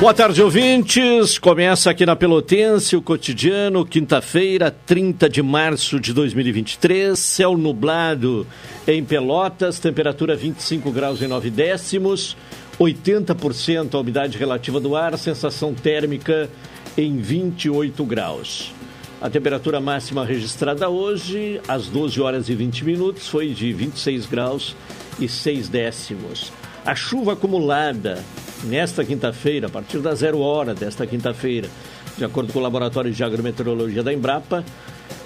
Boa 0.00 0.14
tarde, 0.14 0.42
ouvintes. 0.42 1.38
Começa 1.38 1.90
aqui 1.90 2.06
na 2.06 2.16
Pelotense 2.16 2.96
o 2.96 3.02
cotidiano, 3.02 3.84
quinta-feira, 3.84 4.70
30 4.70 5.28
de 5.28 5.42
março 5.42 6.00
de 6.00 6.14
2023. 6.14 7.18
Céu 7.18 7.54
nublado 7.54 8.46
em 8.88 9.04
Pelotas, 9.04 9.78
temperatura 9.78 10.34
25 10.34 10.90
graus 10.90 11.20
e 11.20 11.26
9 11.26 11.50
décimos, 11.50 12.34
80% 12.80 13.94
a 13.94 13.98
umidade 13.98 14.38
relativa 14.38 14.80
do 14.80 14.96
ar, 14.96 15.18
sensação 15.18 15.74
térmica 15.74 16.48
em 16.96 17.18
28 17.18 18.02
graus. 18.06 18.72
A 19.20 19.28
temperatura 19.28 19.82
máxima 19.82 20.24
registrada 20.24 20.88
hoje, 20.88 21.60
às 21.68 21.88
12 21.88 22.22
horas 22.22 22.48
e 22.48 22.54
20 22.54 22.86
minutos, 22.86 23.28
foi 23.28 23.50
de 23.50 23.70
26 23.70 24.24
graus 24.24 24.74
e 25.20 25.28
6 25.28 25.68
décimos. 25.68 26.50
A 26.86 26.94
chuva 26.94 27.34
acumulada 27.34 28.24
nesta 28.64 29.04
quinta-feira, 29.04 29.66
a 29.66 29.70
partir 29.70 29.98
da 29.98 30.14
zero 30.14 30.40
hora 30.40 30.74
desta 30.74 31.06
quinta-feira, 31.06 31.68
de 32.16 32.24
acordo 32.24 32.52
com 32.52 32.58
o 32.58 32.62
Laboratório 32.62 33.10
de 33.10 33.24
Agrometeorologia 33.24 34.02
da 34.02 34.12
Embrapa, 34.12 34.64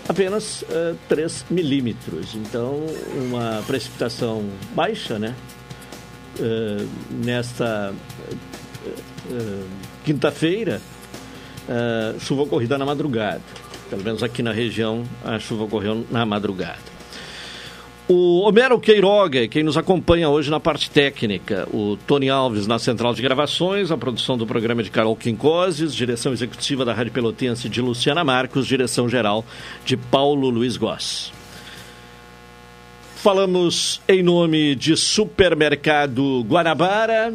apenas 0.09 0.63
uh, 0.63 0.97
3 1.09 1.47
milímetros. 1.51 2.35
Então, 2.35 2.81
uma 3.17 3.63
precipitação 3.67 4.45
baixa, 4.75 5.19
né? 5.19 5.35
Uh, 6.39 6.89
nesta 7.25 7.93
uh, 9.31 9.65
quinta-feira, 10.05 10.81
chuva 12.21 12.43
ocorrida 12.43 12.77
na 12.77 12.85
madrugada. 12.85 13.41
Pelo 13.89 14.03
menos 14.03 14.23
aqui 14.23 14.43
na 14.43 14.53
região, 14.53 15.05
a 15.25 15.39
chuva 15.39 15.65
ocorreu 15.65 16.07
na 16.11 16.27
madrugada. 16.27 16.94
O 18.07 18.41
Homero 18.41 18.79
Queiroga, 18.79 19.49
quem 19.49 19.63
nos 19.63 19.79
acompanha 19.79 20.29
hoje 20.29 20.51
na 20.51 20.61
parte 20.61 20.91
técnica, 20.91 21.67
o 21.73 21.97
Tony 22.07 22.29
Alves 22.29 22.67
na 22.67 22.79
central 22.79 23.15
de 23.15 23.23
gravações, 23.23 23.91
a 23.91 23.97
produção 23.97 24.37
do 24.37 24.47
programa 24.47 24.83
de 24.83 24.91
Carol 24.91 25.17
Quincoses, 25.17 25.95
direção 25.95 26.31
executiva 26.35 26.85
da 26.85 26.93
Rádio 26.93 27.13
Pelotense 27.13 27.67
de 27.67 27.81
Luciana 27.81 28.23
Marcos, 28.23 28.67
direção 28.67 29.09
geral 29.09 29.43
de 29.87 29.97
Paulo 29.97 30.51
Luiz 30.51 30.77
Goss. 30.77 31.33
Falamos 33.17 34.03
em 34.07 34.23
nome 34.23 34.75
de 34.75 34.99
Supermercado 34.99 36.45
Guanabara, 36.47 37.33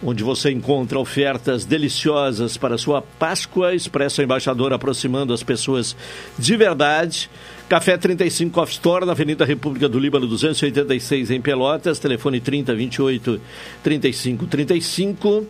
onde 0.00 0.22
você 0.22 0.52
encontra 0.52 0.96
ofertas 0.96 1.64
deliciosas 1.64 2.56
para 2.56 2.78
sua 2.78 3.02
Páscoa, 3.02 3.74
Expresso 3.74 4.22
Embaixador 4.22 4.72
aproximando 4.72 5.32
as 5.32 5.42
pessoas 5.42 5.96
de 6.38 6.56
verdade. 6.56 7.28
Café 7.68 7.98
35 7.98 8.50
Coffee 8.50 8.76
Store, 8.76 9.04
na 9.04 9.12
Avenida 9.12 9.44
República 9.44 9.86
do 9.90 9.98
Líbano, 9.98 10.26
286, 10.26 11.30
em 11.30 11.38
Pelotas. 11.38 11.98
Telefone 11.98 12.40
3028 12.40 13.38
3535. 13.82 15.46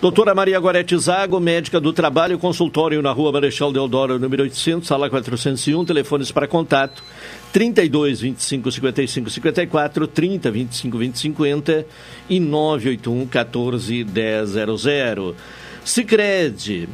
Doutora 0.00 0.34
Maria 0.34 0.58
Gorete 0.58 0.96
Zago, 0.96 1.38
médica 1.38 1.78
do 1.78 1.92
trabalho, 1.92 2.38
consultório 2.38 3.02
na 3.02 3.12
rua 3.12 3.30
Marechal 3.30 3.70
Deodoro, 3.70 4.18
número 4.18 4.42
800, 4.44 4.88
sala 4.88 5.10
401. 5.10 5.84
Telefones 5.84 6.32
para 6.32 6.48
contato 6.48 7.02
32 7.52 8.22
25 8.22 8.72
55 8.72 9.28
54, 9.28 10.06
30 10.06 10.50
25 10.50 10.96
20 10.96 11.18
50 11.18 11.86
e 12.30 12.40
981 12.40 13.26
14 13.26 14.04
1000. 14.04 15.34
Sicredi 15.84 16.88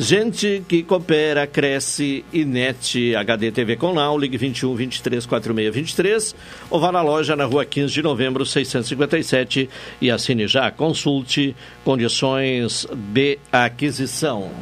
Gente 0.00 0.62
que 0.68 0.84
coopera, 0.84 1.44
cresce 1.44 2.24
e 2.32 2.44
net 2.44 3.16
HD 3.16 3.50
TV 3.50 3.74
com 3.74 3.92
Now, 3.92 4.16
ligue 4.16 4.38
21 4.38 4.72
23 4.76 5.26
46 5.26 5.74
23 5.74 6.36
ou 6.70 6.78
vá 6.78 6.92
na 6.92 7.02
loja 7.02 7.34
na 7.34 7.44
rua 7.44 7.64
15 7.64 7.94
de 7.94 8.00
novembro 8.00 8.46
657 8.46 9.68
e 10.00 10.08
assine 10.08 10.46
já. 10.46 10.70
Consulte 10.70 11.56
condições 11.84 12.86
de 12.94 13.40
aquisição. 13.50 14.52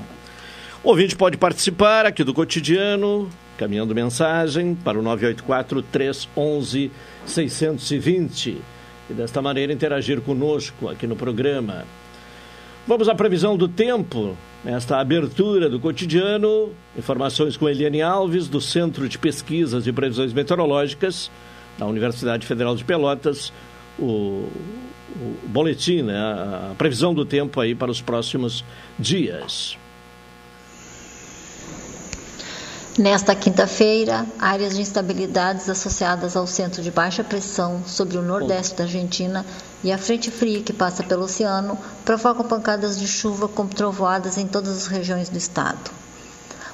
O 0.82 0.88
ouvinte 0.88 1.14
pode 1.14 1.36
participar 1.36 2.06
aqui 2.06 2.24
do 2.24 2.32
cotidiano, 2.32 3.28
caminhando 3.58 3.94
mensagem 3.94 4.74
para 4.74 4.98
o 4.98 5.02
984 5.02 5.82
311 5.82 6.90
620 7.26 8.56
e 9.10 9.12
desta 9.12 9.42
maneira 9.42 9.70
interagir 9.70 10.22
conosco 10.22 10.88
aqui 10.88 11.06
no 11.06 11.14
programa. 11.14 11.84
Vamos 12.86 13.08
à 13.08 13.14
previsão 13.16 13.56
do 13.56 13.66
tempo. 13.66 14.36
Nesta 14.62 14.98
abertura 14.98 15.68
do 15.68 15.80
cotidiano, 15.80 16.70
informações 16.96 17.56
com 17.56 17.68
Eliane 17.68 18.00
Alves, 18.00 18.46
do 18.46 18.60
Centro 18.60 19.08
de 19.08 19.18
Pesquisas 19.18 19.88
e 19.88 19.92
Previsões 19.92 20.32
Meteorológicas 20.32 21.28
da 21.76 21.84
Universidade 21.84 22.46
Federal 22.46 22.76
de 22.76 22.84
Pelotas, 22.84 23.52
o, 23.98 24.48
o 25.16 25.48
boletim, 25.48 26.02
né, 26.02 26.16
a 26.16 26.74
previsão 26.78 27.12
do 27.12 27.24
tempo 27.24 27.60
aí 27.60 27.74
para 27.74 27.90
os 27.90 28.00
próximos 28.00 28.64
dias. 28.96 29.76
Nesta 32.98 33.34
quinta-feira, 33.34 34.24
áreas 34.38 34.74
de 34.74 34.80
instabilidades 34.80 35.68
associadas 35.68 36.34
ao 36.34 36.46
centro 36.46 36.82
de 36.82 36.90
baixa 36.90 37.22
pressão 37.22 37.82
sobre 37.84 38.16
o 38.16 38.22
nordeste 38.22 38.74
da 38.74 38.84
Argentina 38.84 39.44
e 39.86 39.92
a 39.92 39.98
frente 39.98 40.32
fria 40.32 40.64
que 40.64 40.72
passa 40.72 41.04
pelo 41.04 41.26
oceano 41.26 41.78
provocam 42.04 42.44
pancadas 42.44 42.98
de 42.98 43.06
chuva 43.06 43.46
com 43.46 43.68
trovoadas 43.68 44.36
em 44.36 44.44
todas 44.44 44.76
as 44.76 44.86
regiões 44.88 45.28
do 45.28 45.38
estado. 45.38 45.92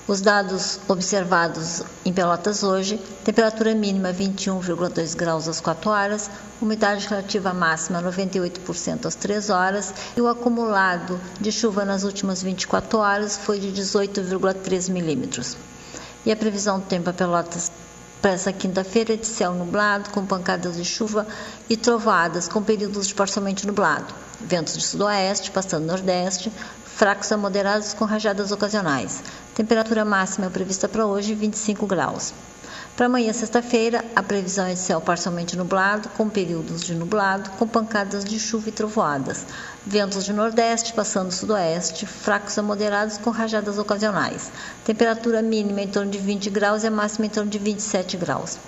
Os 0.09 0.23
dados 0.23 0.81
observados 0.89 1.83
em 2.06 2.12
Pelotas 2.12 2.62
hoje: 2.62 2.99
temperatura 3.22 3.75
mínima 3.75 4.15
21,2 4.15 5.15
graus 5.15 5.47
às 5.47 5.61
4 5.61 5.91
horas, 5.91 6.31
umidade 6.59 7.06
relativa 7.06 7.53
máxima 7.53 8.03
98% 8.03 9.04
às 9.04 9.15
3 9.15 9.51
horas 9.51 9.92
e 10.16 10.21
o 10.22 10.27
acumulado 10.27 11.21
de 11.39 11.53
chuva 11.53 11.84
nas 11.84 12.04
últimas 12.04 12.42
24 12.42 12.98
horas 12.98 13.36
foi 13.36 13.60
de 13.60 13.71
18,3 13.72 14.91
milímetros. 14.91 15.54
E 16.25 16.33
a 16.33 16.36
previsão 16.36 16.81
do 16.81 16.86
tempo 16.86 17.04
para 17.04 17.13
Pelotas 17.13 17.71
para 18.22 18.30
essa 18.30 18.53
quinta-feira 18.53 19.16
de 19.16 19.27
céu 19.27 19.53
nublado, 19.53 20.10
com 20.10 20.24
pancadas 20.24 20.77
de 20.77 20.84
chuva 20.84 21.27
e 21.69 21.77
trovadas, 21.77 22.47
com 22.47 22.63
períodos 22.63 23.13
parcialmente 23.13 23.66
nublado. 23.66 24.15
Ventos 24.41 24.74
de 24.74 24.84
sudoeste, 24.84 25.51
passando 25.51 25.86
nordeste, 25.86 26.51
fracos 26.84 27.33
a 27.33 27.36
moderados 27.36 27.92
com 27.92 28.04
rajadas 28.04 28.53
ocasionais. 28.53 29.21
Temperatura 29.57 30.04
máxima 30.04 30.48
prevista 30.51 30.89
para 30.89 31.04
hoje 31.04 31.34
25 31.34 31.84
graus. 31.84 32.33
Para 32.97 33.07
amanhã, 33.07 33.33
sexta-feira, 33.33 34.04
a 34.15 34.22
previsão 34.22 34.66
é 34.66 34.74
de 34.74 34.78
céu 34.78 35.01
parcialmente 35.01 35.57
nublado, 35.57 36.09
com 36.10 36.28
períodos 36.28 36.83
de 36.83 36.95
nublado, 36.95 37.51
com 37.59 37.66
pancadas 37.66 38.22
de 38.22 38.39
chuva 38.39 38.69
e 38.69 38.72
trovoadas. 38.72 39.47
Ventos 39.84 40.25
de 40.25 40.33
nordeste 40.33 40.93
passando 40.93 41.33
sudoeste, 41.33 42.07
fracos 42.07 42.57
a 42.57 42.63
moderados 42.63 43.19
com 43.19 43.31
rajadas 43.31 43.79
ocasionais. 43.79 44.49
Temperatura 44.84 45.43
mínima 45.43 45.81
em 45.81 45.89
torno 45.89 46.09
de 46.09 46.19
20 46.19 46.51
graus 46.51 46.84
e 46.84 46.87
a 46.87 46.91
máxima 46.91 47.27
em 47.27 47.29
torno 47.29 47.51
de 47.51 47.59
27 47.59 48.17
graus. 48.17 48.59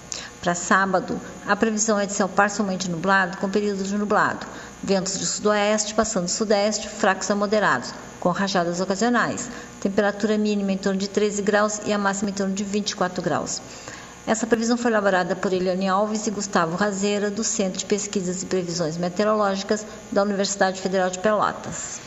Para 0.42 0.56
sábado, 0.56 1.20
a 1.46 1.54
previsão 1.54 2.00
é 2.00 2.06
de 2.06 2.12
céu 2.12 2.28
parcialmente 2.28 2.90
nublado, 2.90 3.36
com 3.36 3.48
períodos 3.48 3.90
de 3.90 3.96
nublado. 3.96 4.44
Ventos 4.82 5.16
de 5.16 5.24
sudoeste, 5.24 5.94
passando 5.94 6.26
sudeste, 6.26 6.88
fracos 6.88 7.30
a 7.30 7.36
moderados, 7.36 7.94
com 8.18 8.30
rajadas 8.30 8.80
ocasionais. 8.80 9.48
Temperatura 9.80 10.36
mínima 10.36 10.72
em 10.72 10.78
torno 10.78 10.98
de 10.98 11.08
13 11.08 11.42
graus 11.42 11.80
e 11.86 11.92
a 11.92 11.98
máxima 11.98 12.30
em 12.30 12.34
torno 12.34 12.54
de 12.54 12.64
24 12.64 13.22
graus. 13.22 13.62
Essa 14.26 14.46
previsão 14.46 14.76
foi 14.76 14.90
elaborada 14.90 15.36
por 15.36 15.52
Eliane 15.52 15.86
Alves 15.86 16.26
e 16.26 16.30
Gustavo 16.30 16.76
Razeira, 16.76 17.30
do 17.30 17.44
Centro 17.44 17.78
de 17.78 17.84
Pesquisas 17.84 18.42
e 18.42 18.46
Previsões 18.46 18.96
Meteorológicas 18.96 19.86
da 20.10 20.22
Universidade 20.22 20.80
Federal 20.80 21.10
de 21.10 21.18
Pelotas. 21.18 22.00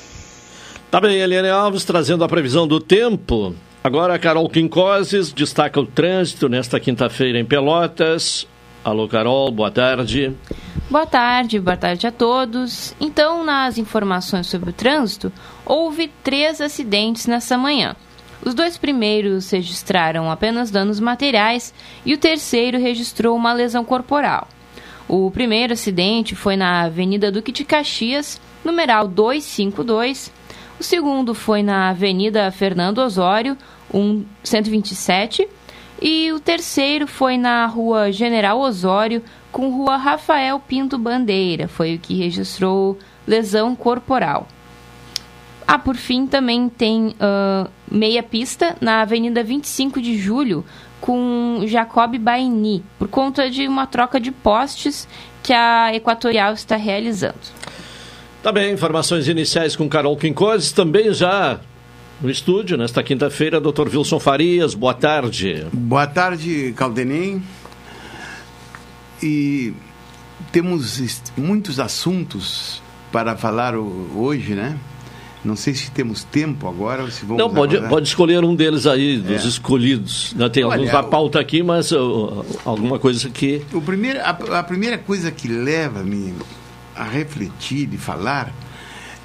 Tá 0.90 1.00
bem, 1.00 1.20
Eliane 1.20 1.50
Alves 1.50 1.86
trazendo 1.86 2.24
a 2.24 2.28
previsão 2.28 2.68
do 2.68 2.80
tempo. 2.80 3.54
Agora 3.84 4.16
a 4.16 4.20
Carol 4.20 4.50
Quincoses 4.50 5.32
destaca 5.32 5.80
o 5.80 5.86
trânsito 5.86 6.50
nesta 6.50 6.80
quinta-feira 6.80 7.40
em 7.40 7.46
Pelotas. 7.46 8.48
Alô, 8.84 9.08
Carol, 9.08 9.52
boa 9.52 9.70
tarde. 9.70 10.36
Boa 10.90 11.06
tarde, 11.06 11.60
boa 11.60 11.78
tarde 11.78 12.08
a 12.08 12.12
todos. 12.12 12.96
Então, 13.00 13.44
nas 13.44 13.78
informações 13.78 14.48
sobre 14.48 14.70
o 14.70 14.74
trânsito, 14.74 15.32
houve 15.66 16.10
três 16.24 16.62
acidentes 16.62 17.28
nessa 17.28 17.58
manhã. 17.58 17.96
Os 18.46 18.54
dois 18.54 18.78
primeiros 18.78 19.50
registraram 19.50 20.30
apenas 20.32 20.72
danos 20.72 21.00
materiais 21.00 21.74
e 22.06 22.14
o 22.14 22.18
terceiro 22.18 22.80
registrou 22.80 23.36
uma 23.36 23.54
lesão 23.54 23.84
corporal. 23.84 24.48
O 25.08 25.32
primeiro 25.32 25.74
acidente 25.74 26.36
foi 26.36 26.56
na 26.56 26.84
Avenida 26.84 27.32
Duque 27.32 27.52
de 27.52 27.64
Caxias, 27.64 28.40
numeral 28.64 29.08
252. 29.08 30.32
O 30.80 30.84
segundo 30.84 31.34
foi 31.34 31.64
na 31.64 31.90
Avenida 31.90 32.52
Fernando 32.52 33.00
Osório, 33.00 33.58
127. 34.44 35.48
E 36.02 36.32
o 36.32 36.40
terceiro 36.40 37.08
foi 37.08 37.38
na 37.38 37.66
Rua 37.66 38.12
General 38.12 38.60
Osório, 38.60 39.24
com 39.52 39.70
Rua 39.70 39.98
Rafael 39.98 40.60
Pinto 40.60 40.98
Bandeira. 40.98 41.68
Foi 41.68 41.96
o 41.96 42.00
que 42.00 42.14
registrou 42.14 43.00
lesão 43.26 43.76
corporal. 43.76 44.48
Ah, 45.68 45.78
por 45.78 45.98
fim, 45.98 46.26
também 46.26 46.70
tem 46.70 47.08
uh, 47.10 47.70
meia 47.92 48.24
pista 48.24 48.78
na 48.80 49.02
Avenida 49.02 49.44
25 49.44 50.02
de 50.02 50.18
Julho 50.18 50.64
com 51.02 51.62
Jacob 51.66 52.18
Baini, 52.18 52.84
por 52.98 53.10
conta 53.10 53.50
de 53.50 53.68
uma 53.68 53.86
troca 53.86 54.18
de 54.18 54.32
postes 54.32 55.08
que 55.44 55.52
a 55.52 55.94
Equatorial 55.94 56.54
está 56.54 56.78
realizando. 56.78 57.36
Tá 58.42 58.52
bem, 58.52 58.72
informações 58.72 59.28
iniciais 59.28 59.76
com 59.76 59.90
Carol 59.90 60.16
Quincoses, 60.16 60.72
também 60.72 61.14
já 61.14 61.60
no 62.22 62.30
estúdio, 62.30 62.78
nesta 62.78 63.04
quinta-feira, 63.04 63.60
Dr. 63.60 63.90
Wilson 63.94 64.20
Farias, 64.20 64.74
boa 64.74 64.94
tarde. 64.94 65.68
Boa 65.74 66.08
tarde, 66.08 66.74
Caldenem. 66.78 67.44
E 69.22 69.74
temos 70.52 71.22
muitos 71.36 71.80
assuntos 71.80 72.82
para 73.12 73.36
falar 73.36 73.76
hoje, 73.76 74.56
né? 74.56 74.78
Não 75.46 75.56
sei 75.56 75.74
se 75.74 75.92
temos 75.92 76.24
tempo 76.24 76.68
agora 76.68 77.04
ou 77.04 77.12
se 77.12 77.26
vamos. 77.26 77.38
Não, 77.38 77.54
pode, 77.54 77.80
pode 77.88 78.08
escolher 78.08 78.44
um 78.44 78.56
deles 78.56 78.86
aí, 78.86 79.18
dos 79.18 79.46
é. 79.46 79.48
escolhidos. 79.48 80.34
Né? 80.36 80.50
Tem 80.50 80.64
Olha, 80.64 80.76
alguns 80.76 80.92
na 80.92 81.04
pauta 81.04 81.40
aqui, 81.40 81.62
mas 81.64 81.92
uh, 81.92 82.46
alguma 82.66 83.00
coisa 83.00 83.30
que. 83.30 83.64
O 83.72 83.82
primeiro, 83.82 84.20
a, 84.22 84.30
a 84.60 84.64
primeira 84.64 84.98
coisa 84.98 85.32
que 85.32 85.48
leva-me 85.48 86.34
a 86.96 87.04
refletir 87.04 87.90
e 87.94 87.98
falar 87.98 88.52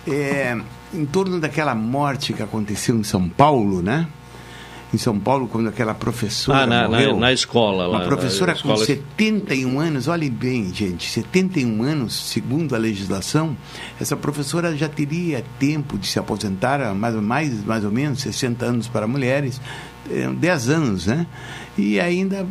é 0.07 0.57
em 0.93 1.07
torno 1.07 1.41
daquela 1.41 1.75
morte 1.75 2.33
que 2.33 2.43
aconteceu 2.43 2.97
em 2.97 3.03
São 3.03 3.29
Paulo, 3.29 3.81
né? 3.81 4.07
Em 4.93 4.99
São 4.99 5.19
Paulo, 5.19 5.49
quando 5.49 5.69
aquela 5.69 5.95
professora 5.95 6.63
ah, 6.63 6.67
na, 6.67 6.89
morreu. 6.89 7.15
Na, 7.15 7.21
na 7.21 7.33
escola 7.33 7.87
lá. 7.87 7.99
Uma 7.99 8.07
professora 8.07 8.55
com 8.55 8.77
71 8.77 9.81
anos, 9.81 10.09
olhem 10.09 10.31
bem, 10.31 10.73
gente, 10.73 11.09
71 11.09 11.83
anos, 11.83 12.15
segundo 12.29 12.75
a 12.75 12.79
legislação, 12.79 13.57
essa 14.01 14.17
professora 14.17 14.77
já 14.77 14.89
teria 14.89 15.45
tempo 15.59 15.97
de 15.97 16.07
se 16.07 16.19
aposentar, 16.19 16.95
mais, 16.95 17.15
mais, 17.15 17.65
mais 17.65 17.85
ou 17.85 17.91
menos 17.91 18.21
60 18.21 18.65
anos 18.65 18.89
para 18.89 19.07
mulheres, 19.07 19.61
10 20.39 20.69
eh, 20.69 20.73
anos, 20.75 21.07
né? 21.07 21.27
E 21.79 21.99
ainda, 21.99 22.47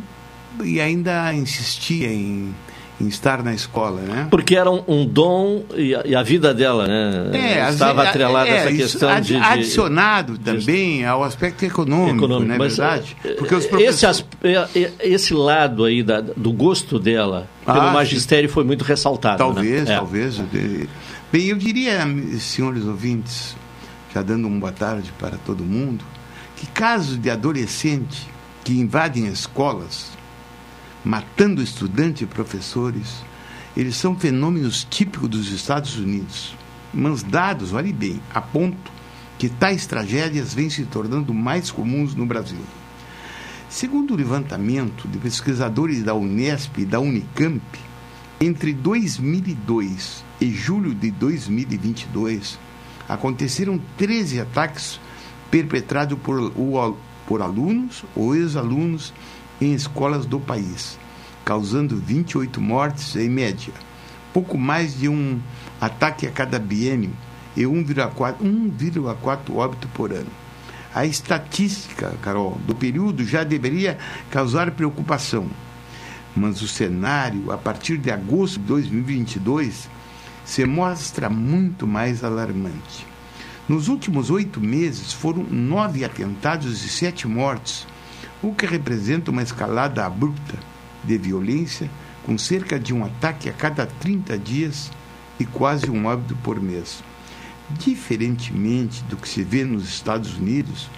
e 0.64 0.82
ainda 0.82 1.34
insistia 1.34 2.12
em 2.12 2.54
em 3.02 3.08
estar 3.08 3.44
na 3.44 3.54
escola, 3.54 4.02
né? 4.02 4.28
Porque 4.30 4.56
era 4.56 4.70
um, 4.70 4.84
um 4.88 5.06
dom 5.06 5.64
e 5.76 5.96
a, 5.96 6.04
e 6.06 6.16
a, 6.16 6.22
vida 6.22 6.54
dela, 6.54 6.88
né? 6.88 7.30
É, 7.34 7.70
Estava 7.70 8.04
atrelada 8.04 8.48
é, 8.48 8.58
essa 8.58 8.72
questão 8.72 9.10
ad, 9.10 9.28
de, 9.28 9.36
Adicionado 9.36 10.38
de, 10.38 10.44
também 10.44 11.06
ao 11.06 11.24
aspecto 11.24 11.66
econômico, 11.66 12.26
econômico 12.26 12.48
não 12.48 12.56
é 12.56 12.58
mas, 12.58 12.78
verdade? 12.78 13.18
É, 13.24 13.34
Porque 13.34 13.56
os 13.56 13.66
professores... 13.66 14.26
esse, 14.44 14.94
esse 15.00 15.34
lado 15.34 15.84
aí 15.84 16.04
da, 16.04 16.22
do 16.22 16.54
gosto 16.54 17.00
dela 17.00 17.48
pelo 17.66 17.80
ah, 17.80 17.92
magistério 17.92 18.50
foi 18.50 18.64
muito 18.64 18.84
ressaltado. 18.84 19.38
Talvez, 19.38 19.88
né? 19.88 19.96
talvez. 19.96 20.40
É. 20.40 20.88
Bem, 21.32 21.48
eu 21.48 21.58
diria, 21.58 22.02
senhores 22.40 22.86
ouvintes, 22.86 23.56
já 24.14 24.22
dando 24.22 24.48
uma 24.48 24.60
boa 24.60 24.72
tarde 24.72 25.12
para 25.18 25.38
todo 25.38 25.64
mundo, 25.64 26.04
que 26.56 26.68
casos 26.68 27.18
de 27.18 27.30
adolescente 27.30 28.28
que 28.64 28.74
invadem 28.74 29.28
escolas 29.28 30.11
matando 31.04 31.62
estudantes 31.62 32.22
e 32.22 32.26
professores, 32.26 33.24
eles 33.76 33.96
são 33.96 34.16
fenômenos 34.16 34.86
típicos 34.90 35.30
dos 35.30 35.52
Estados 35.52 35.98
Unidos, 35.98 36.56
mas 36.94 37.24
dados, 37.24 37.74
olhe 37.74 37.94
bem, 37.94 38.22
a 38.34 38.42
ponto 38.42 38.92
que 39.38 39.50
tais 39.50 39.88
tragédias 39.88 40.54
vêm 40.54 40.70
se 40.70 40.86
tornando 40.86 41.34
mais 41.34 41.72
comuns 41.72 42.14
no 42.14 42.26
Brasil. 42.26 42.60
Segundo 43.70 44.14
o 44.14 44.18
levantamento 44.18 45.08
de 45.08 45.18
pesquisadores 45.18 46.04
da 46.04 46.14
Unesp 46.14 46.78
e 46.80 46.86
da 46.86 47.00
Unicamp, 47.00 47.62
entre 48.40 48.74
2002 48.74 50.24
e 50.42 50.52
julho 50.52 50.94
de 50.94 51.10
2022, 51.12 52.60
aconteceram 53.08 53.80
13 53.98 54.42
ataques 54.42 55.00
perpetrados 55.50 56.20
por, 56.20 56.52
por 57.26 57.42
alunos 57.42 58.04
ou 58.16 58.36
ex-alunos 58.36 59.14
em 59.62 59.74
escolas 59.74 60.26
do 60.26 60.40
país, 60.40 60.98
causando 61.46 61.96
28 61.96 62.60
mortes 62.60 63.16
em 63.16 63.30
média, 63.30 63.74
pouco 64.34 64.58
mais 64.58 65.00
de 65.00 65.08
um 65.08 65.40
ataque 65.80 66.26
a 66.26 66.32
cada 66.32 66.58
biênio 66.58 67.12
e 67.56 67.62
1,4 67.62 69.56
óbito 69.56 69.88
por 69.90 70.12
ano. 70.12 70.32
A 70.94 71.06
estatística, 71.06 72.14
Carol, 72.22 72.60
do 72.66 72.76
período 72.76 73.24
já 73.24 73.44
deveria 73.44 73.98
causar 74.30 74.72
preocupação, 74.72 75.48
mas 76.36 76.62
o 76.62 76.68
cenário, 76.68 77.52
a 77.52 77.58
partir 77.58 77.98
de 77.98 78.12
agosto 78.12 78.60
de 78.60 78.66
2022, 78.66 79.90
se 80.44 80.66
mostra 80.66 81.30
muito 81.30 81.88
mais 81.88 82.24
alarmante. 82.24 83.06
Nos 83.70 83.88
últimos 83.88 84.30
oito 84.30 84.60
meses 84.60 85.14
foram 85.14 85.44
nove 85.44 86.04
atentados 86.04 86.84
e 86.84 86.90
sete 86.90 87.28
mortes, 87.28 87.88
o 88.42 88.54
que 88.54 88.66
representa 88.66 89.30
uma 89.30 89.44
escalada 89.44 90.06
abrupta 90.06 90.58
de 91.04 91.18
violência, 91.18 91.90
com 92.26 92.38
cerca 92.38 92.80
de 92.80 92.94
um 92.94 93.06
ataque 93.06 93.50
a 93.50 93.54
cada 93.54 93.86
30 93.86 94.38
dias 94.38 94.92
e 95.40 95.46
quase 95.46 95.90
um 95.90 96.06
óbito 96.06 96.36
por 96.38 96.60
mês. 96.60 97.04
Diferentemente 97.70 99.04
do 99.04 99.16
que 99.16 99.30
se 99.30 99.44
vê 99.44 99.64
nos 99.64 99.88
Estados 99.88 100.38
Unidos, 100.38 100.90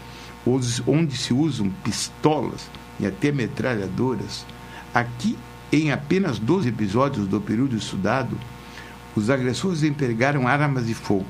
onde 0.88 1.18
se 1.18 1.34
usam 1.34 1.70
pistolas 1.84 2.70
e 3.00 3.06
até 3.06 3.32
metralhadoras, 3.32 4.46
aqui, 4.94 5.38
em 5.72 5.92
apenas 5.92 6.40
12 6.40 6.70
episódios 6.70 7.28
do 7.28 7.40
período 7.42 7.76
estudado, 7.76 8.38
os 9.16 9.30
agressores 9.30 9.84
empregaram 9.84 10.48
armas 10.48 10.88
de 10.88 10.94
fogo, 10.94 11.26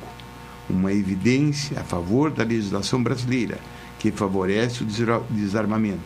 uma 0.69 0.93
evidência 0.93 1.79
a 1.79 1.83
favor 1.83 2.31
da 2.31 2.43
legislação 2.43 3.01
brasileira 3.03 3.59
que 4.03 4.11
favorece 4.11 4.83
o 4.83 4.87
desarmamento. 5.29 6.01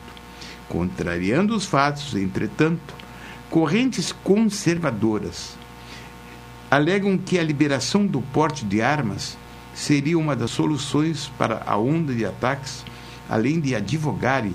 Contrariando 0.70 1.56
os 1.56 1.66
fatos, 1.66 2.14
entretanto, 2.14 2.94
correntes 3.50 4.12
conservadoras 4.12 5.58
alegam 6.70 7.18
que 7.18 7.40
a 7.40 7.44
liberação 7.44 8.06
do 8.06 8.22
porte 8.22 8.64
de 8.64 8.84
armas 8.84 9.36
seria 9.74 10.16
uma 10.16 10.36
das 10.36 10.52
soluções 10.52 11.32
para 11.40 11.64
a 11.66 11.76
onda 11.76 12.14
de 12.14 12.24
ataques, 12.24 12.86
além 13.28 13.60
de 13.60 13.74
advogarem 13.74 14.54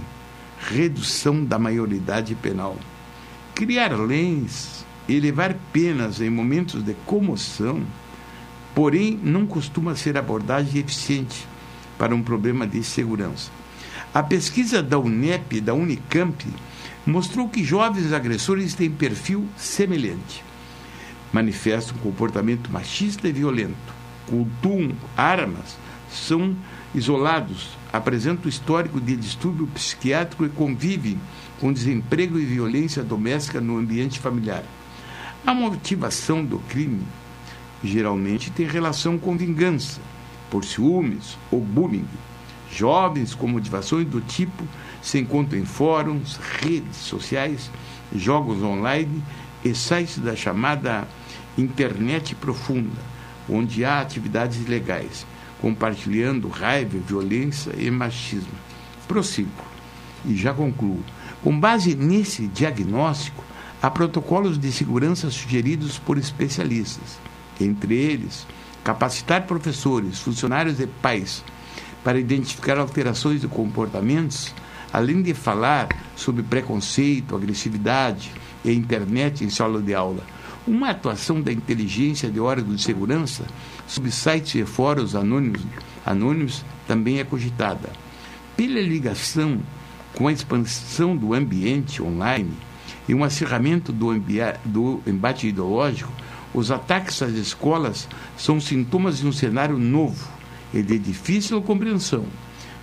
redução 0.61 1.45
da 1.45 1.59
maioridade 1.59 2.37
penal. 2.37 2.77
Criar 3.57 3.99
leis, 3.99 4.87
elevar 5.09 5.57
penas 5.73 6.21
em 6.21 6.31
momentos 6.31 6.85
de 6.85 6.95
comoção, 7.05 7.83
porém, 8.73 9.19
não 9.21 9.49
costuma 9.49 9.97
ser 9.97 10.17
abordagem 10.17 10.81
eficiente 10.81 11.51
para 12.03 12.17
um 12.17 12.23
problema 12.25 12.67
de 12.67 12.83
segurança. 12.83 13.49
A 14.13 14.25
pesquisa 14.25 14.83
da 14.83 14.99
UNEP 14.99 15.61
da 15.61 15.73
Unicamp 15.73 16.45
mostrou 17.07 17.49
que 17.49 17.63
jovens 17.63 18.13
agressores 18.13 18.75
têm 18.75 18.91
perfil 18.91 19.47
semelhante. 19.57 20.43
Manifestam 21.33 21.97
comportamento 21.99 22.73
machista 22.73 23.29
e 23.29 23.33
violento, 23.33 23.77
cultuam 24.27 24.91
armas, 25.17 25.79
são 26.11 26.57
isolados, 26.93 27.79
apresenta 27.93 28.47
o 28.47 28.49
histórico 28.49 29.01
de 29.01 29.15
distúrbio 29.15 29.69
psiquiátrico 29.69 30.45
e 30.45 30.49
convive 30.49 31.17
com 31.61 31.73
desemprego 31.73 32.37
e 32.37 32.45
violência 32.45 33.05
doméstica 33.05 33.61
no 33.61 33.79
ambiente 33.79 34.19
familiar. 34.19 34.65
A 35.47 35.55
motivação 35.55 36.45
do 36.45 36.59
crime 36.59 37.07
geralmente 37.85 38.51
tem 38.51 38.67
relação 38.67 39.17
com 39.17 39.37
vingança, 39.37 40.01
por 40.53 40.67
ciúmes 40.67 41.39
ou 41.51 41.63
bullying. 41.63 42.07
Jovens 42.71 43.35
com 43.35 43.49
motivações 43.49 44.07
do 44.07 44.21
tipo 44.21 44.63
se 45.01 45.19
encontram 45.19 45.59
em 45.59 45.65
fóruns, 45.65 46.39
redes 46.61 46.97
sociais, 46.97 47.71
jogos 48.15 48.63
online 48.63 49.25
e 49.65 49.75
sites 49.75 50.19
da 50.19 50.37
chamada 50.37 51.09
internet 51.57 52.35
profunda, 52.35 53.01
onde 53.49 53.83
há 53.83 54.01
atividades 54.01 54.59
ilegais, 54.59 55.27
compartilhando 55.59 56.49
raiva, 56.49 56.99
violência 56.99 57.73
e 57.79 57.91
machismo. 57.91 58.53
Prossigo 59.09 59.65
e 60.23 60.37
já 60.37 60.53
concluo. 60.53 61.03
Com 61.43 61.59
base 61.59 61.95
nesse 61.95 62.47
diagnóstico, 62.47 63.43
há 63.81 63.91
protocolos 63.91 64.59
de 64.59 64.71
segurança 64.71 65.31
sugeridos 65.31 65.99
por 65.99 66.19
especialistas, 66.19 67.19
entre 67.59 67.95
eles, 67.95 68.47
capacitar 68.85 69.47
professores, 69.47 70.19
funcionários 70.19 70.81
e 70.81 70.87
pais 70.87 71.45
para 72.03 72.19
identificar 72.19 72.79
alterações 72.79 73.41
de 73.41 73.49
comportamentos, 73.49 74.55
além 74.93 75.23
de 75.23 75.35
falar 75.35 75.89
sobre 76.17 76.43
preconceito, 76.43 77.35
agressividade 77.35 78.33
e 78.65 78.73
internet 78.73 79.45
em 79.45 79.51
sala 79.51 79.81
de 79.81 79.95
aula. 79.95 80.25
Uma 80.67 80.91
atuação 80.91 81.41
da 81.41 81.53
inteligência 81.53 82.31
de 82.31 82.39
órgãos 82.39 82.77
de 82.77 82.83
segurança 82.83 83.45
sobre 83.87 84.11
sites 84.11 84.55
e 84.55 84.65
fóruns 84.65 85.15
anônimos, 85.15 85.63
anônimos 86.05 86.65
também 86.87 87.19
é 87.19 87.25
cogitada. 87.25 87.91
Pela 88.57 88.81
ligação 88.81 89.61
com 90.15 90.29
a 90.29 90.33
expansão 90.33 91.17
do 91.17 91.35
ambiente 91.35 92.03
online 92.03 92.53
e 93.09 93.15
um 93.15 93.25
acirramento 93.25 93.93
do, 93.93 94.13
do 94.65 95.03
embate 95.07 95.49
ideológico, 95.49 96.13
os 96.55 96.71
ataques 96.71 97.23
às 97.23 97.33
escolas 97.33 98.09
são 98.37 98.61
sintomas 98.61 99.19
de 99.19 99.27
um 99.27 99.33
cenário 99.33 99.79
novo 99.79 100.29
e 100.73 100.83
de 100.83 100.99
difícil 100.99 101.61
compreensão. 101.63 102.25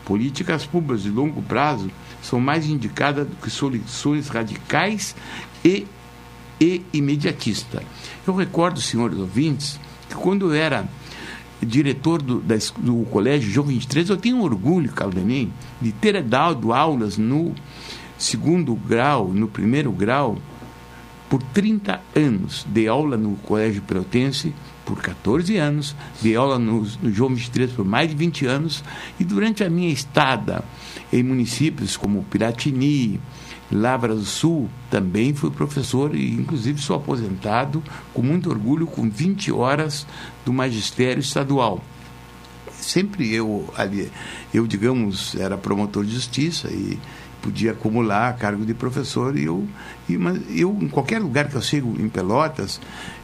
Políticas 0.06 0.66
públicas 0.66 1.04
de 1.04 1.10
longo 1.10 1.42
prazo 1.42 1.90
são 2.22 2.40
mais 2.40 2.68
indicadas 2.68 3.28
do 3.28 3.36
que 3.36 3.50
soluções 3.50 4.28
radicais 4.28 5.16
e, 5.64 5.86
e 6.60 6.82
imediatistas. 6.92 7.84
Eu 8.26 8.36
recordo, 8.36 8.82
senhores 8.82 9.18
ouvintes, 9.18 9.80
que 10.08 10.16
quando 10.16 10.48
eu 10.48 10.54
era 10.54 10.88
diretor 11.62 12.22
do, 12.22 12.40
da, 12.40 12.56
do 12.78 13.04
Colégio 13.06 13.52
João 13.52 13.68
23, 13.68 14.10
eu 14.10 14.18
tenho 14.18 14.42
orgulho, 14.42 14.92
Caldenem, 14.92 15.54
de 15.80 15.92
ter 15.92 16.22
dado 16.24 16.74
aulas 16.74 17.18
no 17.18 17.54
segundo 18.18 18.76
grau, 18.76 19.30
no 19.30 19.48
primeiro 19.48 19.92
grau, 19.92 20.38
por 21.29 21.41
30 21.41 22.01
anos. 22.15 22.65
Dei 22.67 22.88
aula 22.88 23.15
no 23.15 23.36
Colégio 23.36 23.81
Pelotense 23.83 24.53
por 24.83 25.00
14 25.00 25.55
anos, 25.57 25.95
dei 26.19 26.36
aula 26.36 26.57
no, 26.57 26.81
no 26.81 27.13
João 27.13 27.36
23 27.36 27.71
por 27.71 27.86
mais 27.86 28.09
de 28.09 28.15
20 28.15 28.48
anos, 28.48 28.83
e 29.19 29.24
durante 29.24 29.63
a 29.63 29.69
minha 29.69 29.93
estada 29.93 30.63
em 31.13 31.21
municípios 31.21 31.95
como 31.95 32.24
Piratini, 32.24 33.21
Lavra 33.71 34.15
do 34.15 34.25
Sul, 34.25 34.67
também 34.89 35.31
fui 35.31 35.51
professor 35.51 36.15
e, 36.15 36.33
inclusive, 36.33 36.81
sou 36.81 36.95
aposentado 36.95 37.83
com 38.15 38.24
muito 38.24 38.50
orgulho, 38.50 38.88
com 38.88 39.07
20 39.07 39.51
horas 39.51 40.07
do 40.43 40.51
magistério 40.51 41.21
estadual. 41.21 41.83
Sempre 42.71 43.31
eu, 43.31 43.71
ali, 43.77 44.12
eu 44.51 44.65
digamos, 44.65 45.36
era 45.36 45.55
promotor 45.55 46.03
de 46.03 46.13
justiça 46.13 46.67
e 46.69 46.98
podia 47.41 47.72
acumular 47.72 48.36
cargo 48.38 48.65
de 48.65 48.74
professor 48.74 49.38
e 49.38 49.46
eu, 49.46 49.67
eu 50.50 50.77
em 50.81 50.88
qualquer 50.88 51.19
lugar 51.19 51.48
que 51.48 51.55
eu 51.55 51.62
chego 51.62 51.96
em 52.00 52.10
Pelotas 52.10 52.79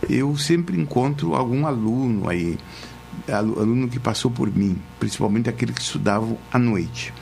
eu 0.10 0.38
sempre 0.38 0.80
encontro 0.80 1.36
algum 1.36 1.66
aluno 1.66 2.30
aí 2.30 2.58
aluno 3.32 3.88
que 3.88 4.00
passou 4.00 4.32
por 4.32 4.50
mim 4.54 4.78
principalmente 5.00 5.50
aquele 5.50 5.74
que 5.74 5.82
estudava 5.82 6.28
à 6.52 6.60
noite 6.60 7.14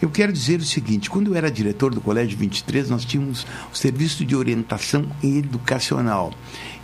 eu 0.00 0.08
quero 0.08 0.32
dizer 0.32 0.60
o 0.60 0.64
seguinte: 0.64 1.10
quando 1.10 1.32
eu 1.32 1.34
era 1.34 1.50
diretor 1.50 1.92
do 1.92 2.00
Colégio 2.00 2.38
23, 2.38 2.88
nós 2.88 3.04
tínhamos 3.04 3.44
o 3.72 3.76
serviço 3.76 4.24
de 4.24 4.36
orientação 4.36 5.10
educacional. 5.22 6.32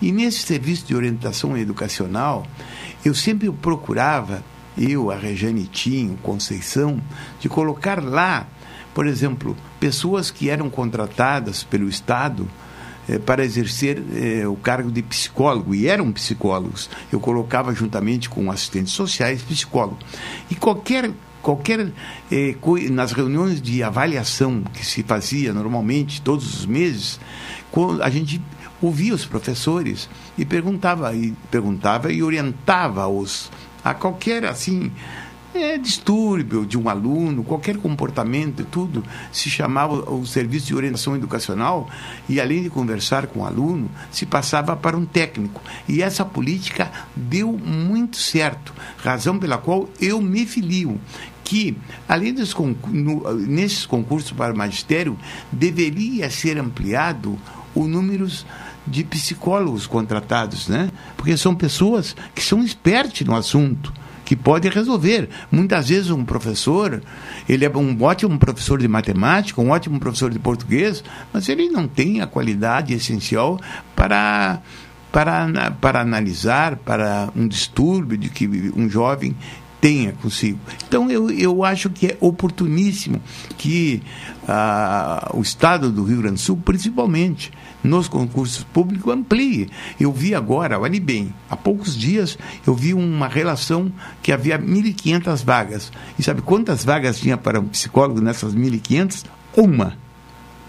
E 0.03 0.11
nesse 0.11 0.39
serviço 0.39 0.87
de 0.87 0.97
orientação 0.97 1.57
educacional, 1.57 2.45
eu 3.05 3.15
sempre 3.15 3.51
procurava, 3.53 4.43
eu, 4.77 5.13
a 5.13 5.17
Rejane 5.17 5.67
Tinho, 5.67 6.17
Conceição, 6.23 7.01
de 7.39 7.49
colocar 7.49 8.03
lá 8.03 8.49
por 8.95 9.07
exemplo, 9.07 9.57
pessoas 9.81 10.31
que 10.31 10.49
eram 10.49 10.71
contratadas 10.71 11.65
pelo 11.65 11.89
Estado 11.89 12.49
eh, 13.09 13.19
para 13.19 13.45
exercer 13.45 14.03
eh, 14.15 14.47
o 14.47 14.57
cargo 14.57 14.91
de 14.91 15.03
psicólogo, 15.03 15.75
e 15.75 15.89
eram 15.89 16.11
psicólogos. 16.13 16.89
Eu 17.13 17.21
colocava 17.21 17.75
juntamente 17.75 18.31
com 18.31 18.51
assistentes 18.51 18.95
sociais 18.95 19.43
psicólogo. 19.43 19.99
E 20.51 20.55
qualquer 20.55 21.11
qualquer 21.43 21.93
eh, 22.33 22.57
nas 22.91 23.13
reuniões 23.13 23.61
de 23.61 23.83
avaliação 23.83 24.63
que 24.73 24.87
se 24.87 25.03
fazia 25.03 25.53
normalmente 25.53 26.23
todos 26.23 26.61
os 26.61 26.65
meses, 26.65 27.21
a 28.01 28.09
gente 28.09 28.41
ouvia 28.81 29.15
os 29.15 29.27
professores 29.27 30.09
e 30.39 30.45
perguntava 30.47 31.15
e 31.15 31.35
perguntava 31.51 32.11
e 32.11 32.23
orientava 32.23 33.07
os 33.07 33.51
a 33.85 33.93
qualquer 33.93 34.47
assim 34.47 34.91
é, 35.55 35.79
distúrbio 35.79 36.67
de 36.67 36.77
um 36.77 36.89
aluno, 36.89 37.45
qualquer 37.45 37.77
comportamento 37.77 38.63
e 38.63 38.65
tudo, 38.65 39.05
se 39.33 39.49
chamava 39.49 40.11
o 40.11 40.27
serviço 40.27 40.67
de 40.67 40.75
orientação 40.75 41.15
educacional 41.15 41.89
e, 42.29 42.41
além 42.41 42.63
de 42.63 42.71
conversar 42.71 43.27
com 43.27 43.41
o 43.41 43.45
aluno, 43.45 43.91
se 44.11 44.27
passava 44.27 44.75
para 44.77 44.97
um 44.97 45.07
técnico. 45.07 45.63
E 45.89 46.03
essa 46.03 46.25
política 46.25 46.91
deu 47.15 47.53
muito 47.53 48.17
certo, 48.17 48.75
razão 48.99 49.39
pela 49.39 49.59
qual 49.59 49.89
eu 50.01 50.21
me 50.21 50.45
filio 50.45 51.01
que, 51.45 51.77
além 52.09 52.33
dos 52.33 52.55
nesses 53.47 53.85
concursos 53.85 54.33
para 54.33 54.55
magistério, 54.55 55.17
deveria 55.53 56.31
ser 56.31 56.59
ampliado 56.59 57.39
o 57.75 57.87
número 57.87 58.27
de 58.87 59.05
psicólogos 59.05 59.87
contratados, 59.87 60.69
né? 60.69 60.91
Porque 61.17 61.37
são 61.37 61.55
pessoas 61.55 62.17
que 62.35 62.43
são 62.43 62.63
espertas 62.63 63.21
no 63.27 63.35
assunto 63.35 63.93
que 64.25 64.35
pode 64.35 64.69
resolver. 64.69 65.29
Muitas 65.51 65.89
vezes 65.89 66.11
um 66.11 66.25
professor, 66.25 67.03
ele 67.49 67.65
é 67.65 67.71
um 67.71 68.03
ótimo 68.03 68.39
professor 68.39 68.79
de 68.79 68.89
matemática, 68.89 69.61
um 69.61 69.71
ótimo 69.71 70.01
professor 70.01 70.31
de 70.31 70.39
português, 70.39 71.05
mas 71.33 71.49
ele 71.49 71.69
não 71.69 71.87
tem 71.87 72.21
a 72.21 72.27
qualidade 72.27 72.95
essencial 72.95 73.61
para 73.95 74.61
para, 75.13 75.71
para 75.81 76.01
analisar 76.01 76.75
para 76.75 77.29
um 77.37 77.47
distúrbio 77.47 78.19
de 78.19 78.29
que 78.29 78.49
um 78.75 78.91
jovem 78.91 79.37
tenha 79.85 80.13
consigo. 80.13 80.59
Então, 80.89 81.11
eu, 81.11 81.31
eu 81.31 81.63
acho 81.63 81.91
que 81.91 82.07
é 82.07 82.17
oportuníssimo 82.19 83.21
que 83.59 84.03
ah, 84.49 85.31
o 85.35 85.43
Estado 85.43 85.93
do 85.93 86.05
Rio 86.05 86.23
Grande 86.23 86.37
do 86.37 86.41
Sul, 86.41 86.57
principalmente, 86.57 87.53
nos 87.83 88.09
concursos 88.09 88.65
públicos 88.65 89.13
amplie. 89.13 89.69
Eu 90.01 90.11
vi 90.11 90.35
agora, 90.35 90.81
olhe 90.81 90.99
bem, 90.99 91.35
há 91.51 91.57
poucos 91.57 91.95
dias 91.95 92.39
eu 92.67 92.75
vi 92.75 92.95
uma 92.95 93.29
relação 93.29 93.93
que 94.23 94.33
havia 94.33 94.59
1.500 94.59 95.45
vagas. 95.45 95.93
E 96.19 96.23
sabe 96.23 96.41
quantas 96.41 96.83
vagas 96.83 97.19
tinha 97.19 97.37
para 97.37 97.61
um 97.61 97.69
psicólogo 97.69 98.23
nessas 98.23 98.55
1.500? 98.55 99.27
Uma. 99.55 99.99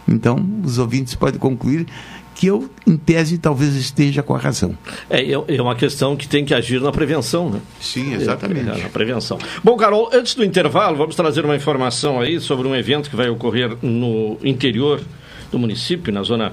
Então, 0.06 0.46
os 0.62 0.78
ouvintes 0.78 1.16
podem 1.16 1.40
concluir 1.40 1.88
que 2.36 2.48
eu, 2.48 2.70
em 2.86 2.98
tese, 2.98 3.38
talvez 3.38 3.76
esteja 3.76 4.22
com 4.22 4.36
a 4.36 4.38
razão. 4.38 4.78
É, 5.10 5.22
é, 5.22 5.56
é 5.56 5.62
uma 5.62 5.76
questão 5.76 6.16
que 6.16 6.28
tem 6.28 6.44
que 6.44 6.54
agir 6.54 6.82
na 6.82 6.92
prevenção, 6.92 7.50
né? 7.50 7.62
Sim, 7.80 8.14
exatamente. 8.14 8.70
É, 8.70 8.84
na 8.84 8.90
prevenção. 8.90 9.40
Bom, 9.64 9.78
Carol, 9.78 10.10
antes 10.14 10.36
do 10.36 10.44
intervalo, 10.44 10.98
vamos 10.98 11.16
trazer 11.16 11.46
uma 11.46 11.56
informação 11.56 12.20
aí 12.20 12.40
sobre 12.40 12.68
um 12.68 12.76
evento 12.76 13.10
que 13.10 13.16
vai 13.16 13.30
ocorrer 13.30 13.78
no 13.82 14.38
interior 14.44 15.02
do 15.50 15.58
município, 15.58 16.12
na 16.12 16.24
zona 16.24 16.52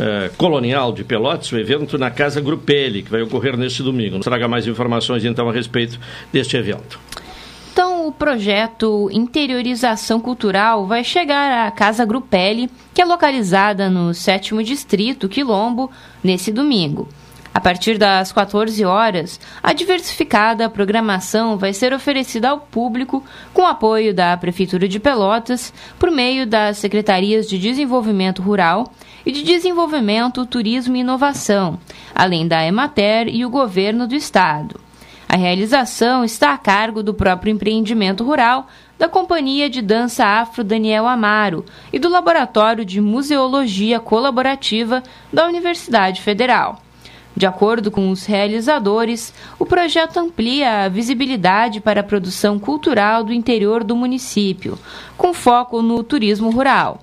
eh, 0.00 0.30
colonial 0.36 0.90
de 0.92 1.04
Pelotas, 1.04 1.52
o 1.52 1.58
evento 1.58 1.96
na 1.96 2.10
Casa 2.10 2.40
Grupelli, 2.40 3.02
que 3.02 3.10
vai 3.10 3.22
ocorrer 3.22 3.56
neste 3.56 3.82
domingo. 3.82 4.16
Nos 4.16 4.24
traga 4.24 4.48
mais 4.48 4.66
informações 4.66 5.24
então 5.24 5.48
a 5.48 5.52
respeito 5.52 6.00
deste 6.32 6.56
evento. 6.56 6.98
O 8.04 8.10
projeto 8.10 9.08
Interiorização 9.12 10.18
Cultural 10.18 10.88
vai 10.88 11.04
chegar 11.04 11.68
à 11.68 11.70
Casa 11.70 12.04
Grupelli, 12.04 12.68
que 12.92 13.00
é 13.00 13.04
localizada 13.04 13.88
no 13.88 14.12
7 14.12 14.60
Distrito, 14.64 15.28
Quilombo, 15.28 15.88
nesse 16.22 16.50
domingo. 16.50 17.08
A 17.54 17.60
partir 17.60 17.98
das 17.98 18.32
14 18.32 18.84
horas, 18.84 19.38
a 19.62 19.72
diversificada 19.72 20.68
programação 20.68 21.56
vai 21.56 21.72
ser 21.72 21.94
oferecida 21.94 22.48
ao 22.48 22.58
público 22.58 23.22
com 23.54 23.64
apoio 23.64 24.12
da 24.12 24.36
Prefeitura 24.36 24.88
de 24.88 24.98
Pelotas 24.98 25.72
por 25.96 26.10
meio 26.10 26.44
das 26.44 26.78
Secretarias 26.78 27.48
de 27.48 27.56
Desenvolvimento 27.56 28.42
Rural 28.42 28.92
e 29.24 29.30
de 29.30 29.44
Desenvolvimento, 29.44 30.44
Turismo 30.44 30.96
e 30.96 31.00
Inovação, 31.00 31.78
além 32.12 32.48
da 32.48 32.66
Emater 32.66 33.28
e 33.28 33.46
o 33.46 33.50
Governo 33.50 34.08
do 34.08 34.16
Estado. 34.16 34.91
A 35.32 35.36
realização 35.38 36.26
está 36.26 36.52
a 36.52 36.58
cargo 36.58 37.02
do 37.02 37.14
próprio 37.14 37.50
empreendimento 37.50 38.22
rural, 38.22 38.68
da 38.98 39.08
Companhia 39.08 39.70
de 39.70 39.80
Dança 39.80 40.26
Afro 40.26 40.62
Daniel 40.62 41.08
Amaro 41.08 41.64
e 41.90 41.98
do 41.98 42.10
Laboratório 42.10 42.84
de 42.84 43.00
Museologia 43.00 43.98
Colaborativa 43.98 45.02
da 45.32 45.46
Universidade 45.46 46.20
Federal. 46.20 46.82
De 47.34 47.46
acordo 47.46 47.90
com 47.90 48.10
os 48.10 48.26
realizadores, 48.26 49.32
o 49.58 49.64
projeto 49.64 50.18
amplia 50.18 50.84
a 50.84 50.88
visibilidade 50.90 51.80
para 51.80 52.02
a 52.02 52.04
produção 52.04 52.58
cultural 52.58 53.24
do 53.24 53.32
interior 53.32 53.82
do 53.82 53.96
município, 53.96 54.78
com 55.16 55.32
foco 55.32 55.80
no 55.80 56.02
turismo 56.04 56.50
rural. 56.50 57.00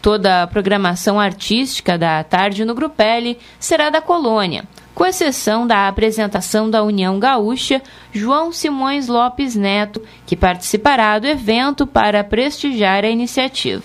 Toda 0.00 0.44
a 0.44 0.46
programação 0.46 1.20
artística 1.20 1.98
da 1.98 2.24
tarde 2.24 2.64
no 2.64 2.74
Grupelli 2.74 3.38
será 3.60 3.90
da 3.90 4.00
colônia, 4.00 4.64
com 4.96 5.06
exceção 5.06 5.64
da 5.66 5.88
apresentação 5.88 6.70
da 6.70 6.82
União 6.82 7.20
Gaúcha, 7.20 7.82
João 8.14 8.50
Simões 8.50 9.08
Lopes 9.08 9.54
Neto, 9.54 10.00
que 10.24 10.34
participará 10.34 11.18
do 11.18 11.26
evento 11.26 11.86
para 11.86 12.24
prestigiar 12.24 13.04
a 13.04 13.10
iniciativa. 13.10 13.82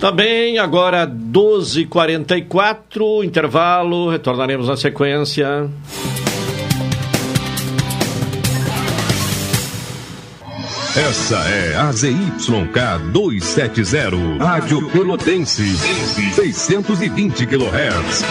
Também 0.00 0.56
tá 0.56 0.62
agora 0.62 1.06
12h44, 1.06 3.24
intervalo, 3.24 4.08
retornaremos 4.08 4.68
na 4.68 4.76
sequência. 4.78 5.68
Essa 10.96 11.36
é 11.36 11.76
a 11.76 11.92
ZYK 11.92 13.12
270, 13.12 14.42
Rádio 14.42 14.88
Pelotense, 14.90 15.76
620 15.76 17.46
kHz. 17.46 18.24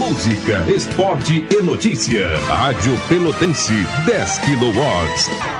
Música, 0.00 0.64
esporte 0.66 1.46
e 1.50 1.62
notícia. 1.62 2.26
Rádio 2.46 2.98
Pelotense, 3.06 3.74
10 4.06 4.38
kW. 4.38 5.59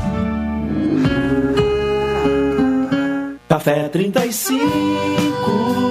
Café 3.51 3.89
35 3.91 5.90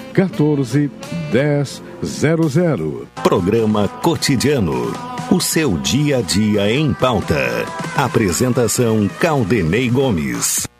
14 0.13 0.91
1000. 1.31 3.07
Programa 3.23 3.87
Cotidiano. 3.87 4.93
O 5.31 5.39
seu 5.39 5.77
dia 5.77 6.17
a 6.17 6.21
dia 6.21 6.69
em 6.71 6.93
pauta. 6.93 7.65
Apresentação 7.95 9.09
Caldenei 9.19 9.89
Gomes. 9.89 10.70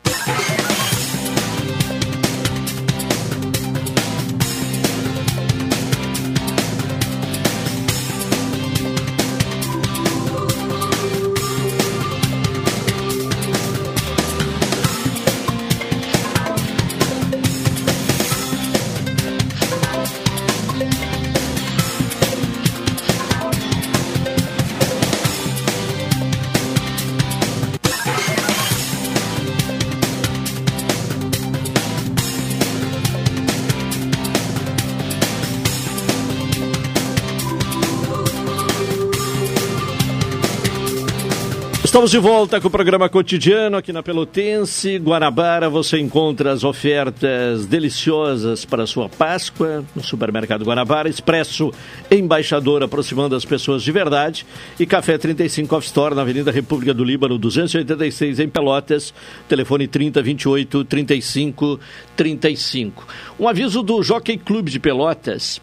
Estamos 41.91 42.10
de 42.10 42.19
volta 42.19 42.62
com 42.62 42.69
o 42.69 42.71
programa 42.71 43.10
cotidiano 43.10 43.75
aqui 43.75 43.91
na 43.91 44.01
Pelotense. 44.01 44.97
Guanabara, 44.97 45.69
você 45.69 45.99
encontra 45.99 46.54
as 46.54 46.63
ofertas 46.63 47.65
deliciosas 47.65 48.63
para 48.63 48.84
a 48.84 48.88
sua 48.88 49.10
Páscoa 49.10 49.84
no 49.93 50.01
supermercado 50.01 50.63
Guanabara. 50.63 51.10
Expresso 51.10 51.69
Embaixador, 52.10 52.82
aproximando 52.82 53.36
as 53.36 53.43
pessoas 53.43 53.84
de 53.84 53.91
verdade. 53.91 54.45
E 54.80 54.86
Café 54.86 55.17
35 55.17 55.75
Off 55.75 55.86
Store 55.86 56.15
na 56.15 56.21
Avenida 56.21 56.49
República 56.49 56.93
do 56.93 57.04
Líbano, 57.04 57.38
286 57.38 58.39
em 58.39 58.47
Pelotas. 58.47 59.13
Telefone 59.49 59.86
30 59.86 60.21
28 60.21 60.86
35 60.86 61.77
35. 62.15 63.06
Um 63.38 63.49
aviso 63.49 63.84
do 63.84 64.01
Jockey 64.01 64.38
Clube 64.38 64.71
de 64.71 64.80
Pelotas, 64.80 65.60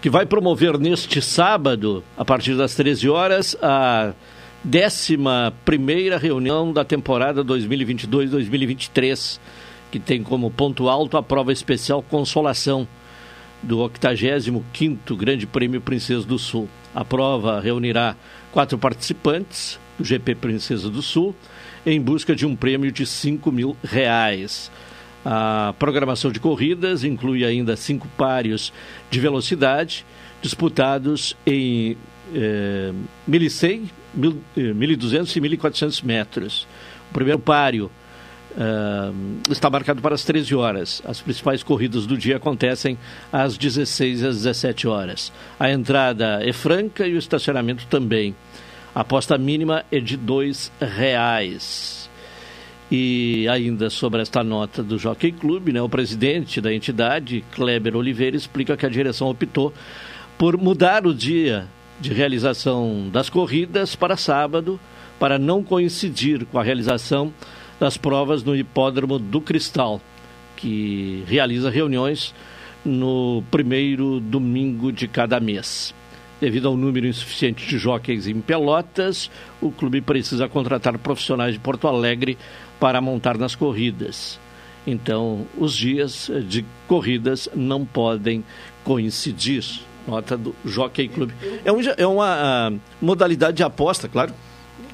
que 0.00 0.08
vai 0.08 0.24
promover 0.24 0.78
neste 0.78 1.20
sábado, 1.20 2.04
a 2.16 2.24
partir 2.24 2.54
das 2.56 2.76
13 2.76 3.08
horas, 3.10 3.56
a 3.60 4.12
11 4.66 5.18
reunião 6.18 6.72
da 6.72 6.82
temporada 6.84 7.44
2022-2023, 7.44 9.38
que 9.90 9.98
tem 9.98 10.22
como 10.22 10.50
ponto 10.50 10.88
alto 10.88 11.18
a 11.18 11.22
prova 11.22 11.52
especial 11.52 12.02
Consolação 12.02 12.88
do 13.62 13.78
85º 13.78 15.16
Grande 15.16 15.46
Prêmio 15.46 15.82
Princesa 15.82 16.26
do 16.26 16.38
Sul. 16.38 16.66
A 16.94 17.04
prova 17.04 17.60
reunirá 17.60 18.16
quatro 18.52 18.78
participantes 18.78 19.78
do 19.98 20.04
GP 20.04 20.34
Princesa 20.36 20.88
do 20.88 21.02
Sul 21.02 21.34
em 21.84 22.00
busca 22.00 22.34
de 22.34 22.46
um 22.46 22.56
prêmio 22.56 22.90
de 22.90 23.04
5 23.04 23.52
mil 23.52 23.76
reais. 23.84 24.70
A 25.26 25.74
programação 25.78 26.32
de 26.32 26.40
corridas 26.40 27.04
inclui 27.04 27.44
ainda 27.44 27.76
cinco 27.76 28.08
páreos 28.16 28.72
de 29.10 29.20
velocidade 29.20 30.06
disputados 30.40 31.36
em 31.46 31.96
eh, 32.34 32.92
1.100, 33.28 33.90
1.200 34.18 35.36
e 35.36 35.40
1.400 35.40 36.04
metros. 36.04 36.66
O 37.10 37.14
primeiro 37.14 37.38
páreo 37.38 37.90
uh, 38.52 39.50
está 39.50 39.68
marcado 39.68 40.00
para 40.00 40.14
as 40.14 40.24
13 40.24 40.54
horas. 40.54 41.02
As 41.04 41.20
principais 41.20 41.62
corridas 41.62 42.06
do 42.06 42.16
dia 42.16 42.36
acontecem 42.36 42.98
às 43.32 43.56
16 43.56 44.22
e 44.22 44.26
às 44.26 44.36
17 44.36 44.88
horas. 44.88 45.32
A 45.58 45.70
entrada 45.70 46.40
é 46.42 46.52
franca 46.52 47.06
e 47.06 47.14
o 47.14 47.18
estacionamento 47.18 47.86
também. 47.86 48.34
A 48.94 49.00
aposta 49.00 49.36
mínima 49.36 49.84
é 49.90 49.98
de 49.98 50.16
R$ 50.16 50.52
reais. 50.80 52.08
E 52.90 53.48
ainda 53.48 53.90
sobre 53.90 54.22
esta 54.22 54.44
nota 54.44 54.82
do 54.82 54.98
Jockey 54.98 55.32
Clube, 55.32 55.72
né, 55.72 55.82
o 55.82 55.88
presidente 55.88 56.60
da 56.60 56.72
entidade, 56.72 57.44
Kleber 57.52 57.96
Oliveira, 57.96 58.36
explica 58.36 58.76
que 58.76 58.86
a 58.86 58.90
direção 58.90 59.28
optou 59.28 59.72
por 60.38 60.56
mudar 60.56 61.06
o 61.06 61.14
dia 61.14 61.66
de 62.04 62.12
realização 62.12 63.08
das 63.10 63.30
corridas 63.30 63.96
para 63.96 64.14
sábado, 64.14 64.78
para 65.18 65.38
não 65.38 65.62
coincidir 65.62 66.44
com 66.44 66.58
a 66.58 66.62
realização 66.62 67.32
das 67.80 67.96
provas 67.96 68.44
no 68.44 68.54
Hipódromo 68.54 69.18
do 69.18 69.40
Cristal, 69.40 70.02
que 70.54 71.24
realiza 71.26 71.70
reuniões 71.70 72.34
no 72.84 73.42
primeiro 73.50 74.20
domingo 74.20 74.92
de 74.92 75.08
cada 75.08 75.40
mês. 75.40 75.94
Devido 76.38 76.68
ao 76.68 76.76
número 76.76 77.06
insuficiente 77.06 77.66
de 77.66 77.78
jockeys 77.78 78.26
em 78.26 78.38
Pelotas, 78.38 79.30
o 79.62 79.70
clube 79.70 80.02
precisa 80.02 80.46
contratar 80.46 80.98
profissionais 80.98 81.54
de 81.54 81.60
Porto 81.60 81.88
Alegre 81.88 82.36
para 82.78 83.00
montar 83.00 83.38
nas 83.38 83.54
corridas. 83.54 84.38
Então, 84.86 85.46
os 85.56 85.74
dias 85.74 86.30
de 86.46 86.66
corridas 86.86 87.48
não 87.54 87.86
podem 87.86 88.44
coincidir. 88.84 89.64
Nota 90.06 90.36
do 90.36 90.54
Jockey 90.64 91.08
Clube. 91.08 91.34
É, 91.64 91.72
um, 91.72 91.80
é 91.96 92.06
uma 92.06 92.70
uh, 92.70 92.80
modalidade 93.00 93.56
de 93.56 93.62
aposta, 93.62 94.08
claro. 94.08 94.32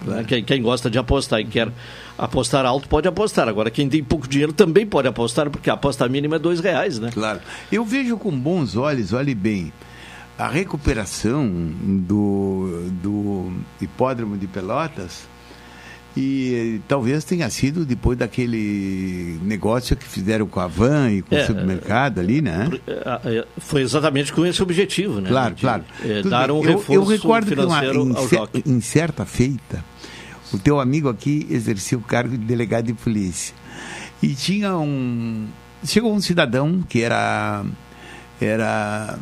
Né? 0.05 0.25
Quem, 0.27 0.42
quem, 0.42 0.62
gosta 0.62 0.88
de 0.88 0.99
apostar 0.99 1.40
e 1.40 1.44
quer 1.44 1.68
apostar 2.16 2.64
alto 2.64 2.88
pode 2.88 3.07
apostar. 3.07 3.49
Agora, 3.49 3.70
quem 3.70 3.88
tem 3.88 4.03
pouco 4.03 4.27
dinheiro 4.27 4.53
também 4.53 4.87
pode 4.87 5.09
apostar, 5.09 5.51
porque 5.51 5.68
a 5.68 5.75
aposta 5.75 6.09
mínima 6.09 6.37
é 6.37 6.38
dois 6.38 6.61
reais, 6.61 6.99
né? 6.99 7.11
Claro. 7.12 7.40
Eu 7.70 7.85
vejo 7.85 8.16
com 8.16 8.31
bons 8.31 8.77
olhos, 8.77 9.12
olhe 9.12 9.35
bem, 9.35 9.73
a 10.38 10.49
recuperação 10.49 11.46
do, 12.07 12.88
do 13.03 13.53
hipódromo 13.81 14.38
de 14.38 14.46
Pelotas 14.46 15.29
e 16.16 16.81
talvez 16.88 17.23
tenha 17.23 17.49
sido 17.51 17.85
depois 17.85 18.18
daquele 18.18 19.38
negócio 19.42 19.96
que 19.96 20.05
fizeram 20.05 20.46
com 20.46 20.59
a 20.59 20.66
Van 20.66 21.11
e 21.11 21.23
com 21.23 21.37
é, 21.37 21.42
o 21.42 21.46
supermercado 21.46 22.18
ali, 22.18 22.42
né? 22.42 22.68
É, 22.87 23.38
é, 23.38 23.46
foi 23.59 23.83
exatamente 23.83 24.33
com 24.33 24.44
esse 24.44 24.61
objetivo, 24.61 25.20
né? 25.20 25.29
Claro, 25.29 25.55
de, 25.55 25.61
claro. 25.61 25.85
É, 26.05 26.23
dar 26.23 26.51
um 26.51 26.57
eu, 26.57 26.62
reforço 26.62 26.92
eu 26.92 27.05
recordo 27.05 27.46
financeiro 27.46 27.92
que 27.92 28.11
uma, 28.11 28.20
em, 28.20 28.29
cer 28.29 28.40
em 28.66 28.81
certa 28.81 29.25
feita, 29.25 29.85
o 30.53 30.59
teu 30.59 30.81
amigo 30.81 31.09
aqui 31.09 31.46
exercia 31.49 31.96
o 31.96 32.03
cargo 32.03 32.37
de 32.37 32.44
delegado 32.44 32.87
de 32.87 32.94
polícia. 32.94 33.55
E 34.20 34.35
tinha 34.35 34.77
um... 34.77 35.46
Chegou 35.85 36.12
um 36.12 36.20
cidadão 36.20 36.83
que 36.88 37.03
era... 37.03 37.64
Era, 38.40 39.18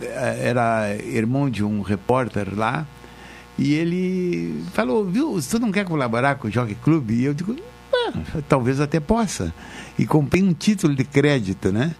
era 0.00 0.96
irmão 0.96 1.50
de 1.50 1.62
um 1.62 1.82
repórter 1.82 2.48
lá, 2.56 2.86
e 3.58 3.74
ele 3.74 4.62
falou, 4.72 5.04
viu, 5.04 5.32
você 5.34 5.58
não 5.58 5.70
quer 5.70 5.84
colaborar 5.84 6.36
com 6.36 6.48
o 6.48 6.50
Jockey 6.50 6.74
Club? 6.74 7.10
E 7.10 7.24
eu 7.24 7.34
digo, 7.34 7.56
ah, 7.92 8.12
talvez 8.48 8.80
até 8.80 8.98
possa. 8.98 9.54
E 9.98 10.04
comprei 10.04 10.42
um 10.42 10.52
título 10.52 10.94
de 10.94 11.04
crédito, 11.04 11.70
né? 11.72 11.94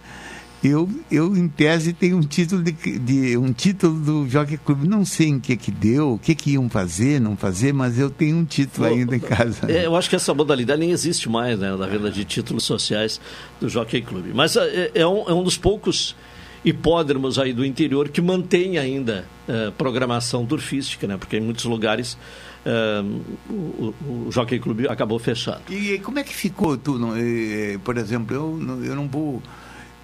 Eu, 0.63 0.89
eu 1.11 1.37
em 1.37 1.47
tese, 1.47 1.93
tenho 1.93 2.17
um 2.17 2.23
título 2.23 2.63
de, 2.63 2.73
de 2.73 3.37
um 3.37 3.53
título 3.53 4.01
do 4.01 4.29
Jockey 4.29 4.57
Club. 4.57 4.85
Não 4.85 5.05
sei 5.05 5.29
em 5.29 5.39
que 5.39 5.57
que 5.57 5.71
deu, 5.71 6.15
o 6.15 6.19
que 6.19 6.35
que 6.35 6.53
iam 6.53 6.71
fazer, 6.71 7.21
não 7.21 7.37
fazer, 7.37 7.75
mas 7.75 7.99
eu 7.99 8.09
tenho 8.09 8.39
um 8.39 8.47
título 8.47 8.87
ainda 8.87 9.15
em 9.15 9.21
casa. 9.21 9.71
É, 9.71 9.85
eu 9.85 9.95
acho 9.95 10.09
que 10.09 10.17
essa 10.17 10.33
modalidade 10.33 10.81
nem 10.81 10.91
existe 10.91 11.29
mais, 11.29 11.59
né? 11.59 11.77
Da 11.77 11.87
venda 11.87 12.11
de 12.11 12.25
títulos 12.25 12.65
sociais 12.65 13.21
do 13.61 13.69
Jockey 13.69 14.01
Club. 14.01 14.33
Mas 14.35 14.57
é, 14.57 14.91
é, 14.95 15.07
um, 15.07 15.29
é 15.29 15.35
um 15.35 15.45
dos 15.45 15.59
poucos 15.59 16.17
hipódromos 16.65 17.39
aí 17.39 17.53
do 17.53 17.65
interior 17.65 18.09
que 18.09 18.21
mantém 18.21 18.79
ainda 18.79 19.27
uh, 19.49 19.71
programação 19.73 20.47
turfística, 20.47 21.07
né? 21.07 21.17
Porque 21.17 21.37
em 21.37 21.41
muitos 21.41 21.65
lugares 21.65 22.17
uh, 22.65 23.23
o, 23.51 23.95
o 24.27 24.33
Jockey 24.33 24.59
Club 24.59 24.87
acabou 24.89 25.19
fechando. 25.19 25.61
E 25.69 25.99
como 25.99 26.19
é 26.19 26.25
que 26.25 26.33
ficou 26.33 26.77
tu? 26.77 26.99
Não, 26.99 27.15
eh, 27.17 27.79
por 27.85 27.99
exemplo, 27.99 28.35
eu, 28.35 28.85
eu 28.85 28.97
não 28.97 29.07
vou... 29.09 29.43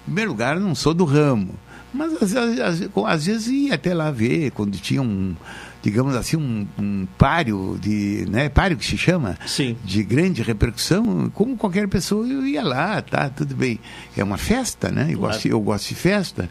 Em 0.01 0.05
primeiro 0.05 0.31
lugar, 0.31 0.55
eu 0.55 0.61
não 0.61 0.75
sou 0.75 0.93
do 0.93 1.05
ramo. 1.05 1.55
Mas 1.93 2.13
às, 2.21 2.35
às, 2.35 2.89
às 3.05 3.25
vezes 3.25 3.47
ia 3.47 3.75
até 3.75 3.93
lá 3.93 4.11
ver, 4.11 4.51
quando 4.51 4.77
tinha 4.77 5.01
um 5.01 5.35
digamos 5.81 6.15
assim, 6.15 6.37
um, 6.37 6.67
um 6.77 7.07
páreo 7.17 7.77
de, 7.81 8.25
né, 8.29 8.49
páreo 8.49 8.77
que 8.77 8.85
se 8.85 8.97
chama, 8.97 9.37
Sim. 9.45 9.75
de 9.83 10.03
grande 10.03 10.41
repercussão, 10.41 11.29
como 11.33 11.57
qualquer 11.57 11.87
pessoa 11.87 12.25
eu 12.27 12.45
ia 12.45 12.63
lá, 12.63 13.01
tá, 13.01 13.29
tudo 13.29 13.55
bem. 13.55 13.79
É 14.15 14.23
uma 14.23 14.37
festa, 14.37 14.91
né? 14.91 15.07
Eu, 15.09 15.19
claro. 15.19 15.33
gosto, 15.33 15.47
eu 15.47 15.59
gosto 15.59 15.89
de 15.89 15.95
festa. 15.95 16.49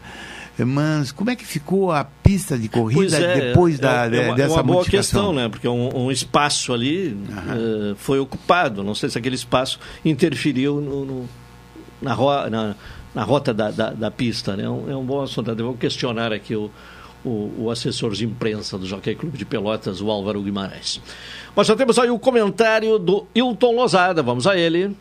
Mas 0.57 1.11
como 1.11 1.29
é 1.29 1.35
que 1.35 1.45
ficou 1.45 1.91
a 1.91 2.03
pista 2.03 2.57
de 2.57 2.67
corrida 2.67 3.17
é, 3.17 3.47
depois 3.47 3.79
da, 3.79 4.05
é, 4.05 4.17
é 4.17 4.27
uma, 4.27 4.35
dessa 4.35 4.53
é 4.53 4.57
uma 4.57 4.63
boa 4.63 4.85
questão, 4.85 5.33
né? 5.33 5.49
Porque 5.49 5.67
um, 5.67 6.05
um 6.05 6.11
espaço 6.11 6.73
ali 6.73 7.13
uh, 7.13 7.95
foi 7.95 8.19
ocupado. 8.19 8.83
Não 8.83 8.93
sei 8.93 9.09
se 9.09 9.17
aquele 9.17 9.35
espaço 9.35 9.79
interferiu 10.03 10.79
no, 10.79 11.05
no 11.05 11.29
na, 12.01 12.15
na, 12.49 12.75
na, 13.15 13.23
rota 13.23 13.53
da, 13.53 13.71
da, 13.71 13.91
da 13.91 14.11
pista. 14.11 14.55
Né? 14.55 14.65
É 14.65 14.69
um, 14.69 14.91
é 14.91 14.95
um 14.95 15.05
bom 15.05 15.21
assunto. 15.21 15.49
Eu 15.49 15.65
vou 15.65 15.73
questionar 15.73 16.31
aqui 16.33 16.55
o, 16.55 16.69
o, 17.23 17.51
o, 17.57 17.71
assessor 17.71 18.11
de 18.11 18.25
imprensa 18.25 18.77
do 18.77 18.85
Jockey 18.85 19.15
Clube 19.15 19.37
de 19.37 19.45
Pelotas, 19.45 20.01
o 20.01 20.09
Álvaro 20.09 20.41
Guimarães. 20.41 21.01
Mas 21.55 21.67
já 21.67 21.75
temos 21.75 21.97
aí 21.99 22.09
o 22.09 22.19
comentário 22.19 22.97
do 22.97 23.27
Hilton 23.35 23.75
Lozada, 23.75 24.23
vamos 24.23 24.47
a 24.47 24.57
ele. 24.57 24.95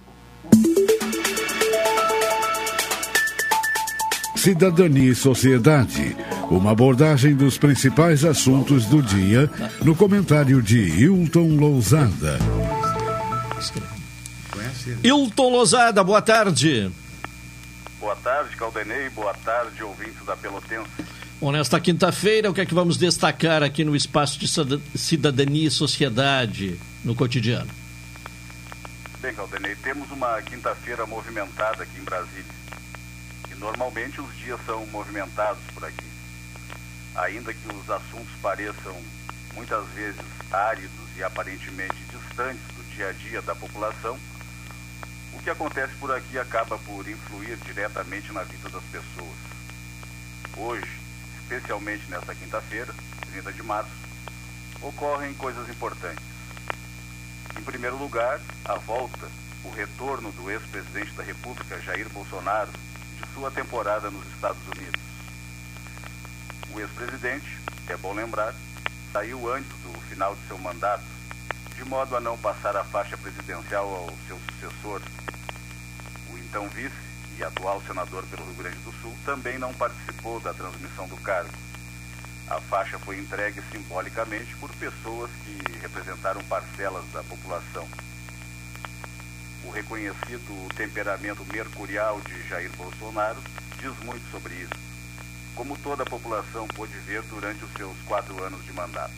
Cidadania 4.36 5.10
e 5.10 5.14
Sociedade, 5.14 6.16
uma 6.50 6.70
abordagem 6.70 7.34
dos 7.36 7.58
principais 7.58 8.24
assuntos 8.24 8.86
do 8.86 9.02
dia, 9.02 9.50
no 9.82 9.94
comentário 9.94 10.62
de 10.62 10.78
Hilton 10.78 11.56
Lousada. 11.56 12.38
Hilton 15.04 15.50
Lousada, 15.50 16.02
boa 16.02 16.22
tarde. 16.22 16.90
Boa 18.00 18.16
tarde, 18.16 18.56
Caldenei, 18.56 19.10
boa 19.10 19.34
tarde, 19.44 19.82
ouvintes 19.82 20.24
da 20.24 20.34
Pelotense. 20.34 20.90
Bom, 21.40 21.50
nesta 21.50 21.80
quinta-feira, 21.80 22.50
o 22.50 22.54
que 22.54 22.60
é 22.60 22.66
que 22.66 22.74
vamos 22.74 22.98
destacar 22.98 23.62
aqui 23.62 23.82
no 23.82 23.96
espaço 23.96 24.38
de 24.38 24.46
cidadania 24.94 25.68
e 25.68 25.70
sociedade 25.70 26.78
no 27.02 27.14
cotidiano? 27.14 27.70
Bem, 29.22 29.34
Caldenei, 29.34 29.74
temos 29.76 30.10
uma 30.10 30.42
quinta-feira 30.42 31.06
movimentada 31.06 31.82
aqui 31.82 31.98
em 31.98 32.04
Brasília. 32.04 32.44
E 33.50 33.54
normalmente 33.54 34.20
os 34.20 34.36
dias 34.36 34.60
são 34.66 34.86
movimentados 34.88 35.62
por 35.72 35.82
aqui. 35.82 36.04
Ainda 37.14 37.54
que 37.54 37.74
os 37.74 37.88
assuntos 37.88 38.34
pareçam 38.42 38.94
muitas 39.54 39.86
vezes 39.94 40.20
áridos 40.52 41.08
e 41.16 41.22
aparentemente 41.22 41.96
distantes 42.12 42.60
do 42.76 42.94
dia 42.94 43.08
a 43.08 43.12
dia 43.12 43.40
da 43.40 43.54
população, 43.54 44.18
o 45.32 45.42
que 45.42 45.48
acontece 45.48 45.94
por 45.98 46.14
aqui 46.14 46.38
acaba 46.38 46.76
por 46.76 47.08
influir 47.08 47.56
diretamente 47.64 48.30
na 48.30 48.42
vida 48.42 48.68
das 48.68 48.84
pessoas. 48.92 49.38
Hoje, 50.54 50.99
especialmente 51.50 52.08
nesta 52.08 52.32
quinta-feira, 52.32 52.94
30 53.32 53.52
de 53.52 53.62
março, 53.64 53.90
ocorrem 54.80 55.34
coisas 55.34 55.68
importantes. 55.68 56.24
Em 57.58 57.62
primeiro 57.62 57.96
lugar, 57.96 58.40
a 58.64 58.76
volta, 58.76 59.26
o 59.64 59.70
retorno 59.70 60.30
do 60.30 60.48
ex-presidente 60.48 61.10
da 61.12 61.24
República, 61.24 61.80
Jair 61.80 62.08
Bolsonaro, 62.10 62.70
de 62.70 63.34
sua 63.34 63.50
temporada 63.50 64.08
nos 64.10 64.24
Estados 64.28 64.62
Unidos. 64.68 65.00
O 66.72 66.78
ex-presidente, 66.78 67.58
é 67.88 67.96
bom 67.96 68.14
lembrar, 68.14 68.54
saiu 69.12 69.52
antes 69.52 69.76
do 69.82 70.00
final 70.02 70.36
de 70.36 70.46
seu 70.46 70.56
mandato, 70.56 71.02
de 71.74 71.84
modo 71.84 72.16
a 72.16 72.20
não 72.20 72.38
passar 72.38 72.76
a 72.76 72.84
faixa 72.84 73.16
presidencial 73.16 73.92
ao 73.92 74.16
seu 74.28 74.38
sucessor, 74.52 75.02
o 76.32 76.38
então 76.38 76.68
vice, 76.68 77.09
e 77.40 77.44
atual 77.44 77.82
senador 77.86 78.22
pelo 78.26 78.44
Rio 78.44 78.54
Grande 78.54 78.78
do 78.78 78.92
Sul, 79.00 79.16
também 79.24 79.58
não 79.58 79.72
participou 79.72 80.38
da 80.40 80.52
transmissão 80.52 81.08
do 81.08 81.16
cargo. 81.16 81.50
A 82.46 82.60
faixa 82.60 82.98
foi 82.98 83.18
entregue 83.18 83.62
simbolicamente 83.72 84.54
por 84.56 84.70
pessoas 84.74 85.30
que 85.44 85.78
representaram 85.78 86.42
parcelas 86.44 87.04
da 87.12 87.22
população. 87.22 87.88
O 89.64 89.70
reconhecido 89.70 90.74
temperamento 90.74 91.44
mercurial 91.50 92.20
de 92.20 92.46
Jair 92.48 92.70
Bolsonaro 92.76 93.38
diz 93.78 93.96
muito 94.04 94.30
sobre 94.30 94.54
isso, 94.54 94.74
como 95.54 95.78
toda 95.78 96.02
a 96.02 96.06
população 96.06 96.68
pôde 96.68 96.96
ver 97.00 97.22
durante 97.22 97.64
os 97.64 97.72
seus 97.72 97.96
quatro 98.06 98.42
anos 98.42 98.62
de 98.64 98.72
mandato. 98.72 99.14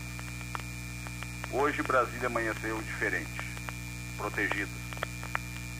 Hoje 1.51 1.83
Brasília 1.83 2.29
amanheceu 2.29 2.81
diferente, 2.83 3.41
protegida 4.17 4.82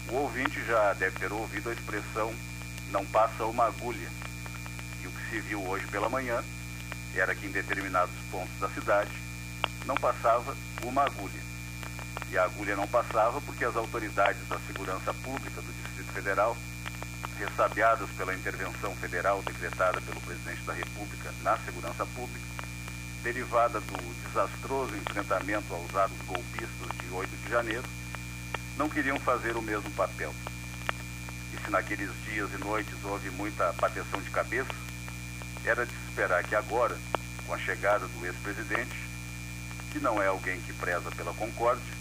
o 0.09 0.15
ouvinte 0.15 0.65
já 0.65 0.93
deve 0.95 1.19
ter 1.19 1.33
ouvido 1.33 1.71
a 1.71 1.73
expressão 1.73 2.35
não 2.91 3.05
passa 3.07 3.45
uma 3.45 3.67
agulha. 3.67 4.09
E 5.03 5.07
o 5.07 5.11
que 5.11 5.31
se 5.31 5.41
viu 5.41 5.63
hoje 5.67 5.87
pela 5.87 6.09
manhã 6.09 6.43
era 7.15 7.35
que 7.35 7.47
em 7.47 7.51
determinados 7.51 8.15
pontos 8.31 8.59
da 8.61 8.69
cidade 8.69 9.11
não 9.87 9.97
passava 9.97 10.55
uma 10.85 11.05
agulha. 11.05 11.41
E 12.31 12.39
a 12.39 12.45
agulha 12.45 12.77
não 12.77 12.87
passava 12.87 13.41
porque 13.41 13.65
as 13.65 13.77
autoridades 13.77 14.47
da 14.49 14.59
segurança 14.61 15.13
pública 15.15 15.61
do 15.61 15.73
Distrito 15.73 16.13
Federal, 16.13 16.57
ressabiadas 17.39 18.09
pela 18.11 18.35
intervenção 18.35 18.95
federal 18.97 19.43
decretada 19.43 20.01
pelo 20.01 20.21
presidente 20.21 20.63
da 20.63 20.73
República 20.73 21.33
na 21.43 21.59
segurança 21.59 22.07
pública, 22.07 22.47
derivada 23.23 23.81
do 23.81 24.27
desastroso 24.27 24.97
enfrentamento 24.97 25.75
aos 25.75 25.95
atos 25.95 26.17
golpistas 26.27 26.89
de 27.01 27.11
8 27.13 27.37
de 27.45 27.51
janeiro, 27.51 27.85
não 28.77 28.89
queriam 28.89 29.19
fazer 29.21 29.57
o 29.57 29.63
mesmo 29.63 29.91
papel. 29.93 30.35
E 31.53 31.65
se 31.65 31.71
naqueles 31.71 32.11
dias 32.25 32.51
e 32.53 32.59
noites 32.59 32.95
houve 33.05 33.31
muita 33.31 33.73
bateção 33.75 34.21
de 34.21 34.31
cabeça, 34.31 34.75
era 35.65 35.87
de 35.87 35.93
esperar 36.09 36.43
que 36.45 36.55
agora, 36.55 36.97
com 37.47 37.55
a 37.55 37.59
chegada 37.59 38.07
do 38.07 38.27
ex-presidente, 38.27 38.97
que 39.93 40.01
não 40.01 40.23
é 40.23 40.27
alguém 40.27 40.61
que 40.63 40.73
preza 40.73 41.11
pela 41.11 41.33
concórdia, 41.35 41.95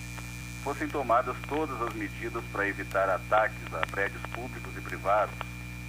fossem 0.63 0.87
tomadas 0.87 1.35
todas 1.47 1.81
as 1.81 1.93
medidas 1.93 2.43
para 2.51 2.67
evitar 2.67 3.09
ataques 3.09 3.73
a 3.73 3.85
prédios 3.87 4.21
públicos 4.33 4.71
e 4.77 4.81
privados, 4.81 5.35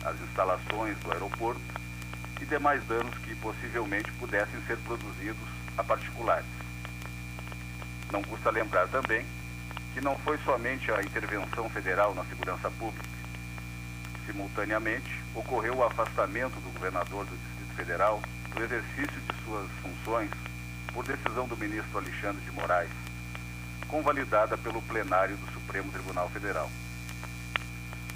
às 0.04 0.20
instalações 0.20 0.98
do 0.98 1.12
aeroporto 1.12 1.60
e 2.40 2.44
demais 2.44 2.82
danos 2.84 3.16
que 3.18 3.34
possivelmente 3.36 4.10
pudessem 4.12 4.60
ser 4.66 4.76
produzidos 4.78 5.48
a 5.78 5.84
particulares. 5.84 6.46
Não 8.10 8.22
custa 8.22 8.50
lembrar 8.50 8.88
também 8.88 9.24
que 9.92 10.00
não 10.00 10.16
foi 10.18 10.38
somente 10.38 10.90
a 10.90 11.02
intervenção 11.02 11.68
federal 11.70 12.14
na 12.14 12.24
segurança 12.24 12.70
pública. 12.70 13.08
Simultaneamente, 14.26 15.20
ocorreu 15.34 15.76
o 15.76 15.84
afastamento 15.84 16.54
do 16.60 16.72
governador 16.72 17.24
do 17.26 17.36
Distrito 17.36 17.74
Federal 17.74 18.22
do 18.54 18.62
exercício 18.62 19.20
de 19.20 19.44
suas 19.44 19.68
funções 19.82 20.30
por 20.92 21.04
decisão 21.04 21.46
do 21.48 21.56
ministro 21.56 21.98
Alexandre 21.98 22.40
de 22.42 22.50
Moraes, 22.52 22.90
convalidada 23.88 24.56
pelo 24.58 24.80
plenário 24.82 25.36
do 25.36 25.52
Supremo 25.52 25.90
Tribunal 25.90 26.28
Federal. 26.30 26.70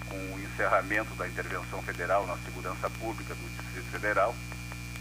Com 0.08 0.16
o 0.16 0.40
encerramento 0.40 1.14
da 1.14 1.26
intervenção 1.26 1.82
federal 1.82 2.26
na 2.26 2.36
segurança 2.38 2.88
pública 2.90 3.34
do 3.34 3.62
Distrito 3.62 3.90
Federal 3.90 4.34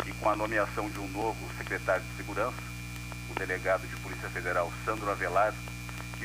e 0.06 0.12
com 0.14 0.30
a 0.30 0.36
nomeação 0.36 0.90
de 0.90 1.00
um 1.00 1.08
novo 1.10 1.38
secretário 1.58 2.04
de 2.04 2.18
Segurança, 2.18 2.58
o 3.30 3.40
delegado 3.40 3.88
de 3.88 3.96
Polícia 3.98 4.30
Federal 4.30 4.72
Sandro 4.84 5.10
Avelar, 5.12 5.54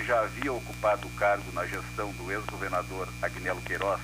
que 0.00 0.06
já 0.06 0.20
havia 0.22 0.50
ocupado 0.50 1.06
o 1.06 1.10
cargo 1.10 1.52
na 1.52 1.66
gestão 1.66 2.10
do 2.12 2.32
ex-governador 2.32 3.06
Agnello 3.20 3.60
Queiroz 3.60 4.00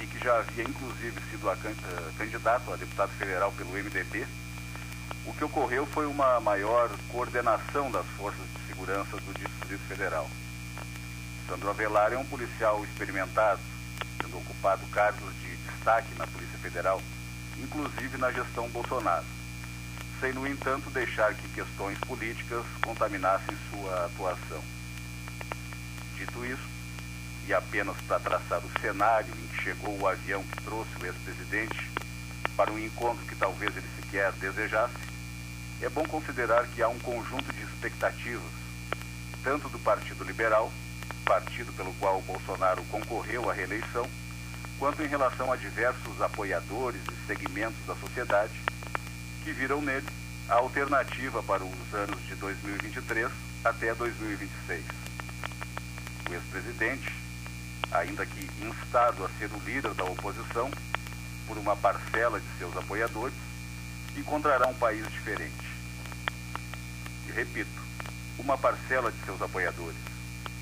e 0.00 0.06
que 0.06 0.18
já 0.18 0.38
havia 0.38 0.64
inclusive 0.64 1.20
sido 1.30 1.48
a, 1.48 1.52
uh, 1.52 2.12
candidato 2.18 2.72
a 2.72 2.76
deputado 2.76 3.10
federal 3.10 3.52
pelo 3.52 3.70
MDB, 3.70 4.26
o 5.24 5.32
que 5.32 5.44
ocorreu 5.44 5.86
foi 5.86 6.06
uma 6.06 6.40
maior 6.40 6.90
coordenação 7.12 7.92
das 7.92 8.04
forças 8.18 8.42
de 8.54 8.66
segurança 8.66 9.16
do 9.18 9.32
Distrito 9.34 9.86
Federal. 9.86 10.28
Sandro 11.48 11.70
Avelar 11.70 12.12
é 12.12 12.18
um 12.18 12.26
policial 12.26 12.84
experimentado, 12.84 13.60
tendo 14.18 14.36
ocupado 14.38 14.84
cargos 14.88 15.32
de 15.40 15.56
destaque 15.56 16.12
na 16.18 16.26
Polícia 16.26 16.58
Federal, 16.58 17.00
inclusive 17.56 18.18
na 18.18 18.32
gestão 18.32 18.68
Bolsonaro, 18.70 19.26
sem, 20.20 20.32
no 20.32 20.44
entanto, 20.44 20.90
deixar 20.90 21.34
que 21.34 21.48
questões 21.50 21.98
políticas 22.00 22.64
contaminassem 22.82 23.56
sua 23.70 24.06
atuação. 24.06 24.74
Dito 26.16 26.44
isso, 26.44 26.68
e 27.46 27.52
apenas 27.52 27.96
para 28.08 28.20
traçar 28.20 28.60
o 28.60 28.80
cenário 28.80 29.32
em 29.36 29.46
que 29.48 29.62
chegou 29.62 29.98
o 29.98 30.08
avião 30.08 30.42
que 30.42 30.62
trouxe 30.62 30.90
o 31.00 31.06
ex-presidente 31.06 31.90
para 32.56 32.72
um 32.72 32.78
encontro 32.78 33.24
que 33.26 33.34
talvez 33.34 33.76
ele 33.76 33.86
sequer 34.00 34.32
desejasse, 34.32 34.94
é 35.82 35.88
bom 35.88 36.04
considerar 36.04 36.66
que 36.68 36.82
há 36.82 36.88
um 36.88 36.98
conjunto 37.00 37.52
de 37.52 37.62
expectativas, 37.62 38.50
tanto 39.42 39.68
do 39.68 39.78
Partido 39.78 40.24
Liberal, 40.24 40.72
partido 41.24 41.72
pelo 41.72 41.92
qual 41.94 42.22
Bolsonaro 42.22 42.82
concorreu 42.84 43.50
à 43.50 43.52
reeleição, 43.52 44.08
quanto 44.78 45.02
em 45.02 45.08
relação 45.08 45.52
a 45.52 45.56
diversos 45.56 46.20
apoiadores 46.22 47.00
e 47.10 47.26
segmentos 47.26 47.84
da 47.86 47.94
sociedade 47.96 48.54
que 49.42 49.52
viram 49.52 49.82
nele 49.82 50.06
a 50.48 50.54
alternativa 50.54 51.42
para 51.42 51.64
os 51.64 51.94
anos 51.94 52.20
de 52.26 52.34
2023 52.36 53.30
até 53.64 53.94
2026. 53.94 55.03
O 56.28 56.34
ex-presidente, 56.34 57.12
ainda 57.92 58.24
que 58.24 58.48
instado 58.64 59.24
a 59.24 59.28
ser 59.38 59.50
o 59.52 59.58
líder 59.64 59.94
da 59.94 60.04
oposição 60.04 60.70
por 61.46 61.58
uma 61.58 61.76
parcela 61.76 62.40
de 62.40 62.46
seus 62.58 62.76
apoiadores, 62.76 63.34
encontrará 64.16 64.66
um 64.66 64.74
país 64.74 65.06
diferente. 65.10 65.66
E 67.28 67.32
repito, 67.32 67.82
uma 68.38 68.56
parcela 68.56 69.12
de 69.12 69.24
seus 69.24 69.40
apoiadores, 69.40 69.96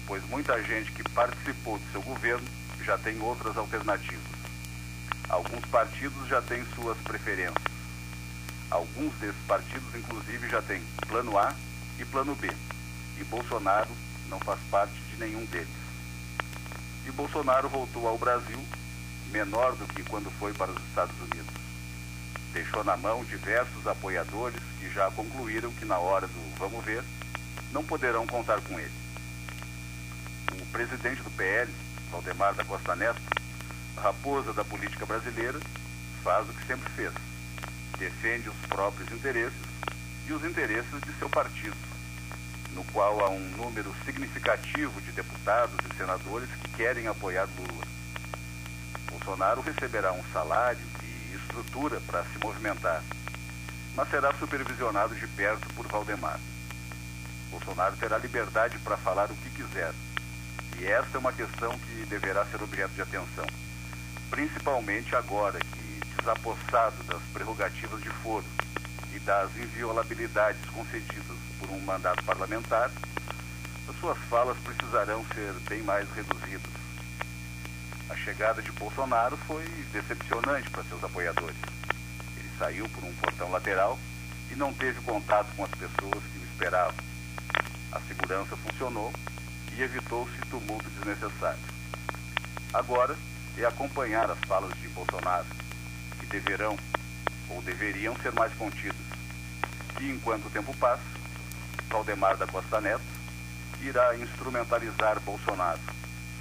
pois 0.06 0.22
muita 0.28 0.62
gente 0.62 0.92
que 0.92 1.02
participou 1.10 1.78
de 1.78 1.90
seu 1.92 2.02
governo 2.02 2.46
já 2.82 2.98
tem 2.98 3.20
outras 3.20 3.56
alternativas. 3.56 4.42
Alguns 5.28 5.64
partidos 5.66 6.28
já 6.28 6.42
têm 6.42 6.64
suas 6.74 6.98
preferências. 6.98 7.72
Alguns 8.70 9.14
desses 9.14 9.40
partidos, 9.46 9.94
inclusive, 9.94 10.48
já 10.48 10.60
têm 10.62 10.82
plano 11.06 11.38
A 11.38 11.54
e 11.98 12.04
plano 12.04 12.34
B. 12.34 12.50
E 13.18 13.24
Bolsonaro 13.24 13.90
não 14.32 14.40
faz 14.40 14.58
parte 14.70 14.94
de 15.10 15.16
nenhum 15.18 15.44
deles 15.44 15.82
e 17.06 17.10
Bolsonaro 17.10 17.68
voltou 17.68 18.06
ao 18.06 18.18
Brasil 18.18 18.58
menor 19.30 19.74
do 19.76 19.86
que 19.86 20.02
quando 20.04 20.30
foi 20.38 20.52
para 20.52 20.70
os 20.70 20.82
Estados 20.88 21.14
Unidos. 21.20 21.52
Deixou 22.52 22.84
na 22.84 22.96
mão 22.96 23.24
diversos 23.24 23.86
apoiadores 23.86 24.60
que 24.78 24.90
já 24.90 25.10
concluíram 25.10 25.72
que 25.72 25.84
na 25.84 25.98
hora 25.98 26.26
do 26.26 26.58
vamos 26.58 26.84
ver, 26.84 27.02
não 27.72 27.82
poderão 27.82 28.26
contar 28.26 28.60
com 28.60 28.78
ele. 28.78 28.92
O 30.60 30.66
presidente 30.66 31.22
do 31.22 31.30
PL, 31.30 31.72
Valdemar 32.10 32.54
da 32.54 32.64
Costa 32.64 32.94
Neto, 32.94 33.20
raposa 33.96 34.52
da 34.52 34.64
política 34.64 35.06
brasileira, 35.06 35.58
faz 36.22 36.48
o 36.48 36.52
que 36.52 36.66
sempre 36.66 36.90
fez. 36.92 37.12
Defende 37.98 38.50
os 38.50 38.66
próprios 38.68 39.10
interesses 39.10 39.58
e 40.28 40.32
os 40.32 40.44
interesses 40.44 41.00
de 41.00 41.12
seu 41.18 41.28
partido 41.28 41.91
no 42.74 42.84
qual 42.84 43.24
há 43.24 43.30
um 43.30 43.40
número 43.56 43.94
significativo 44.04 45.00
de 45.02 45.12
deputados 45.12 45.76
e 45.90 45.96
senadores 45.96 46.48
que 46.60 46.68
querem 46.70 47.06
apoiar 47.06 47.48
Lula. 47.56 47.86
Bolsonaro 49.10 49.60
receberá 49.60 50.12
um 50.12 50.24
salário 50.32 50.80
e 51.02 51.36
estrutura 51.36 52.00
para 52.06 52.24
se 52.24 52.38
movimentar, 52.38 53.02
mas 53.94 54.08
será 54.10 54.32
supervisionado 54.34 55.14
de 55.14 55.26
perto 55.28 55.68
por 55.74 55.86
Valdemar. 55.86 56.40
Bolsonaro 57.50 57.96
terá 57.96 58.18
liberdade 58.18 58.78
para 58.78 58.96
falar 58.96 59.30
o 59.30 59.36
que 59.36 59.50
quiser, 59.50 59.92
e 60.78 60.86
esta 60.86 61.16
é 61.16 61.20
uma 61.20 61.32
questão 61.32 61.78
que 61.78 62.06
deverá 62.06 62.44
ser 62.46 62.62
objeto 62.62 62.94
de 62.94 63.02
atenção, 63.02 63.46
principalmente 64.30 65.14
agora 65.14 65.58
que, 65.58 66.00
desapossado 66.16 67.02
das 67.04 67.22
prerrogativas 67.32 68.02
de 68.02 68.08
foro 68.08 68.46
e 69.14 69.18
das 69.20 69.54
inviolabilidades 69.56 70.64
concedidas 70.70 71.41
por 71.62 71.70
um 71.70 71.80
mandato 71.80 72.24
parlamentar, 72.24 72.90
as 73.88 73.96
suas 74.00 74.18
falas 74.28 74.56
precisarão 74.58 75.24
ser 75.32 75.52
bem 75.68 75.82
mais 75.82 76.08
reduzidas. 76.10 76.72
A 78.10 78.16
chegada 78.16 78.60
de 78.60 78.72
Bolsonaro 78.72 79.36
foi 79.46 79.64
decepcionante 79.92 80.68
para 80.70 80.82
seus 80.84 81.02
apoiadores. 81.04 81.56
Ele 82.36 82.50
saiu 82.58 82.88
por 82.88 83.04
um 83.04 83.14
portão 83.14 83.50
lateral 83.50 83.98
e 84.50 84.56
não 84.56 84.72
teve 84.74 85.00
contato 85.02 85.54
com 85.56 85.64
as 85.64 85.70
pessoas 85.70 86.22
que 86.32 86.38
o 86.38 86.44
esperavam. 86.52 86.96
A 87.92 88.00
segurança 88.00 88.56
funcionou 88.56 89.12
e 89.76 89.82
evitou-se 89.82 90.36
tumulto 90.50 90.90
desnecessário. 90.90 91.60
Agora 92.74 93.16
é 93.56 93.64
acompanhar 93.64 94.30
as 94.30 94.38
falas 94.40 94.72
de 94.80 94.88
Bolsonaro, 94.88 95.46
que 96.18 96.26
deverão 96.26 96.76
ou 97.48 97.62
deveriam 97.62 98.16
ser 98.16 98.32
mais 98.32 98.52
contidas. 98.54 98.96
E 100.00 100.10
enquanto 100.10 100.46
o 100.46 100.50
tempo 100.50 100.76
passa, 100.78 101.11
Valdemar 101.92 102.38
da 102.38 102.46
Costa 102.46 102.80
Neto, 102.80 103.04
irá 103.82 104.16
instrumentalizar 104.16 105.20
Bolsonaro, 105.20 105.78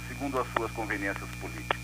segundo 0.08 0.40
as 0.40 0.46
suas 0.56 0.72
conveniências 0.72 1.28
políticas. 1.38 1.78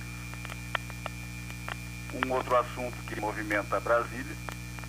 Um 2.15 2.33
outro 2.33 2.57
assunto 2.57 2.97
que 3.07 3.21
movimenta 3.21 3.79
Brasília 3.79 4.37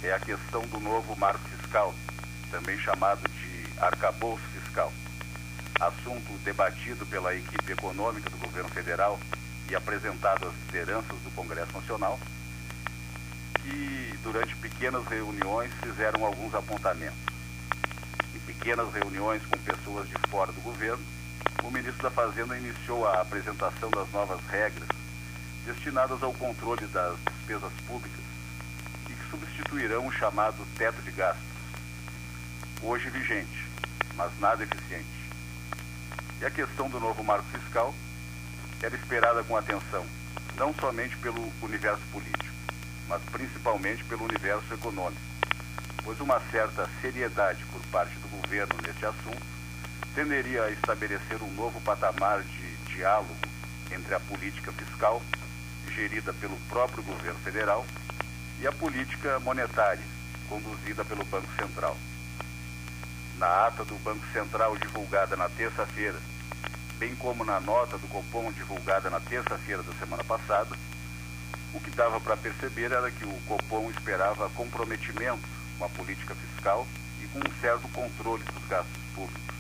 é 0.01 0.13
a 0.13 0.19
questão 0.19 0.61
do 0.61 0.79
novo 0.79 1.13
marco 1.17 1.43
fiscal, 1.49 1.93
também 2.49 2.79
chamado 2.79 3.19
de 3.27 3.65
arcabouço 3.81 4.43
fiscal. 4.53 4.93
Assunto 5.77 6.31
debatido 6.45 7.05
pela 7.05 7.35
equipe 7.35 7.73
econômica 7.73 8.29
do 8.29 8.37
governo 8.37 8.69
federal 8.69 9.19
e 9.69 9.75
apresentado 9.75 10.47
às 10.47 10.53
lideranças 10.65 11.19
do 11.19 11.31
Congresso 11.35 11.73
Nacional, 11.73 12.17
que 13.55 14.17
durante 14.23 14.55
pequenas 14.55 15.05
reuniões 15.05 15.71
fizeram 15.83 16.23
alguns 16.23 16.55
apontamentos 16.55 17.28
pequenas 18.59 18.93
reuniões 18.93 19.41
com 19.45 19.57
pessoas 19.59 20.07
de 20.09 20.15
fora 20.29 20.51
do 20.51 20.59
governo, 20.61 21.03
o 21.63 21.71
ministro 21.71 22.03
da 22.03 22.11
Fazenda 22.11 22.57
iniciou 22.57 23.07
a 23.07 23.21
apresentação 23.21 23.89
das 23.89 24.11
novas 24.11 24.39
regras 24.47 24.87
destinadas 25.65 26.21
ao 26.21 26.33
controle 26.33 26.85
das 26.87 27.17
despesas 27.25 27.71
públicas 27.87 28.19
e 29.09 29.13
que 29.13 29.29
substituirão 29.31 30.05
o 30.05 30.11
chamado 30.11 30.57
teto 30.77 31.01
de 31.01 31.11
gastos, 31.11 31.43
hoje 32.83 33.09
vigente, 33.09 33.65
mas 34.15 34.37
nada 34.39 34.61
eficiente. 34.61 35.07
E 36.41 36.45
a 36.45 36.51
questão 36.51 36.89
do 36.89 36.99
novo 36.99 37.23
marco 37.23 37.47
fiscal 37.57 37.95
era 38.81 38.93
esperada 38.93 39.41
com 39.43 39.55
atenção, 39.55 40.05
não 40.57 40.73
somente 40.75 41.15
pelo 41.17 41.51
universo 41.61 42.03
político, 42.11 42.55
mas 43.07 43.21
principalmente 43.31 44.03
pelo 44.03 44.25
universo 44.25 44.73
econômico 44.73 45.28
pois 46.09 46.19
uma 46.21 46.41
certa 46.49 46.89
seriedade 47.01 47.63
por 47.65 47.79
parte 47.91 48.15
do 48.15 48.27
governo 48.41 48.73
neste 48.83 49.05
assunto 49.05 49.45
tenderia 50.15 50.63
a 50.63 50.71
estabelecer 50.71 51.39
um 51.43 51.53
novo 51.53 51.79
patamar 51.81 52.41
de 52.41 52.77
diálogo 52.91 53.35
entre 53.91 54.15
a 54.15 54.19
política 54.19 54.71
fiscal, 54.71 55.21
gerida 55.93 56.33
pelo 56.33 56.57
próprio 56.67 57.03
governo 57.03 57.37
federal, 57.41 57.85
e 58.59 58.65
a 58.65 58.71
política 58.71 59.39
monetária, 59.41 60.01
conduzida 60.47 61.05
pelo 61.05 61.23
Banco 61.25 61.47
Central. 61.55 61.95
Na 63.37 63.67
ata 63.67 63.85
do 63.85 63.93
Banco 63.99 64.25
Central 64.33 64.75
divulgada 64.77 65.37
na 65.37 65.47
terça-feira, 65.47 66.17
bem 66.97 67.13
como 67.17 67.45
na 67.45 67.59
nota 67.59 67.99
do 67.99 68.07
Copom 68.07 68.51
divulgada 68.51 69.11
na 69.11 69.19
terça-feira 69.19 69.83
da 69.83 69.93
semana 69.93 70.23
passada, 70.23 70.75
o 71.71 71.79
que 71.79 71.91
dava 71.91 72.19
para 72.19 72.35
perceber 72.35 72.91
era 72.91 73.11
que 73.11 73.25
o 73.25 73.41
Copom 73.45 73.91
esperava 73.91 74.49
comprometimento 74.55 75.58
com 75.79 75.85
a 75.85 75.89
política 75.89 76.35
fiscal 76.35 76.85
e 77.23 77.27
com 77.27 77.39
um 77.39 77.61
certo 77.61 77.87
controle 77.89 78.43
dos 78.43 78.67
gastos 78.67 79.01
públicos. 79.15 79.55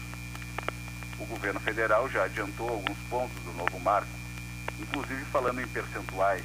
O 1.17 1.25
governo 1.25 1.59
federal 1.61 2.09
já 2.09 2.25
adiantou 2.25 2.69
alguns 2.69 2.97
pontos 3.09 3.41
do 3.43 3.53
novo 3.53 3.79
marco, 3.79 4.09
inclusive 4.79 5.23
falando 5.25 5.61
em 5.61 5.67
percentuais, 5.67 6.43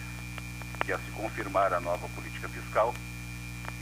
que 0.84 0.92
a 0.92 0.98
se 0.98 1.10
confirmar 1.10 1.72
a 1.72 1.80
nova 1.80 2.08
política 2.08 2.48
fiscal 2.48 2.94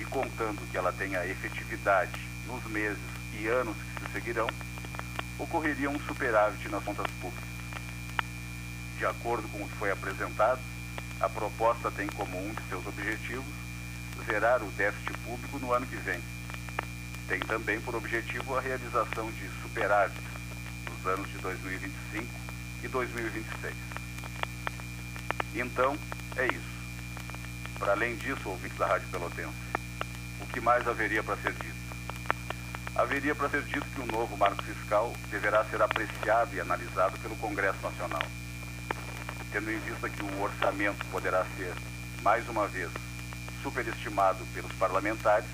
e 0.01 0.05
contando 0.07 0.67
que 0.71 0.77
ela 0.77 0.93
tenha 0.93 1.27
efetividade 1.27 2.19
nos 2.47 2.65
meses 2.65 2.99
e 3.39 3.47
anos 3.47 3.77
que 3.77 4.07
se 4.07 4.13
seguirão, 4.13 4.47
ocorreria 5.39 5.91
um 5.91 6.01
superávit 6.01 6.69
nas 6.69 6.83
contas 6.83 7.07
públicas. 7.21 7.49
De 8.99 9.05
acordo 9.07 9.49
com 9.49 9.63
o 9.63 9.69
que 9.69 9.77
foi 9.77 9.91
apresentado, 9.91 10.61
a 11.21 11.29
proposta 11.29 11.91
tem 11.91 12.07
como 12.09 12.39
um 12.39 12.53
de 12.53 12.63
seus 12.69 12.87
objetivos 12.87 13.62
zerar 14.23 14.63
o 14.63 14.71
déficit 14.73 15.13
público 15.19 15.59
no 15.59 15.73
ano 15.73 15.87
que 15.87 15.97
vem. 15.97 16.21
Tem 17.29 17.41
também 17.41 17.81
por 17.81 17.95
objetivo 17.95 18.57
a 18.57 18.61
realização 18.61 19.31
de 19.33 19.49
superávites 19.63 20.23
nos 20.91 21.07
anos 21.07 21.31
de 21.31 21.39
2025 21.39 22.27
e 22.85 22.89
2026. 22.89 23.75
Então, 25.55 25.97
é 26.37 26.47
isso. 26.47 26.73
Para 27.79 27.93
além 27.93 28.17
disso, 28.17 28.49
ouvintes 28.49 28.79
da 28.79 28.87
Rádio 28.87 29.09
Pelotense, 29.09 29.53
o 30.41 30.47
que 30.47 30.61
mais 30.61 30.87
haveria 30.87 31.23
para 31.23 31.37
ser 31.37 31.53
dito? 31.53 31.83
haveria 32.95 33.35
para 33.35 33.49
ser 33.49 33.63
dito 33.63 33.87
que 33.95 34.01
o 34.01 34.07
novo 34.07 34.37
marco 34.37 34.63
fiscal 34.63 35.13
deverá 35.31 35.65
ser 35.65 35.81
apreciado 35.81 36.55
e 36.55 36.61
analisado 36.61 37.19
pelo 37.19 37.37
Congresso 37.37 37.79
Nacional. 37.83 38.23
Tendo 39.51 39.71
em 39.71 39.79
vista 39.81 40.09
que 40.09 40.23
o 40.23 40.43
orçamento 40.43 41.05
poderá 41.07 41.45
ser, 41.57 41.73
mais 42.23 42.47
uma 42.49 42.67
vez, 42.69 42.91
superestimado 43.63 44.45
pelos 44.53 44.73
parlamentares, 44.73 45.49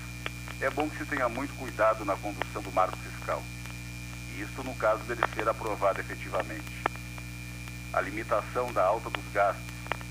é 0.59 0.69
bom 0.69 0.89
que 0.89 0.97
se 0.97 1.05
tenha 1.05 1.29
muito 1.29 1.55
cuidado 1.57 2.03
na 2.03 2.15
condução 2.15 2.61
do 2.61 2.71
marco 2.71 2.97
fiscal. 2.97 3.41
E 4.35 4.41
isto 4.41 4.63
no 4.63 4.73
caso 4.75 5.03
dele 5.03 5.21
ser 5.33 5.47
aprovado 5.47 5.99
efetivamente. 5.99 6.83
A 7.93 8.01
limitação 8.01 8.71
da 8.73 8.83
alta 8.83 9.09
dos 9.09 9.23
gastos 9.33 9.63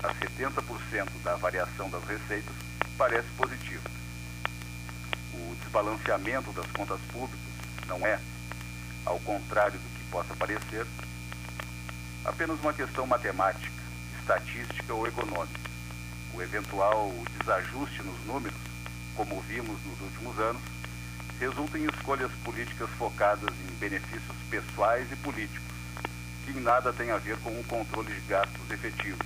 a 0.03 0.13
70% 0.13 1.07
da 1.23 1.35
variação 1.35 1.89
das 1.89 2.03
receitas 2.05 2.55
parece 2.97 3.27
positiva 3.37 3.89
o 5.33 5.55
desbalanceamento 5.55 6.51
das 6.51 6.65
contas 6.71 6.99
públicas 7.11 7.39
não 7.87 8.05
é, 8.05 8.19
ao 9.05 9.19
contrário 9.19 9.79
do 9.79 9.97
que 9.97 10.03
possa 10.11 10.33
parecer, 10.35 10.85
apenas 12.25 12.59
uma 12.59 12.73
questão 12.73 13.07
matemática, 13.07 13.71
estatística 14.19 14.93
ou 14.93 15.07
econômica. 15.07 15.68
O 16.39 16.41
eventual 16.41 17.11
desajuste 17.37 18.01
nos 18.01 18.17
números, 18.25 18.57
como 19.13 19.41
vimos 19.41 19.77
nos 19.85 19.99
últimos 19.99 20.39
anos, 20.39 20.61
resulta 21.37 21.77
em 21.77 21.83
escolhas 21.83 22.31
políticas 22.45 22.89
focadas 22.91 23.53
em 23.69 23.75
benefícios 23.75 24.37
pessoais 24.49 25.05
e 25.11 25.17
políticos, 25.17 25.67
que 26.45 26.51
em 26.57 26.61
nada 26.61 26.93
tem 26.93 27.11
a 27.11 27.17
ver 27.17 27.35
com 27.39 27.49
o 27.49 27.63
controle 27.65 28.13
de 28.13 28.21
gastos 28.21 28.71
efetivo 28.71 29.19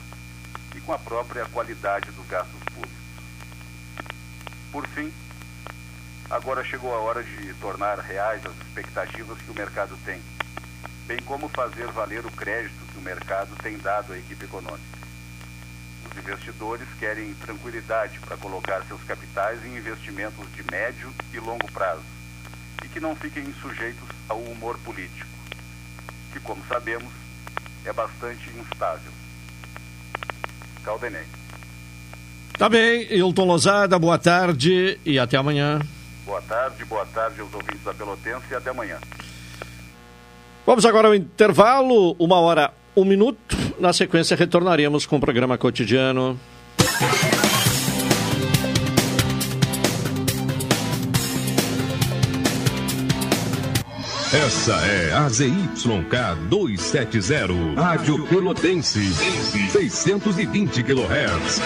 e 0.76 0.82
com 0.82 0.92
a 0.92 0.98
própria 0.98 1.46
qualidade 1.46 2.10
dos 2.10 2.26
gastos 2.26 2.60
públicos. 2.74 2.98
Por 4.72 4.88
fim, 4.88 5.14
Agora 6.32 6.64
chegou 6.64 6.92
a 6.96 6.98
hora 6.98 7.22
de 7.22 7.54
tornar 7.62 8.00
reais 8.00 8.44
as 8.44 8.56
expectativas 8.66 9.38
que 9.38 9.52
o 9.52 9.54
mercado 9.54 9.96
tem, 10.04 10.20
bem 11.06 11.20
como 11.26 11.48
fazer 11.48 11.86
valer 11.92 12.26
o 12.26 12.32
crédito 12.32 12.74
que 12.92 12.98
o 12.98 13.02
mercado 13.02 13.56
tem 13.62 13.78
dado 13.78 14.14
à 14.14 14.18
equipe 14.18 14.46
econômica. 14.46 15.03
Os 16.14 16.20
investidores 16.20 16.88
querem 17.00 17.34
tranquilidade 17.34 18.20
para 18.20 18.38
colocar 18.38 18.84
seus 18.84 19.02
capitais 19.04 19.66
em 19.66 19.78
investimentos 19.78 20.46
de 20.54 20.64
médio 20.72 21.12
e 21.34 21.40
longo 21.40 21.70
prazo 21.72 22.04
e 22.84 22.88
que 22.88 23.00
não 23.00 23.16
fiquem 23.16 23.52
sujeitos 23.62 24.08
ao 24.30 24.40
humor 24.40 24.78
político, 24.86 25.28
que, 26.32 26.40
como 26.40 26.64
sabemos, 26.68 27.12
é 27.84 27.92
bastante 27.92 28.48
instável. 28.52 29.12
Caldenei. 30.84 31.26
Tá 32.58 32.70
bem, 32.70 33.12
Hilton 33.12 33.46
Lozada, 33.46 33.98
boa 33.98 34.20
tarde 34.20 35.00
e 35.04 35.18
até 35.18 35.38
amanhã. 35.38 35.80
Boa 36.26 36.42
tarde, 36.44 36.86
boa 36.86 37.06
tarde 37.08 37.42
aos 37.42 37.54
ouvintes 37.54 37.84
da 37.84 37.94
Pelotense 37.94 38.46
e 38.52 38.56
até 38.56 38.70
amanhã. 38.70 39.00
Vamos 40.66 40.86
agora 40.86 41.08
ao 41.08 41.16
intervalo, 41.16 42.16
uma 42.20 42.40
hora, 42.40 42.72
um 42.96 43.04
minuto. 43.04 43.63
Na 43.80 43.92
sequência, 43.94 44.38
retornaremos 44.38 45.06
com 45.06 45.18
o 45.18 45.20
programa 45.20 45.58
cotidiano. 45.58 46.40
Essa 54.34 54.74
é 54.74 55.14
a 55.14 55.30
ZYK 55.30 56.48
270, 56.50 57.80
Rádio 57.80 58.28
Pelotense, 58.28 59.14
620 59.72 60.84
kHz 60.84 61.62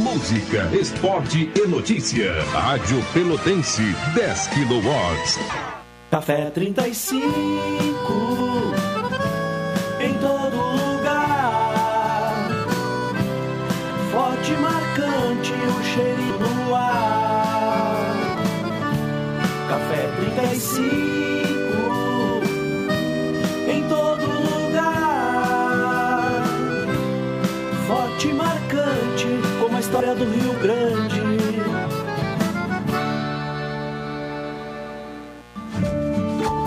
música, 0.00 0.68
esporte 0.72 1.50
e 1.54 1.66
notícia. 1.66 2.42
Rádio 2.52 3.02
Pelotense, 3.12 3.82
10 4.14 4.48
kW. 4.48 4.90
Café 6.10 6.50
35, 6.50 7.22
Grande. 30.62 30.89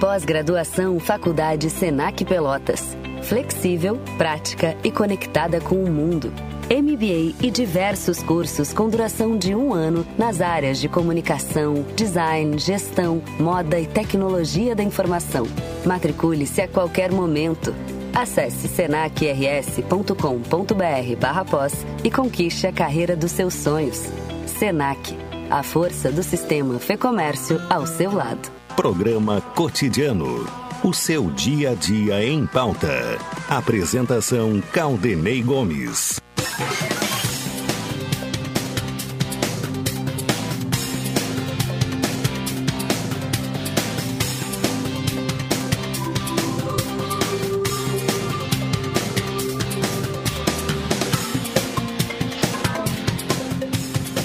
Pós-graduação 0.00 1.00
Faculdade 1.00 1.68
Senac 1.68 2.24
Pelotas. 2.24 2.96
Flexível, 3.22 3.98
prática 4.16 4.76
e 4.84 4.92
conectada 4.92 5.60
com 5.60 5.74
o 5.74 5.90
mundo. 5.90 6.32
MBA 6.70 7.44
e 7.44 7.50
diversos 7.50 8.22
cursos 8.22 8.72
com 8.72 8.88
duração 8.88 9.36
de 9.36 9.56
um 9.56 9.74
ano 9.74 10.06
nas 10.16 10.40
áreas 10.40 10.78
de 10.78 10.88
comunicação, 10.88 11.84
design, 11.96 12.56
gestão, 12.58 13.20
moda 13.40 13.80
e 13.80 13.86
tecnologia 13.86 14.72
da 14.72 14.84
informação. 14.84 15.48
Matricule-se 15.84 16.60
a 16.60 16.68
qualquer 16.68 17.10
momento. 17.10 17.74
Acesse 18.14 18.68
senacrs.com.br 18.68 21.16
barra 21.20 21.44
pós 21.44 21.84
e 22.04 22.10
conquiste 22.10 22.68
a 22.68 22.72
carreira 22.72 23.16
dos 23.16 23.32
seus 23.32 23.54
sonhos. 23.54 24.04
Senac, 24.46 25.16
a 25.50 25.64
força 25.64 26.12
do 26.12 26.22
sistema 26.22 26.78
Fê 26.78 26.96
Comércio 26.96 27.60
ao 27.68 27.84
seu 27.84 28.12
lado. 28.12 28.57
Programa 28.78 29.40
Cotidiano. 29.40 30.46
O 30.84 30.94
seu 30.94 31.32
dia 31.32 31.70
a 31.70 31.74
dia 31.74 32.24
em 32.24 32.46
pauta. 32.46 33.18
Apresentação 33.48 34.62
Caldenei 34.72 35.42
Gomes. 35.42 36.20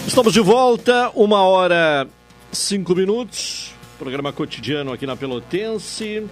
Estamos 0.06 0.32
de 0.32 0.42
volta, 0.42 1.10
uma 1.16 1.42
hora 1.42 2.08
cinco 2.52 2.94
minutos. 2.94 3.63
Programa 4.04 4.34
cotidiano 4.34 4.92
aqui 4.92 5.08
na 5.08 5.16
Pelotense. 5.16 6.28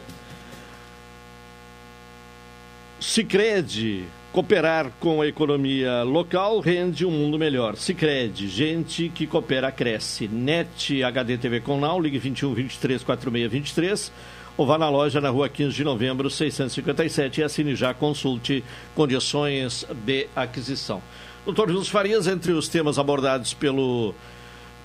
Sicredi 3.00 4.04
cooperar 4.34 4.92
com 5.00 5.22
a 5.22 5.28
economia 5.28 6.04
local 6.04 6.60
rende 6.60 7.06
um 7.06 7.12
mundo 7.12 7.40
melhor. 7.40 7.78
Sicredi, 7.78 8.50
gente 8.50 9.08
que 9.08 9.26
coopera 9.26 9.72
cresce. 9.72 10.28
Net 10.28 11.02
HD 11.02 11.38
TV 11.38 11.62
com 11.62 11.80
Now, 11.80 11.98
ligue 11.98 12.20
21 12.20 12.54
23 12.54 13.04
46 13.04 13.50
23 13.50 14.12
ou 14.58 14.66
vá 14.66 14.78
na 14.78 14.90
loja 14.90 15.22
na 15.22 15.30
rua 15.30 15.48
15 15.48 15.74
de 15.74 15.86
novembro 15.86 16.30
657 16.30 17.40
e 17.40 17.44
assine 17.46 17.74
já, 17.74 17.94
consulte 17.94 18.66
condições 18.94 19.88
de 20.06 20.28
aquisição. 20.36 21.02
Doutor 21.46 21.72
Jus 21.72 21.88
Farias, 21.88 22.28
entre 22.28 22.52
os 22.52 22.68
temas 22.68 23.00
abordados 23.00 23.54
pelo 23.54 24.14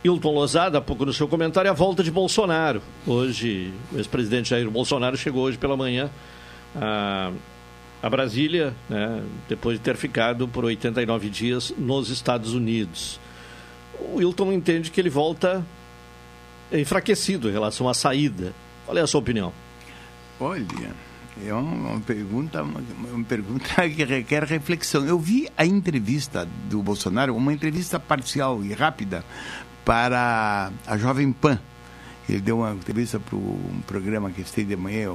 Hilton 0.06 0.32
Lozada, 0.32 0.78
há 0.78 0.80
pouco 0.80 1.04
no 1.04 1.12
seu 1.12 1.26
comentário, 1.26 1.68
a 1.68 1.74
volta 1.74 2.00
de 2.00 2.12
Bolsonaro. 2.12 2.80
Hoje, 3.04 3.72
o 3.92 3.98
ex-presidente 3.98 4.50
Jair 4.50 4.70
Bolsonaro 4.70 5.16
chegou 5.16 5.42
hoje 5.42 5.58
pela 5.58 5.76
manhã 5.76 6.08
a, 6.76 7.32
a 8.00 8.08
Brasília, 8.08 8.72
né, 8.88 9.24
depois 9.48 9.78
de 9.78 9.82
ter 9.82 9.96
ficado 9.96 10.46
por 10.46 10.64
89 10.64 11.28
dias 11.28 11.74
nos 11.76 12.08
Estados 12.08 12.54
Unidos. 12.54 13.18
O 14.12 14.20
Hilton 14.20 14.52
entende 14.52 14.92
que 14.92 15.00
ele 15.00 15.10
volta 15.10 15.66
enfraquecido 16.72 17.48
em 17.48 17.52
relação 17.52 17.88
à 17.88 17.94
saída. 17.94 18.54
Qual 18.84 18.96
é 18.96 19.00
a 19.00 19.06
sua 19.08 19.18
opinião? 19.20 19.52
Olha, 20.38 20.94
é 21.44 21.52
uma 21.52 21.98
pergunta, 22.00 22.62
uma 22.62 23.24
pergunta 23.24 23.66
que 23.90 24.04
requer 24.04 24.44
reflexão. 24.44 25.04
Eu 25.04 25.18
vi 25.18 25.48
a 25.56 25.66
entrevista 25.66 26.46
do 26.70 26.80
Bolsonaro, 26.80 27.34
uma 27.34 27.52
entrevista 27.52 27.98
parcial 27.98 28.62
e 28.62 28.72
rápida 28.72 29.24
para 29.86 30.72
a 30.84 30.98
Jovem 30.98 31.32
Pan. 31.32 31.60
Ele 32.28 32.40
deu 32.40 32.58
uma 32.58 32.72
entrevista 32.72 33.20
para 33.20 33.36
um 33.36 33.80
programa 33.86 34.32
que 34.32 34.42
tem 34.42 34.66
de 34.66 34.74
manhã, 34.74 35.14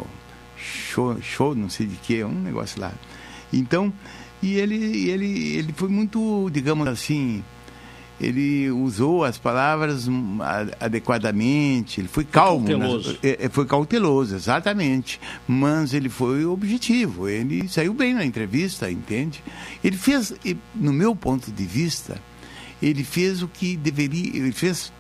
show, 0.55 1.21
show, 1.21 1.53
não 1.53 1.69
sei 1.69 1.85
de 1.85 1.97
que, 1.97 2.23
um 2.23 2.31
negócio 2.31 2.79
lá. 2.79 2.93
Então, 3.51 3.91
e 4.41 4.55
ele, 4.55 5.09
ele, 5.09 5.57
ele 5.57 5.73
foi 5.73 5.89
muito, 5.89 6.49
digamos 6.53 6.87
assim, 6.87 7.43
ele 8.17 8.71
usou 8.71 9.25
as 9.25 9.37
palavras 9.37 10.07
adequadamente, 10.79 11.99
ele 11.99 12.07
foi 12.07 12.23
calmo. 12.23 12.65
Foi 12.65 12.77
cauteloso. 12.77 13.19
Né? 13.21 13.49
Foi 13.49 13.65
cauteloso, 13.65 14.35
exatamente. 14.35 15.19
Mas 15.45 15.93
ele 15.93 16.07
foi 16.07 16.45
objetivo, 16.45 17.27
ele 17.27 17.67
saiu 17.67 17.93
bem 17.93 18.13
na 18.13 18.23
entrevista, 18.23 18.89
entende? 18.89 19.43
Ele 19.83 19.97
fez, 19.97 20.33
no 20.73 20.93
meu 20.93 21.13
ponto 21.13 21.51
de 21.51 21.65
vista, 21.65 22.21
ele 22.81 23.03
fez 23.03 23.41
o 23.41 23.47
que 23.47 23.77
deveria, 23.77 24.35
ele 24.35 24.51
fez 24.51 24.91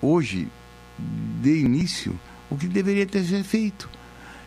hoje, 0.00 0.48
de 1.42 1.60
início, 1.60 2.18
o 2.50 2.56
que 2.56 2.66
deveria 2.66 3.06
ter 3.06 3.24
sido 3.24 3.44
feito. 3.44 3.88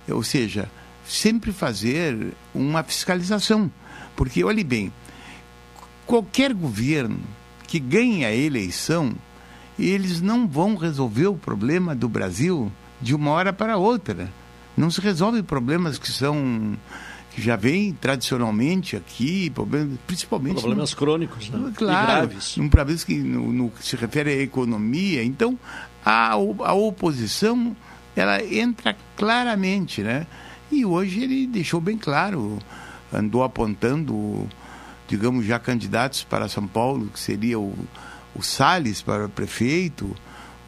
Ou 0.08 0.24
seja, 0.24 0.70
sempre 1.06 1.52
fazer 1.52 2.34
uma 2.54 2.84
fiscalização. 2.84 3.72
Porque, 4.16 4.44
olhe 4.44 4.64
bem, 4.64 4.92
qualquer 6.06 6.54
governo 6.54 7.20
que 7.68 7.80
ganhe 7.80 8.26
a 8.26 8.36
eleição, 8.36 9.14
eles 9.78 10.22
não 10.22 10.48
vão 10.48 10.76
resolver 10.76 11.28
o 11.28 11.36
problema 11.36 11.96
do 11.96 12.10
Brasil 12.10 12.72
de 13.00 13.14
uma 13.14 13.32
hora 13.32 13.54
para 13.54 13.78
outra. 13.78 14.32
Não 14.76 14.90
se 14.90 15.00
resolvem 15.02 15.44
problemas 15.44 15.98
que 15.98 16.12
são 16.12 16.78
que 17.32 17.42
já 17.42 17.56
vêm 17.56 17.94
tradicionalmente 17.94 18.96
aqui, 18.96 19.50
problemas, 19.50 19.98
principalmente 20.06 20.60
problemas 20.60 20.92
no, 20.92 20.98
crônicos, 20.98 21.50
né? 21.50 21.72
Claro, 21.76 22.04
e 22.04 22.06
graves. 22.06 22.58
Um 22.58 22.70
problemas 22.70 23.04
que 23.04 23.16
no, 23.16 23.52
no, 23.52 23.70
que 23.70 23.86
se 23.86 23.96
refere 23.96 24.32
à 24.32 24.42
economia. 24.42 25.24
Então, 25.24 25.58
a, 26.04 26.32
a 26.34 26.74
oposição 26.74 27.76
ela 28.16 28.44
entra 28.44 28.96
claramente, 29.16 30.02
né? 30.02 30.26
E 30.72 30.86
hoje 30.86 31.24
ele 31.24 31.48
deixou 31.48 31.80
bem 31.80 31.98
claro, 31.98 32.60
andou 33.14 33.44
apontando 33.44 34.48
digamos, 35.10 35.44
já 35.44 35.58
candidatos 35.58 36.24
para 36.24 36.48
São 36.48 36.68
Paulo, 36.68 37.08
que 37.08 37.20
seria 37.20 37.60
o, 37.60 37.76
o 38.36 38.44
Salles 38.44 39.02
para 39.02 39.26
o 39.26 39.30
prefeito, 39.30 40.16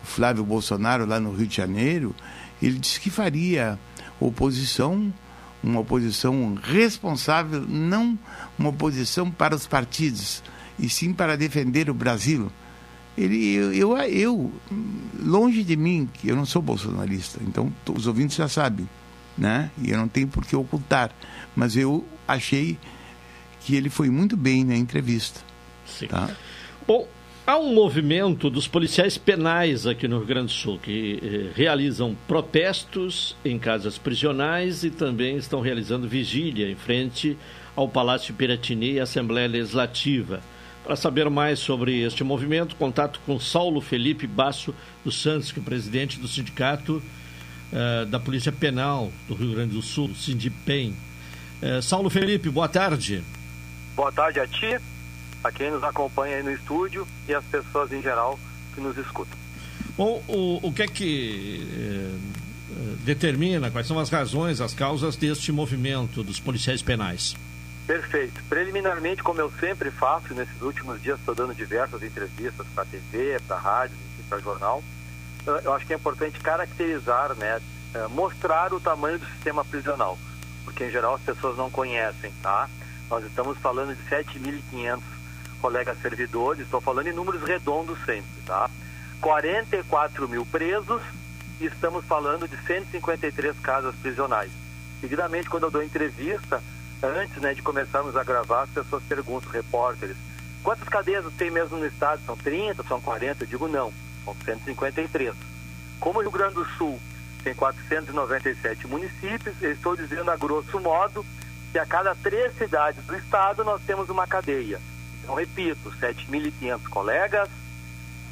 o 0.04 0.06
Flávio 0.06 0.44
Bolsonaro 0.44 1.06
lá 1.06 1.20
no 1.20 1.32
Rio 1.32 1.46
de 1.46 1.56
Janeiro, 1.56 2.16
ele 2.62 2.80
disse 2.80 3.00
que 3.00 3.12
faria 3.12 3.78
oposição, 4.20 5.14
uma 5.64 5.80
oposição 5.80 6.56
responsável, 6.62 7.62
não 7.62 8.18
uma 8.58 8.70
oposição 8.70 9.30
para 9.30 9.56
os 9.56 9.68
partidos, 9.68 10.44
e 10.80 10.90
sim 10.90 11.14
para 11.14 11.38
defender 11.38 11.90
o 11.90 11.94
Brasil. 11.94 12.52
Ele, 13.18 13.54
eu, 13.54 13.74
eu, 13.74 13.98
eu 13.98 14.52
longe 15.22 15.64
de 15.64 15.76
mim, 15.76 16.10
que 16.12 16.30
eu 16.30 16.36
não 16.36 16.46
sou 16.46 16.62
bolsonarista, 16.62 17.40
então 17.46 17.72
os 17.94 18.08
ouvintes 18.08 18.38
já 18.38 18.48
sabem, 18.48 18.90
né? 19.38 19.70
E 19.82 19.92
eu 19.92 19.98
não 19.98 20.08
tenho 20.08 20.28
por 20.28 20.46
que 20.46 20.56
ocultar, 20.56 21.12
mas 21.56 21.76
eu 21.76 22.06
achei 22.28 22.80
que 23.60 23.76
ele 23.76 23.90
foi 23.90 24.10
muito 24.10 24.36
bem 24.36 24.64
na 24.64 24.76
entrevista. 24.76 25.42
Sim. 25.86 26.08
Tá? 26.08 26.30
Bom, 26.88 27.08
há 27.52 27.58
um 27.58 27.74
movimento 27.74 28.50
dos 28.50 28.66
policiais 28.66 29.18
penais 29.18 29.86
aqui 29.86 30.08
no 30.08 30.20
Rio 30.20 30.26
Grande 30.26 30.46
do 30.46 30.52
Sul 30.54 30.80
que 30.80 31.20
eh, 31.22 31.52
realizam 31.54 32.16
protestos 32.26 33.36
em 33.44 33.60
casas 33.60 33.98
prisionais 33.98 34.86
e 34.86 34.90
também 34.90 35.36
estão 35.36 35.60
realizando 35.60 36.08
vigília 36.08 36.72
em 36.72 36.76
frente 36.76 37.38
ao 37.76 37.90
Palácio 37.90 38.34
Piratini 38.34 38.94
e 38.94 39.00
Assembleia 39.02 39.50
Legislativa. 39.50 40.40
Para 40.82 40.96
saber 40.96 41.30
mais 41.30 41.60
sobre 41.60 42.02
este 42.02 42.24
movimento, 42.24 42.78
contato 42.78 43.20
com 43.26 43.38
Saulo 43.38 43.82
Felipe 43.82 44.26
Basso 44.26 44.74
dos 45.04 45.22
Santos, 45.22 45.52
que 45.52 45.60
é 45.60 45.64
presidente 45.64 46.20
do 46.20 46.30
Sindicato 46.30 47.04
uh, 47.74 48.06
da 48.06 48.20
Polícia 48.20 48.52
Penal 48.54 49.12
do 49.28 49.36
Rio 49.36 49.52
Grande 49.54 49.74
do 49.74 49.82
Sul, 49.82 50.16
Sindipem. 50.16 50.96
Uh, 51.62 51.82
Saulo 51.82 52.10
Felipe, 52.10 52.50
boa 52.50 52.70
tarde. 52.70 53.22
Boa 53.94 54.12
tarde 54.12 54.40
a 54.40 54.48
ti, 54.48 54.80
a 55.44 55.52
quem 55.52 55.72
nos 55.72 55.84
acompanha 55.84 56.38
aí 56.38 56.44
no 56.44 56.52
estúdio 56.52 57.08
e 57.28 57.34
as 57.34 57.44
pessoas 57.46 57.92
em 57.92 58.02
geral 58.02 58.40
que 58.74 58.82
nos 58.82 58.98
escutam. 58.98 59.38
Bom, 59.98 60.24
o, 60.28 60.68
o 60.68 60.74
que 60.74 60.84
é 60.84 60.88
que 60.88 61.68
eh, 61.74 62.96
determina, 63.04 63.70
quais 63.70 63.88
são 63.88 64.00
as 64.00 64.10
razões, 64.10 64.62
as 64.62 64.74
causas 64.74 65.16
deste 65.16 65.52
movimento 65.52 66.24
dos 66.24 66.40
policiais 66.40 66.82
penais? 66.82 67.36
Perfeito. 67.86 68.42
Preliminarmente, 68.48 69.22
como 69.22 69.42
eu 69.42 69.52
sempre 69.60 69.92
faço, 69.92 70.34
nesses 70.34 70.62
últimos 70.62 71.02
dias 71.02 71.20
estou 71.20 71.36
dando 71.36 71.54
diversas 71.54 72.02
entrevistas 72.02 72.66
para 72.74 72.84
a 72.84 72.86
TV, 72.86 73.40
para 73.48 73.58
a 73.58 73.60
rádio, 73.60 73.98
para 74.30 74.40
jornal, 74.40 74.84
eu 75.46 75.74
acho 75.74 75.86
que 75.86 75.94
é 75.94 75.96
importante 75.96 76.40
caracterizar 76.40 77.36
né, 77.36 77.60
é, 77.94 78.08
mostrar 78.08 78.74
o 78.74 78.80
tamanho 78.80 79.20
do 79.20 79.26
sistema 79.26 79.66
prisional, 79.66 80.18
porque 80.64 80.86
em 80.86 80.92
geral 80.92 81.16
as 81.16 81.22
pessoas 81.22 81.58
não 81.58 81.70
conhecem, 81.70 82.32
tá? 82.42 82.70
Nós 83.10 83.26
estamos 83.26 83.58
falando 83.58 83.96
de 83.96 84.04
7.500 84.10 85.02
colegas 85.62 86.02
servidores, 86.02 86.64
estou 86.64 86.82
falando 86.82 87.08
em 87.08 87.14
números 87.14 87.44
redondos 87.44 87.98
sempre, 88.06 88.42
tá? 88.46 88.70
44 89.22 90.28
mil 90.28 90.46
presos 90.46 91.02
e 91.60 91.66
estamos 91.66 92.04
falando 92.06 92.48
de 92.48 92.58
153 92.66 93.60
casas 93.60 93.96
prisionais. 93.96 94.52
Seguidamente, 95.00 95.50
quando 95.50 95.64
eu 95.64 95.72
dou 95.72 95.84
entrevista, 95.84 96.62
antes 97.04 97.38
né, 97.38 97.54
de 97.54 97.62
começarmos 97.62 98.18
a 98.18 98.24
gravar, 98.24 98.64
as 98.64 98.70
pessoas 98.72 99.04
perguntam, 99.04 99.52
repórteres, 99.52 100.18
quantas 100.64 100.90
cadeias 100.90 101.24
tem 101.38 101.52
mesmo 101.52 101.78
no 101.78 101.86
estado? 101.86 102.22
São 102.26 102.36
30, 102.36 102.84
são 102.84 103.00
40? 103.00 103.44
Eu 103.44 103.48
digo 103.48 103.68
não, 103.68 103.94
são 104.26 104.36
153. 104.44 105.34
Como 106.00 106.20
o 106.20 106.22
Rio 106.24 106.32
Grande 106.32 106.56
do 106.56 106.66
Sul 106.78 107.00
tem 107.44 107.54
497 107.54 108.88
municípios, 108.88 109.56
eu 109.62 109.72
estou 109.72 109.96
dizendo 109.96 110.30
a 110.32 110.36
grosso 110.36 110.80
modo 110.80 111.26
que 111.72 111.80
a 111.80 111.86
cada 111.86 112.16
três 112.16 112.56
cidades 112.58 113.04
do 113.06 113.16
estado 113.16 113.64
nós 113.64 113.82
temos 113.84 114.10
uma 114.10 114.28
cadeia. 114.28 114.80
Então, 115.24 115.36
repito, 115.36 115.92
7.500 116.00 116.88
colegas, 116.90 117.50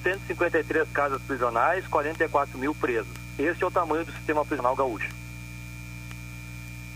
153 0.03 0.89
casas 0.89 1.21
prisionais, 1.21 1.87
44 1.87 2.57
mil 2.57 2.73
presos. 2.73 3.11
Esse 3.37 3.63
é 3.63 3.67
o 3.67 3.71
tamanho 3.71 4.05
do 4.05 4.11
sistema 4.11 4.43
prisional 4.45 4.75
gaúcho. 4.75 5.09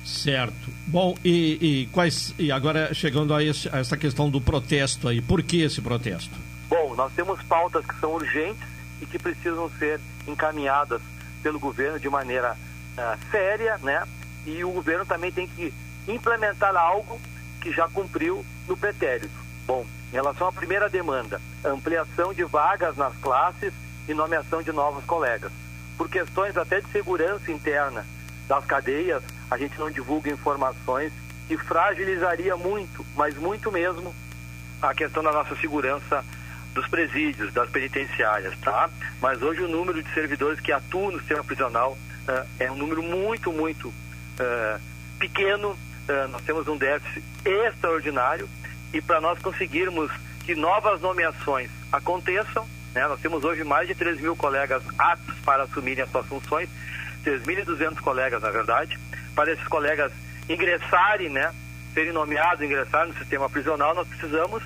Certo. 0.04 0.70
Bom, 0.88 1.16
e, 1.24 1.58
e 1.62 1.86
quais 1.88 2.36
e 2.38 2.52
agora 2.52 2.94
chegando 2.94 3.34
a, 3.34 3.42
esse, 3.42 3.70
a, 3.70 3.80
essa 3.80 3.96
questão 3.96 4.30
do 4.30 4.42
protesto 4.42 5.08
aí, 5.08 5.22
por 5.22 5.42
que 5.42 5.62
esse 5.62 5.82
protesto? 5.82 6.36
Bom, 6.70 6.94
nós 6.96 7.12
temos 7.14 7.42
pautas 7.44 7.86
que 7.86 7.98
são 8.00 8.14
urgentes 8.14 8.68
e 9.02 9.06
que 9.06 9.18
precisam 9.18 9.70
ser 9.80 10.00
encaminhadas 10.28 11.02
pelo 11.42 11.60
governo 11.60 12.00
de 12.00 12.10
maneira 12.10 12.58
uh, 12.98 13.32
séria, 13.32 13.78
né? 13.78 14.04
E 14.46 14.64
o 14.64 14.72
governo 14.72 15.06
também 15.06 15.32
tem 15.32 15.48
que 15.48 15.74
implementar 16.08 16.76
algo 16.76 17.20
que 17.62 17.72
já 17.72 17.88
cumpriu 17.88 18.46
no 18.68 18.76
pretérito. 18.76 19.43
Bom, 19.66 19.86
em 20.12 20.16
relação 20.16 20.48
à 20.48 20.52
primeira 20.52 20.90
demanda, 20.90 21.42
ampliação 21.64 22.34
de 22.34 22.44
vagas 22.44 22.98
nas 22.98 23.16
classes 23.18 23.74
e 24.08 24.14
nomeação 24.14 24.62
de 24.62 24.72
novos 24.72 25.04
colegas. 25.06 25.52
Por 25.98 26.10
questões 26.10 26.58
até 26.58 26.82
de 26.82 26.92
segurança 26.92 27.52
interna 27.52 28.06
das 28.48 28.66
cadeias, 28.66 29.24
a 29.50 29.58
gente 29.58 29.80
não 29.80 29.90
divulga 29.90 30.30
informações 30.30 31.14
que 31.48 31.58
fragilizaria 31.58 32.56
muito, 32.58 33.06
mas 33.16 33.36
muito 33.36 33.72
mesmo, 33.72 34.14
a 34.82 34.94
questão 34.94 35.24
da 35.24 35.32
nossa 35.32 35.56
segurança 35.56 36.24
dos 36.74 36.88
presídios, 36.88 37.54
das 37.54 37.70
penitenciárias, 37.70 38.58
tá? 38.60 38.90
Mas 39.22 39.42
hoje 39.42 39.62
o 39.62 39.68
número 39.68 40.02
de 40.02 40.14
servidores 40.14 40.60
que 40.60 40.72
atuam 40.72 41.12
no 41.12 41.20
sistema 41.20 41.44
prisional 41.44 41.92
uh, 41.92 42.48
é 42.60 42.72
um 42.72 42.76
número 42.76 43.02
muito, 43.04 43.52
muito 43.54 43.88
uh, 43.90 44.82
pequeno. 45.20 45.70
Uh, 45.70 46.28
nós 46.32 46.42
temos 46.42 46.68
um 46.68 46.76
déficit 46.76 47.24
extraordinário 47.46 48.50
e 48.94 49.02
para 49.02 49.20
nós 49.20 49.40
conseguirmos 49.40 50.12
que 50.46 50.56
novas 50.56 51.02
nomeações 51.02 51.70
aconteçam, 51.92 52.68
né? 52.94 53.08
Nós 53.08 53.20
temos 53.20 53.44
hoje 53.44 53.64
mais 53.64 53.88
de 53.88 53.96
3 53.96 54.22
mil 54.22 54.36
colegas 54.36 54.84
aptos 54.98 55.36
para 55.40 55.64
assumirem 55.64 56.04
as 56.04 56.12
suas 56.12 56.28
funções, 56.28 56.70
3.200 57.26 58.00
colegas, 58.00 58.42
na 58.42 58.52
verdade, 58.52 59.00
para 59.36 59.52
esses 59.52 59.68
colegas 59.68 60.12
ingressarem, 60.48 61.30
né? 61.30 61.52
Serem 61.94 62.12
nomeados, 62.12 62.62
ingressarem 62.62 63.12
no 63.12 63.18
sistema 63.18 63.50
prisional, 63.50 63.96
nós 63.96 64.08
precisamos 64.08 64.64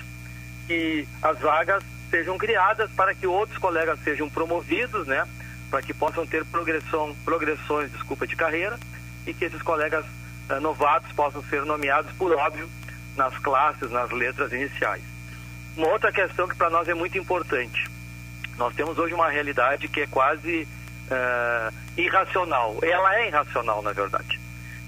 que 0.66 1.08
as 1.22 1.38
vagas 1.38 1.82
sejam 2.10 2.36
criadas 2.36 2.90
para 2.92 3.14
que 3.14 3.26
outros 3.26 3.58
colegas 3.58 3.98
sejam 4.02 4.28
promovidos, 4.28 5.06
né? 5.06 5.26
Para 5.70 5.82
que 5.82 5.94
possam 5.94 6.26
ter 6.26 6.44
progressão, 6.46 7.16
progressões, 7.24 7.90
desculpa, 7.92 8.26
de 8.26 8.36
carreira 8.36 8.78
e 9.26 9.34
que 9.34 9.44
esses 9.44 9.62
colegas 9.62 10.04
uh, 10.50 10.60
novatos 10.60 11.12
possam 11.12 11.42
ser 11.44 11.64
nomeados, 11.64 12.10
por 12.12 12.32
óbvio, 12.32 12.68
nas 13.18 13.36
classes, 13.38 13.90
nas 13.90 14.10
letras 14.12 14.52
iniciais. 14.52 15.02
Uma 15.76 15.88
outra 15.88 16.10
questão 16.12 16.48
que 16.48 16.54
para 16.54 16.70
nós 16.70 16.88
é 16.88 16.94
muito 16.94 17.18
importante. 17.18 17.90
Nós 18.56 18.74
temos 18.74 18.96
hoje 18.96 19.12
uma 19.12 19.28
realidade 19.28 19.88
que 19.88 20.00
é 20.00 20.06
quase 20.06 20.66
uh, 21.10 21.74
irracional. 21.96 22.78
Ela 22.80 23.16
é 23.16 23.28
irracional, 23.28 23.82
na 23.82 23.92
verdade. 23.92 24.40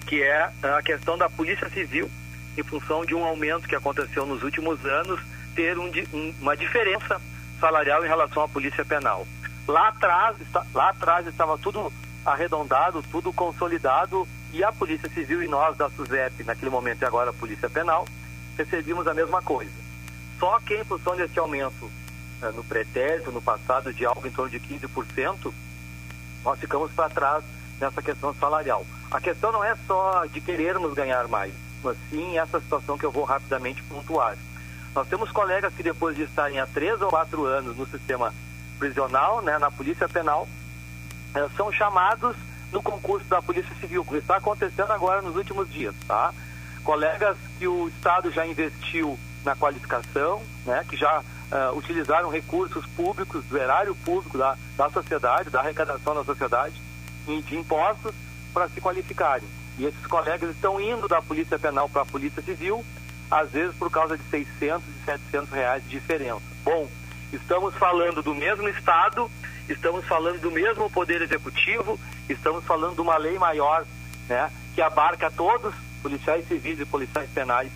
Que 0.06 0.22
é 0.22 0.50
a 0.62 0.82
questão 0.82 1.18
da 1.18 1.28
Polícia 1.28 1.68
Civil, 1.68 2.10
em 2.56 2.62
função 2.62 3.04
de 3.04 3.14
um 3.14 3.24
aumento 3.24 3.68
que 3.68 3.76
aconteceu 3.76 4.24
nos 4.24 4.42
últimos 4.42 4.84
anos 4.86 5.20
ter 5.54 5.78
um, 5.78 5.90
um, 6.12 6.34
uma 6.40 6.56
diferença 6.56 7.20
salarial 7.60 8.04
em 8.04 8.08
relação 8.08 8.42
à 8.44 8.48
polícia 8.48 8.84
penal. 8.84 9.26
Lá 9.66 9.88
atrás, 9.88 10.36
lá 10.74 10.88
atrás 10.90 11.26
estava 11.26 11.58
tudo 11.58 11.92
arredondado, 12.24 13.02
tudo 13.10 13.32
consolidado 13.32 14.26
e 14.52 14.64
a 14.64 14.72
Polícia 14.72 15.08
Civil 15.08 15.42
e 15.42 15.48
nós 15.48 15.76
da 15.76 15.88
SUSEP, 15.90 16.44
naquele 16.44 16.70
momento 16.70 17.02
e 17.02 17.04
agora 17.04 17.30
a 17.30 17.34
Polícia 17.34 17.70
Penal, 17.70 18.06
recebíamos 18.56 19.06
a 19.06 19.14
mesma 19.14 19.40
coisa. 19.42 19.70
Só 20.38 20.58
que 20.60 20.74
em 20.74 20.84
função 20.84 21.16
desse 21.16 21.38
aumento 21.38 21.90
eh, 22.42 22.50
no 22.52 22.64
pretérito, 22.64 23.30
no 23.30 23.40
passado, 23.40 23.92
de 23.92 24.04
algo 24.04 24.26
em 24.26 24.30
torno 24.30 24.50
de 24.50 24.58
15%, 24.58 25.52
nós 26.44 26.58
ficamos 26.58 26.90
para 26.92 27.10
trás 27.10 27.44
nessa 27.78 28.02
questão 28.02 28.34
salarial. 28.34 28.84
A 29.10 29.20
questão 29.20 29.52
não 29.52 29.62
é 29.62 29.76
só 29.86 30.24
de 30.26 30.40
querermos 30.40 30.94
ganhar 30.94 31.28
mais, 31.28 31.52
mas 31.82 31.96
sim 32.10 32.38
essa 32.38 32.60
situação 32.60 32.98
que 32.98 33.04
eu 33.04 33.10
vou 33.10 33.24
rapidamente 33.24 33.82
pontuar. 33.84 34.36
Nós 34.94 35.06
temos 35.08 35.30
colegas 35.30 35.72
que 35.74 35.82
depois 35.82 36.16
de 36.16 36.22
estarem 36.22 36.58
há 36.58 36.66
três 36.66 37.00
ou 37.00 37.10
quatro 37.10 37.44
anos 37.44 37.76
no 37.76 37.86
sistema 37.86 38.34
prisional, 38.78 39.42
né, 39.42 39.58
na 39.58 39.70
polícia 39.70 40.08
penal, 40.08 40.48
eh, 41.34 41.48
são 41.56 41.70
chamados 41.70 42.34
no 42.72 42.82
concurso 42.82 43.26
da 43.28 43.42
Polícia 43.42 43.74
Civil, 43.80 44.04
que 44.04 44.16
está 44.16 44.36
acontecendo 44.36 44.90
agora 44.92 45.22
nos 45.22 45.36
últimos 45.36 45.70
dias, 45.70 45.94
tá? 46.06 46.32
Colegas 46.84 47.36
que 47.58 47.66
o 47.66 47.88
Estado 47.88 48.30
já 48.30 48.46
investiu 48.46 49.18
na 49.44 49.54
qualificação, 49.56 50.42
né, 50.66 50.84
que 50.88 50.96
já 50.96 51.20
uh, 51.20 51.76
utilizaram 51.76 52.30
recursos 52.30 52.84
públicos 52.96 53.44
do 53.46 53.56
erário 53.58 53.94
público 53.94 54.36
da, 54.36 54.56
da 54.76 54.90
sociedade, 54.90 55.50
da 55.50 55.60
arrecadação 55.60 56.14
da 56.14 56.24
sociedade, 56.24 56.74
e 57.28 57.42
de 57.42 57.56
impostos 57.56 58.14
para 58.52 58.68
se 58.68 58.80
qualificarem. 58.80 59.48
E 59.78 59.84
esses 59.84 60.06
colegas 60.06 60.50
estão 60.50 60.80
indo 60.80 61.08
da 61.08 61.22
Polícia 61.22 61.58
Penal 61.58 61.88
para 61.88 62.02
a 62.02 62.06
Polícia 62.06 62.42
Civil 62.42 62.84
às 63.30 63.50
vezes 63.50 63.74
por 63.76 63.90
causa 63.90 64.18
de 64.18 64.24
600 64.24 64.82
e 64.82 65.04
700 65.04 65.50
reais 65.50 65.82
de 65.84 65.90
diferença. 65.90 66.42
Bom, 66.64 66.88
estamos 67.32 67.74
falando 67.76 68.22
do 68.22 68.34
mesmo 68.34 68.68
Estado, 68.68 69.30
estamos 69.68 70.04
falando 70.06 70.40
do 70.40 70.50
mesmo 70.50 70.90
Poder 70.90 71.22
Executivo, 71.22 71.98
estamos 72.32 72.64
falando 72.64 72.94
de 72.94 73.00
uma 73.00 73.16
lei 73.16 73.38
maior, 73.38 73.84
né, 74.28 74.50
que 74.74 74.82
abarca 74.82 75.30
todos, 75.30 75.74
policiais 76.02 76.46
civis 76.46 76.80
e 76.80 76.84
policiais 76.84 77.28
penais, 77.30 77.70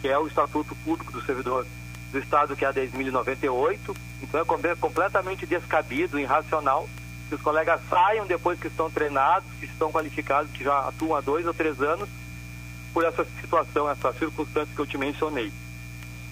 que 0.00 0.08
é 0.08 0.18
o 0.18 0.26
Estatuto 0.26 0.74
Público 0.84 1.12
do 1.12 1.22
Servidor 1.22 1.66
do 2.10 2.18
Estado, 2.18 2.56
que 2.56 2.64
é 2.64 2.68
a 2.68 2.72
10.098. 2.72 3.96
Então 4.22 4.40
é 4.40 4.76
completamente 4.76 5.46
descabido, 5.46 6.18
irracional, 6.18 6.88
que 7.28 7.34
os 7.34 7.42
colegas 7.42 7.80
saiam 7.88 8.26
depois 8.26 8.58
que 8.58 8.68
estão 8.68 8.90
treinados, 8.90 9.48
que 9.60 9.66
estão 9.66 9.92
qualificados, 9.92 10.50
que 10.50 10.64
já 10.64 10.88
atuam 10.88 11.14
há 11.14 11.20
dois 11.20 11.46
ou 11.46 11.54
três 11.54 11.80
anos, 11.80 12.08
por 12.92 13.04
essa 13.04 13.24
situação, 13.40 13.88
essa 13.88 14.12
circunstância 14.14 14.74
que 14.74 14.80
eu 14.80 14.86
te 14.86 14.96
mencionei. 14.96 15.52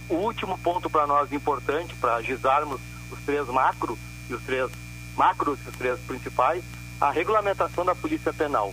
O 0.09 0.14
último 0.14 0.57
ponto 0.59 0.89
para 0.89 1.07
nós 1.07 1.33
importante, 1.33 1.95
para 1.97 2.16
agizarmos 2.16 2.81
os 3.11 3.18
três 3.20 3.47
macros 3.49 3.99
e 4.31 4.35
os 4.35 4.43
três 4.43 4.70
macros 5.16 5.59
os 5.66 5.77
três 5.77 5.99
principais, 6.01 6.62
a 7.01 7.11
regulamentação 7.11 7.85
da 7.85 7.95
Polícia 7.95 8.33
Penal. 8.33 8.73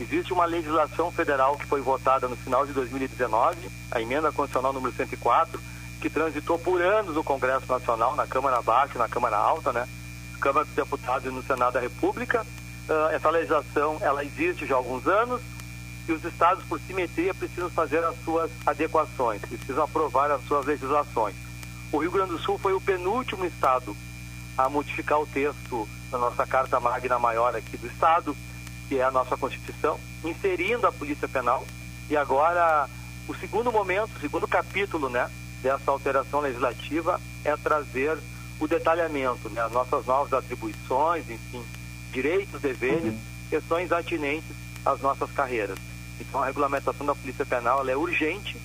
Existe 0.00 0.32
uma 0.32 0.44
legislação 0.44 1.10
federal 1.10 1.56
que 1.56 1.66
foi 1.66 1.80
votada 1.80 2.28
no 2.28 2.36
final 2.36 2.66
de 2.66 2.72
2019, 2.72 3.56
a 3.90 4.00
emenda 4.00 4.32
constitucional 4.32 4.72
número 4.72 4.94
104, 4.94 5.60
que 6.00 6.10
transitou 6.10 6.58
por 6.58 6.80
anos 6.82 7.14
no 7.14 7.24
Congresso 7.24 7.70
Nacional, 7.70 8.14
na 8.16 8.26
Câmara 8.26 8.60
Baixa 8.60 8.94
e 8.96 8.98
na 8.98 9.08
Câmara 9.08 9.36
Alta, 9.36 9.72
né? 9.72 9.88
Câmara 10.40 10.64
dos 10.66 10.74
Deputados 10.74 11.26
e 11.26 11.34
no 11.34 11.42
Senado 11.42 11.74
da 11.74 11.80
República. 11.80 12.44
Uh, 12.88 13.08
essa 13.12 13.30
legislação, 13.30 13.98
ela 14.00 14.24
existe 14.24 14.66
já 14.66 14.74
há 14.74 14.78
alguns 14.78 15.06
anos, 15.06 15.40
que 16.04 16.12
os 16.12 16.22
estados, 16.24 16.62
por 16.64 16.78
simetria, 16.80 17.32
precisam 17.32 17.70
fazer 17.70 18.04
as 18.04 18.14
suas 18.24 18.50
adequações, 18.66 19.40
precisam 19.40 19.84
aprovar 19.84 20.30
as 20.30 20.44
suas 20.44 20.66
legislações. 20.66 21.34
O 21.90 21.98
Rio 21.98 22.10
Grande 22.10 22.32
do 22.32 22.38
Sul 22.38 22.58
foi 22.58 22.74
o 22.74 22.80
penúltimo 22.80 23.44
estado 23.46 23.96
a 24.56 24.68
modificar 24.68 25.20
o 25.20 25.26
texto 25.26 25.88
da 26.10 26.18
nossa 26.18 26.46
Carta 26.46 26.78
Magna 26.78 27.18
Maior 27.18 27.54
aqui 27.56 27.76
do 27.76 27.86
Estado, 27.86 28.36
que 28.88 28.98
é 28.98 29.04
a 29.04 29.10
nossa 29.10 29.36
Constituição, 29.36 29.98
inserindo 30.24 30.86
a 30.86 30.92
Polícia 30.92 31.28
Penal. 31.28 31.66
E 32.08 32.16
agora, 32.16 32.88
o 33.26 33.34
segundo 33.34 33.72
momento, 33.72 34.16
o 34.16 34.20
segundo 34.20 34.46
capítulo 34.46 35.08
né, 35.08 35.28
dessa 35.62 35.90
alteração 35.90 36.40
legislativa 36.40 37.20
é 37.44 37.56
trazer 37.56 38.18
o 38.60 38.68
detalhamento, 38.68 39.48
né, 39.50 39.62
as 39.62 39.72
nossas 39.72 40.06
novas 40.06 40.32
atribuições, 40.32 41.28
enfim, 41.28 41.64
direitos, 42.12 42.60
deveres, 42.60 43.04
uhum. 43.04 43.18
questões 43.50 43.90
atinentes 43.90 44.50
às 44.84 45.00
nossas 45.00 45.30
carreiras. 45.32 45.78
Então 46.20 46.42
a 46.42 46.46
regulamentação 46.46 47.04
da 47.04 47.14
Polícia 47.14 47.44
Penal 47.44 47.86
é 47.88 47.96
urgente 47.96 48.56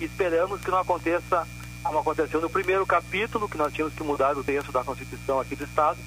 e 0.00 0.04
esperamos 0.04 0.60
que 0.60 0.70
não 0.70 0.78
aconteça 0.78 1.46
como 1.82 1.98
aconteceu 1.98 2.40
no 2.40 2.50
primeiro 2.50 2.84
capítulo, 2.86 3.48
que 3.48 3.56
nós 3.56 3.72
tínhamos 3.72 3.94
que 3.94 4.02
mudar 4.02 4.36
o 4.36 4.44
texto 4.44 4.72
da 4.72 4.84
Constituição 4.84 5.40
aqui 5.40 5.56
do 5.56 5.64
Estado, 5.64 5.98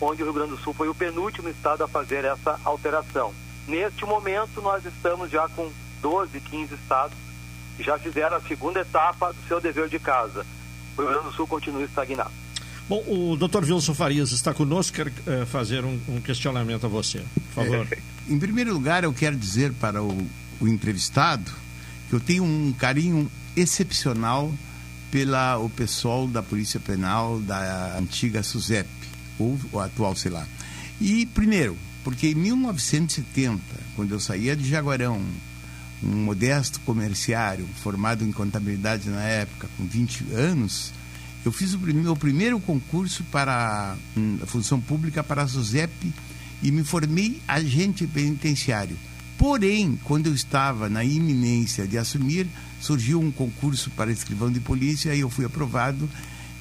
onde 0.00 0.22
o 0.22 0.26
Rio 0.26 0.34
Grande 0.34 0.50
do 0.50 0.58
Sul 0.58 0.74
foi 0.74 0.88
o 0.88 0.94
penúltimo 0.94 1.48
estado 1.48 1.84
a 1.84 1.88
fazer 1.88 2.24
essa 2.24 2.58
alteração. 2.64 3.32
Neste 3.66 4.04
momento, 4.04 4.60
nós 4.60 4.84
estamos 4.84 5.30
já 5.30 5.48
com 5.48 5.70
12, 6.02 6.40
15 6.40 6.74
estados 6.74 7.16
que 7.76 7.82
já 7.82 7.98
fizeram 7.98 8.36
a 8.36 8.40
segunda 8.40 8.80
etapa 8.80 9.32
do 9.32 9.48
seu 9.48 9.60
dever 9.60 9.88
de 9.88 9.98
casa. 9.98 10.46
O 10.96 11.02
Rio 11.02 11.10
Grande 11.10 11.26
do 11.26 11.32
Sul 11.32 11.46
continua 11.46 11.82
estagnado. 11.82 12.30
Bom, 12.88 13.02
o 13.08 13.36
doutor 13.36 13.64
Wilson 13.64 13.94
Farias 13.94 14.30
está 14.30 14.52
conosco, 14.52 14.94
quer 14.94 15.08
uh, 15.08 15.46
fazer 15.46 15.84
um, 15.84 15.98
um, 16.06 16.20
questionamento 16.20 16.84
a 16.84 16.88
você. 16.88 17.24
Por 17.54 17.64
favor. 17.64 17.86
É, 17.90 17.98
em 18.28 18.38
primeiro 18.38 18.74
lugar, 18.74 19.04
eu 19.04 19.12
quero 19.12 19.36
dizer 19.36 19.72
para 19.72 20.02
o, 20.02 20.26
o 20.60 20.68
entrevistado 20.68 21.50
que 22.08 22.14
eu 22.14 22.20
tenho 22.20 22.44
um 22.44 22.74
carinho 22.74 23.30
excepcional 23.56 24.52
pela 25.14 25.58
o 25.58 25.70
pessoal 25.70 26.26
da 26.26 26.42
Polícia 26.42 26.80
Penal 26.80 27.38
da 27.38 27.96
antiga 27.96 28.42
SUSEP, 28.42 28.88
ou 29.38 29.56
o 29.70 29.78
atual, 29.78 30.16
sei 30.16 30.32
lá. 30.32 30.44
E, 31.00 31.24
primeiro, 31.26 31.78
porque 32.02 32.30
em 32.30 32.34
1970, 32.34 33.62
quando 33.94 34.10
eu 34.10 34.18
saía 34.18 34.56
de 34.56 34.68
Jaguarão, 34.68 35.22
um 36.02 36.16
modesto 36.16 36.80
comerciário 36.80 37.64
formado 37.80 38.24
em 38.24 38.32
contabilidade 38.32 39.08
na 39.08 39.22
época, 39.22 39.68
com 39.76 39.86
20 39.86 40.32
anos, 40.32 40.92
eu 41.44 41.52
fiz 41.52 41.74
o 41.74 41.78
meu 41.78 42.16
primeiro 42.16 42.58
concurso 42.58 43.22
para 43.30 43.96
hum, 44.16 44.38
a 44.42 44.46
função 44.46 44.80
pública 44.80 45.22
para 45.22 45.44
a 45.44 45.46
SUSEP 45.46 46.12
e 46.60 46.72
me 46.72 46.82
formei 46.82 47.40
agente 47.46 48.04
penitenciário. 48.04 48.96
Porém, 49.38 49.98
quando 50.04 50.26
eu 50.26 50.34
estava 50.34 50.88
na 50.88 51.04
iminência 51.04 51.86
de 51.86 51.98
assumir, 51.98 52.46
surgiu 52.80 53.20
um 53.20 53.30
concurso 53.30 53.90
para 53.90 54.12
escrivão 54.12 54.50
de 54.50 54.60
polícia 54.60 55.14
e 55.14 55.20
eu 55.20 55.30
fui 55.30 55.44
aprovado. 55.44 56.08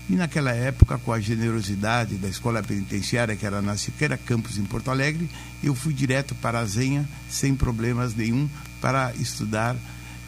E 0.10 0.16
naquela 0.16 0.52
época, 0.52 0.98
com 0.98 1.14
a 1.14 1.20
generosidade 1.20 2.16
da 2.16 2.28
escola 2.28 2.62
penitenciária, 2.62 3.36
que 3.36 3.46
era 3.46 3.62
na 3.62 3.78
Siqueira 3.78 4.18
Campos, 4.18 4.58
em 4.58 4.64
Porto 4.64 4.92
Alegre, 4.92 5.30
eu 5.64 5.74
fui 5.74 5.94
direto 5.94 6.36
para 6.36 6.60
a 6.60 6.66
Zenha, 6.66 7.08
sem 7.30 7.56
problemas 7.56 8.14
nenhum, 8.14 8.50
para 8.82 9.14
estudar, 9.16 9.78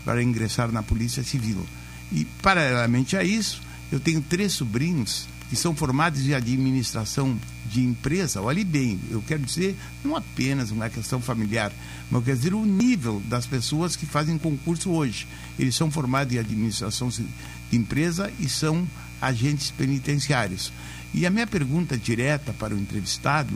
para 0.05 0.23
ingressar 0.23 0.71
na 0.71 0.81
Polícia 0.81 1.23
Civil. 1.23 1.65
E, 2.11 2.23
paralelamente 2.41 3.17
a 3.17 3.23
isso, 3.23 3.61
eu 3.91 3.99
tenho 3.99 4.21
três 4.21 4.53
sobrinhos 4.53 5.27
que 5.49 5.55
são 5.55 5.75
formados 5.75 6.25
em 6.25 6.33
administração 6.33 7.37
de 7.69 7.83
empresa. 7.83 8.41
Olhe 8.41 8.63
bem, 8.63 8.99
eu 9.09 9.21
quero 9.21 9.43
dizer 9.43 9.75
não 10.03 10.15
apenas 10.15 10.71
uma 10.71 10.89
questão 10.89 11.21
familiar, 11.21 11.71
mas 12.09 12.23
quero 12.23 12.37
dizer 12.37 12.53
o 12.53 12.65
nível 12.65 13.21
das 13.27 13.45
pessoas 13.45 13.95
que 13.95 14.05
fazem 14.05 14.37
concurso 14.37 14.89
hoje. 14.91 15.27
Eles 15.57 15.75
são 15.75 15.91
formados 15.91 16.33
em 16.33 16.39
administração 16.39 17.09
de 17.09 17.25
empresa 17.71 18.31
e 18.39 18.49
são 18.49 18.87
agentes 19.21 19.71
penitenciários. 19.71 20.71
E 21.13 21.25
a 21.25 21.29
minha 21.29 21.47
pergunta 21.47 21.97
direta 21.97 22.53
para 22.53 22.75
o 22.75 22.79
entrevistado 22.79 23.53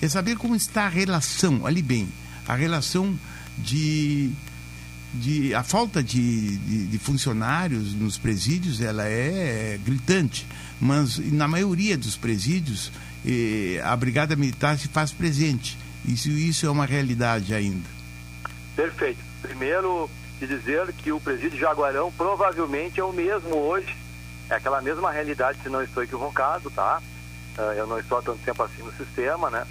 é 0.00 0.08
saber 0.08 0.36
como 0.36 0.56
está 0.56 0.86
a 0.86 0.88
relação, 0.88 1.60
olhe 1.62 1.82
bem, 1.82 2.08
a 2.46 2.54
relação 2.54 3.18
de 3.58 4.32
de, 5.14 5.54
a 5.54 5.62
falta 5.62 6.02
de, 6.02 6.56
de, 6.56 6.86
de, 6.86 6.98
funcionários 6.98 7.92
nos 7.92 8.16
presídios 8.16 8.80
ela 8.80 9.04
é, 9.04 9.78
gritante, 9.84 10.46
mas 10.82 11.16
na 11.32 11.46
maioria 11.46 11.96
dos 11.96 12.16
presídios 12.16 12.90
eh, 13.24 13.80
a 13.84 13.94
brigada 13.94 14.34
militar 14.34 14.76
se 14.76 14.88
faz 14.88 15.12
presente. 15.12 15.78
Isso, 16.04 16.28
isso 16.28 16.66
é 16.66 16.70
uma 16.70 16.84
realidade 16.84 17.54
ainda. 17.54 17.88
Perfeito. 18.74 19.20
Primeiro, 19.40 20.10
dizer 20.40 20.92
que 20.94 21.12
o 21.12 21.20
presídio 21.20 21.56
Jaguarão 21.56 22.10
provavelmente 22.10 22.98
é 22.98 23.04
o 23.04 23.12
mesmo 23.12 23.54
hoje, 23.54 23.96
é 24.50 24.56
aquela 24.56 24.82
mesma 24.82 25.12
realidade, 25.12 25.60
se 25.62 25.68
não 25.68 25.84
estou 25.84 26.02
equivocado, 26.02 26.68
tá? 26.72 27.00
Uh, 27.56 27.72
eu 27.76 27.86
não 27.86 28.00
estou 28.00 28.18
há 28.18 28.22
tanto 28.22 28.40
tempo 28.44 28.60
assim 28.64 28.82
no 28.82 28.92
sistema, 28.94 29.50
né? 29.50 29.64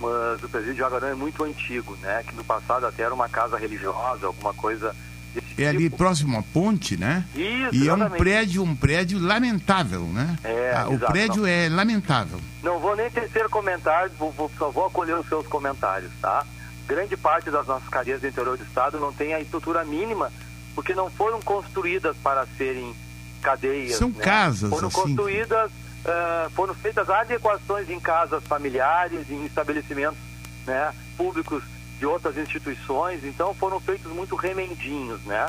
mas 0.00 0.42
o 0.42 0.48
presídio 0.48 0.76
Jaguarão 0.76 1.08
é 1.08 1.14
muito 1.14 1.44
antigo, 1.44 1.94
né? 2.00 2.24
Que 2.26 2.34
no 2.34 2.42
passado 2.42 2.86
até 2.86 3.02
era 3.02 3.14
uma 3.14 3.28
casa 3.28 3.58
religiosa, 3.58 4.26
alguma 4.26 4.54
coisa 4.54 4.96
é 5.38 5.40
tipo. 5.40 5.68
ali 5.68 5.90
próximo 5.90 6.38
à 6.38 6.42
ponte, 6.42 6.96
né? 6.96 7.24
Isso, 7.34 7.42
E 7.74 7.82
exatamente. 7.82 7.88
é 7.88 7.94
um 7.94 8.10
prédio, 8.10 8.62
um 8.62 8.76
prédio 8.76 9.18
lamentável, 9.18 10.02
né? 10.02 10.36
É, 10.44 10.74
ah, 10.76 10.88
o 10.88 10.94
exato, 10.94 11.12
prédio 11.12 11.42
não. 11.42 11.46
é 11.48 11.68
lamentável. 11.68 12.40
Não 12.62 12.78
vou 12.78 12.96
nem 12.96 13.10
tecer 13.10 13.48
comentários, 13.48 14.16
vou, 14.18 14.32
vou, 14.32 14.50
só 14.58 14.70
vou 14.70 14.86
acolher 14.86 15.16
os 15.16 15.28
seus 15.28 15.46
comentários, 15.46 16.10
tá? 16.20 16.44
Grande 16.86 17.16
parte 17.16 17.50
das 17.50 17.66
nossas 17.66 17.88
cadeias 17.88 18.20
do 18.20 18.26
interior 18.26 18.56
do 18.56 18.64
estado 18.64 18.98
não 18.98 19.12
tem 19.12 19.34
a 19.34 19.40
estrutura 19.40 19.84
mínima, 19.84 20.30
porque 20.74 20.94
não 20.94 21.10
foram 21.10 21.40
construídas 21.40 22.16
para 22.22 22.46
serem 22.58 22.94
cadeias. 23.42 23.96
São 23.96 24.10
né? 24.10 24.22
casas, 24.22 24.70
Foram 24.70 24.88
assim. 24.88 25.00
construídas 25.00 25.70
Uh, 26.04 26.50
foram 26.50 26.74
feitas 26.74 27.08
adequações 27.08 27.88
em 27.88 27.98
casas 27.98 28.44
familiares, 28.44 29.30
em 29.30 29.46
estabelecimentos 29.46 30.18
né, 30.66 30.92
públicos 31.16 31.62
de 31.98 32.06
outras 32.06 32.36
instituições, 32.36 33.24
então 33.24 33.54
foram 33.54 33.80
feitos 33.80 34.10
muito 34.12 34.34
remendinhos, 34.34 35.20
né? 35.22 35.48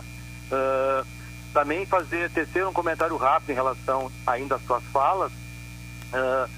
Uh, 0.52 1.06
também 1.54 1.86
fazer, 1.86 2.30
tecer 2.30 2.68
um 2.68 2.74
comentário 2.74 3.16
rápido 3.16 3.52
em 3.52 3.56
relação 3.56 4.12
ainda 4.28 4.56
às 4.56 4.66
suas 4.66 4.84
falas, 4.86 5.32
uh, 5.32 6.50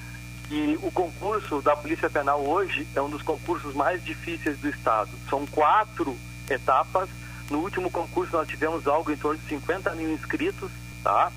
que 0.48 0.80
o 0.82 0.92
concurso 0.92 1.62
da 1.62 1.76
Polícia 1.76 2.10
Penal 2.10 2.42
hoje 2.42 2.88
é 2.96 3.02
um 3.02 3.10
dos 3.10 3.22
concursos 3.22 3.74
mais 3.74 4.04
difíceis 4.04 4.58
do 4.60 4.70
Estado. 4.70 5.10
São 5.30 5.46
quatro 5.46 6.18
etapas. 6.50 7.10
No 7.50 7.60
último 7.60 7.90
concurso 7.90 8.36
nós 8.36 8.48
tivemos 8.48 8.88
algo 8.88 9.12
em 9.12 9.18
torno 9.18 9.40
de 9.40 9.48
50 9.48 9.92
mil 9.96 10.12
inscritos, 10.12 10.72
tá? 11.04 11.32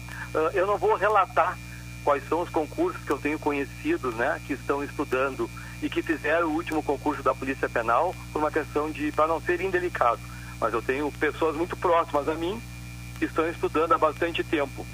eu 0.55 0.67
não 0.67 0.79
vou 0.79 0.95
relatar 0.95 1.57
quais 2.05 2.27
são 2.29 2.41
os 2.43 2.49
concursos 2.49 3.03
que 3.05 3.11
eu 3.11 3.19
tenho 3.19 3.39
conhecido, 3.39 4.13
né, 4.13 4.41
que 4.47 4.55
estão 4.55 4.83
estudando 4.83 5.51
e 5.83 5.89
que 5.89 6.03
fizeram 6.03 6.49
o 6.49 6.55
último 6.55 6.83
concurso 6.83 7.23
da 7.23 7.35
Polícia 7.35 7.69
Penal 7.69 8.15
por 8.33 8.41
uma 8.41 8.51
questão 8.51 8.91
de 8.91 9.11
para 9.13 9.27
não 9.27 9.41
ser 9.41 9.61
indelicado. 9.61 10.21
Mas 10.61 10.75
eu 10.75 10.83
tenho 10.83 11.11
pessoas 11.13 11.57
muito 11.57 11.77
próximas 11.77 12.29
a 12.29 12.35
mim 12.35 12.61
que 13.19 13.25
estão 13.25 13.49
estudando 13.49 13.93
há 13.93 13.99
bastante 13.99 14.45
tempo 14.45 14.87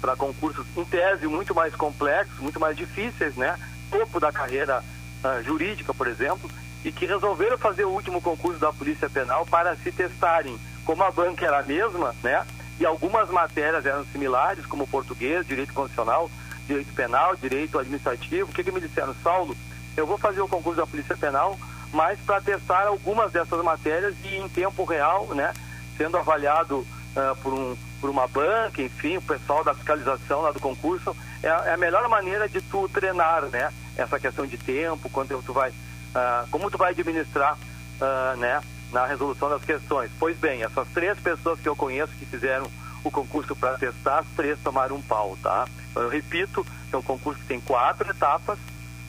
para 0.00 0.16
concursos 0.16 0.66
em 0.76 0.84
tese 0.84 1.26
muito 1.26 1.54
mais 1.54 1.74
complexos, 1.76 2.38
muito 2.40 2.58
mais 2.58 2.76
difíceis, 2.76 3.36
né, 3.36 3.58
topo 3.90 4.18
da 4.18 4.32
carreira 4.32 4.82
uh, 5.22 5.42
jurídica, 5.44 5.94
por 5.94 6.08
exemplo, 6.08 6.50
e 6.84 6.90
que 6.90 7.06
resolveram 7.06 7.56
fazer 7.56 7.84
o 7.84 7.90
último 7.90 8.20
concurso 8.20 8.58
da 8.58 8.72
Polícia 8.72 9.08
Penal 9.08 9.46
para 9.46 9.76
se 9.76 9.92
testarem 9.92 10.58
como 10.84 11.04
a 11.04 11.10
banca 11.12 11.46
era 11.46 11.60
a 11.60 11.62
mesma, 11.62 12.14
né, 12.22 12.44
e 12.80 12.84
algumas 12.84 13.30
matérias 13.30 13.86
eram 13.86 14.04
similares, 14.06 14.66
como 14.66 14.88
português, 14.88 15.46
direito 15.46 15.72
constitucional, 15.72 16.28
direito 16.66 16.92
penal, 16.94 17.36
direito 17.36 17.78
administrativo. 17.78 18.50
O 18.50 18.52
que, 18.52 18.64
que 18.64 18.72
me 18.72 18.80
disseram, 18.80 19.14
Saulo? 19.22 19.56
Eu 19.96 20.06
vou 20.06 20.18
fazer 20.18 20.40
o 20.40 20.48
concurso 20.48 20.80
da 20.80 20.86
Polícia 20.86 21.16
Penal, 21.16 21.58
mas 21.92 22.18
para 22.20 22.40
testar 22.40 22.86
algumas 22.86 23.32
dessas 23.32 23.62
matérias 23.62 24.14
e 24.24 24.36
em 24.36 24.48
tempo 24.48 24.84
real, 24.84 25.26
né, 25.34 25.52
sendo 25.96 26.16
avaliado 26.16 26.78
uh, 26.78 27.36
por, 27.42 27.52
um, 27.52 27.76
por 28.00 28.08
uma 28.08 28.26
banca, 28.26 28.80
enfim, 28.80 29.18
o 29.18 29.22
pessoal 29.22 29.62
da 29.62 29.74
fiscalização 29.74 30.40
lá 30.40 30.52
do 30.52 30.60
concurso, 30.60 31.14
é 31.42 31.48
é 31.48 31.74
a 31.74 31.76
melhor 31.76 32.08
maneira 32.08 32.48
de 32.48 32.60
tu 32.62 32.88
treinar, 32.88 33.42
né, 33.46 33.72
essa 33.96 34.18
questão 34.18 34.46
de 34.46 34.56
tempo, 34.56 35.10
quanto 35.10 35.42
tu 35.42 35.52
vai, 35.52 35.70
uh, 35.70 36.48
como 36.50 36.70
tu 36.70 36.78
vai 36.78 36.92
administrar, 36.92 37.54
uh, 37.54 38.36
né, 38.38 38.62
na 38.90 39.06
resolução 39.06 39.48
das 39.48 39.62
questões. 39.64 40.10
Pois 40.18 40.36
bem, 40.36 40.62
essas 40.62 40.86
três 40.88 41.18
pessoas 41.18 41.58
que 41.60 41.68
eu 41.68 41.74
conheço 41.74 42.12
que 42.18 42.26
fizeram 42.26 42.70
o 43.04 43.10
concurso 43.10 43.56
para 43.56 43.76
testar, 43.78 44.20
as 44.20 44.26
três 44.36 44.58
tomaram 44.60 44.96
um 44.96 45.02
pau, 45.02 45.36
tá? 45.42 45.66
Então, 45.90 46.02
eu 46.02 46.08
repito, 46.08 46.64
é 46.92 46.96
um 46.96 47.02
concurso 47.02 47.40
que 47.40 47.46
tem 47.46 47.60
quatro 47.60 48.08
etapas. 48.08 48.58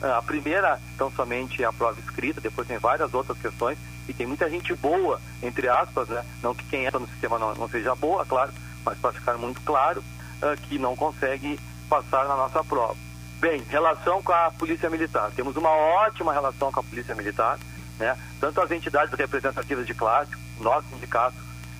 Ah, 0.06 0.18
a 0.18 0.22
primeira, 0.22 0.78
então, 0.94 1.10
somente 1.10 1.64
a 1.64 1.72
prova 1.72 1.98
escrita, 1.98 2.40
depois 2.40 2.68
tem 2.68 2.78
várias 2.78 3.14
outras 3.14 3.38
questões, 3.38 3.78
e 4.06 4.12
tem 4.12 4.26
muita 4.26 4.50
gente 4.50 4.74
boa, 4.74 5.20
entre 5.42 5.68
aspas, 5.68 6.08
né? 6.08 6.22
Não 6.42 6.54
que 6.54 6.64
quem 6.64 6.84
entra 6.84 7.00
no 7.00 7.08
sistema 7.08 7.38
não, 7.38 7.54
não 7.54 7.68
seja 7.68 7.94
boa, 7.94 8.26
claro, 8.26 8.52
mas 8.84 8.98
para 8.98 9.12
ficar 9.12 9.38
muito 9.38 9.62
claro, 9.62 10.00
uh, 10.00 10.60
que 10.68 10.78
não 10.78 10.94
consegue 10.94 11.58
passar 11.88 12.28
na 12.28 12.36
nossa 12.36 12.62
prova. 12.62 12.96
Bem, 13.40 13.62
relação 13.68 14.22
com 14.22 14.32
a 14.32 14.50
Polícia 14.50 14.90
Militar. 14.90 15.30
Temos 15.34 15.56
uma 15.56 15.70
ótima 15.70 16.32
relação 16.32 16.70
com 16.70 16.80
a 16.80 16.84
Polícia 16.84 17.14
Militar 17.14 17.58
né? 17.98 18.16
Tanto 18.40 18.60
as 18.60 18.70
entidades 18.70 19.14
representativas 19.14 19.86
de 19.86 19.94
classe, 19.94 20.32
nosso 20.60 20.88
sindicato 20.88 21.36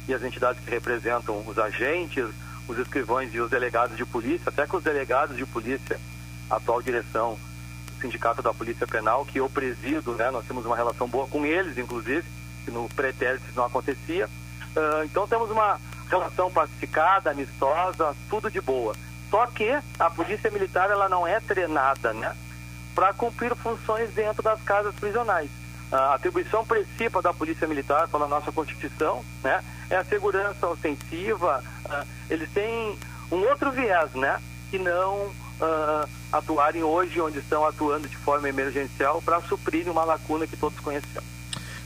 e 0.06 0.14
as 0.14 0.22
entidades 0.22 0.62
que 0.62 0.70
representam 0.70 1.42
os 1.46 1.58
agentes, 1.58 2.26
os 2.68 2.78
escrivães 2.78 3.34
e 3.34 3.40
os 3.40 3.50
delegados 3.50 3.96
de 3.96 4.04
polícia, 4.04 4.48
até 4.48 4.66
com 4.66 4.76
os 4.76 4.84
delegados 4.84 5.36
de 5.36 5.44
polícia, 5.46 5.98
a 6.50 6.56
atual 6.56 6.80
direção 6.82 7.38
Sindicato 8.04 8.42
da 8.42 8.52
Polícia 8.52 8.86
Penal, 8.86 9.24
que 9.24 9.38
eu 9.38 9.48
presido, 9.48 10.12
né? 10.12 10.30
Nós 10.30 10.44
temos 10.46 10.66
uma 10.66 10.76
relação 10.76 11.08
boa 11.08 11.26
com 11.26 11.46
eles, 11.46 11.78
inclusive, 11.78 12.24
que 12.62 12.70
no 12.70 12.86
pretérito 12.90 13.44
não 13.56 13.64
acontecia. 13.64 14.26
Uh, 14.76 15.04
então 15.04 15.26
temos 15.26 15.50
uma 15.50 15.80
relação 16.10 16.50
pacificada, 16.50 17.30
amistosa, 17.30 18.14
tudo 18.28 18.50
de 18.50 18.60
boa. 18.60 18.94
Só 19.30 19.46
que 19.46 19.70
a 19.98 20.10
polícia 20.10 20.50
militar 20.50 20.90
ela 20.90 21.08
não 21.08 21.26
é 21.26 21.40
treinada, 21.40 22.12
né, 22.12 22.36
para 22.94 23.14
cumprir 23.14 23.54
funções 23.56 24.10
dentro 24.10 24.42
das 24.42 24.60
casas 24.62 24.94
prisionais. 24.96 25.48
A 25.90 26.14
atribuição 26.14 26.64
principal 26.64 27.22
da 27.22 27.32
Polícia 27.32 27.66
Militar, 27.66 28.06
pela 28.08 28.28
nossa 28.28 28.52
Constituição, 28.52 29.24
né, 29.42 29.64
é 29.88 29.96
a 29.96 30.04
segurança 30.04 30.66
ostensiva. 30.66 31.64
Uh, 31.86 32.06
eles 32.28 32.50
têm 32.50 32.98
um 33.32 33.38
outro 33.48 33.72
viés, 33.72 34.12
né, 34.12 34.42
que 34.70 34.78
não 34.78 35.32
uh, 35.60 36.08
atuarem 36.32 36.82
hoje 36.82 37.20
onde 37.20 37.38
estão 37.38 37.64
atuando 37.64 38.08
de 38.08 38.16
forma 38.16 38.48
emergencial 38.48 39.22
para 39.22 39.40
suprir 39.42 39.88
uma 39.88 40.04
lacuna 40.04 40.46
que 40.46 40.56
todos 40.56 40.78
conhecemos. 40.80 41.34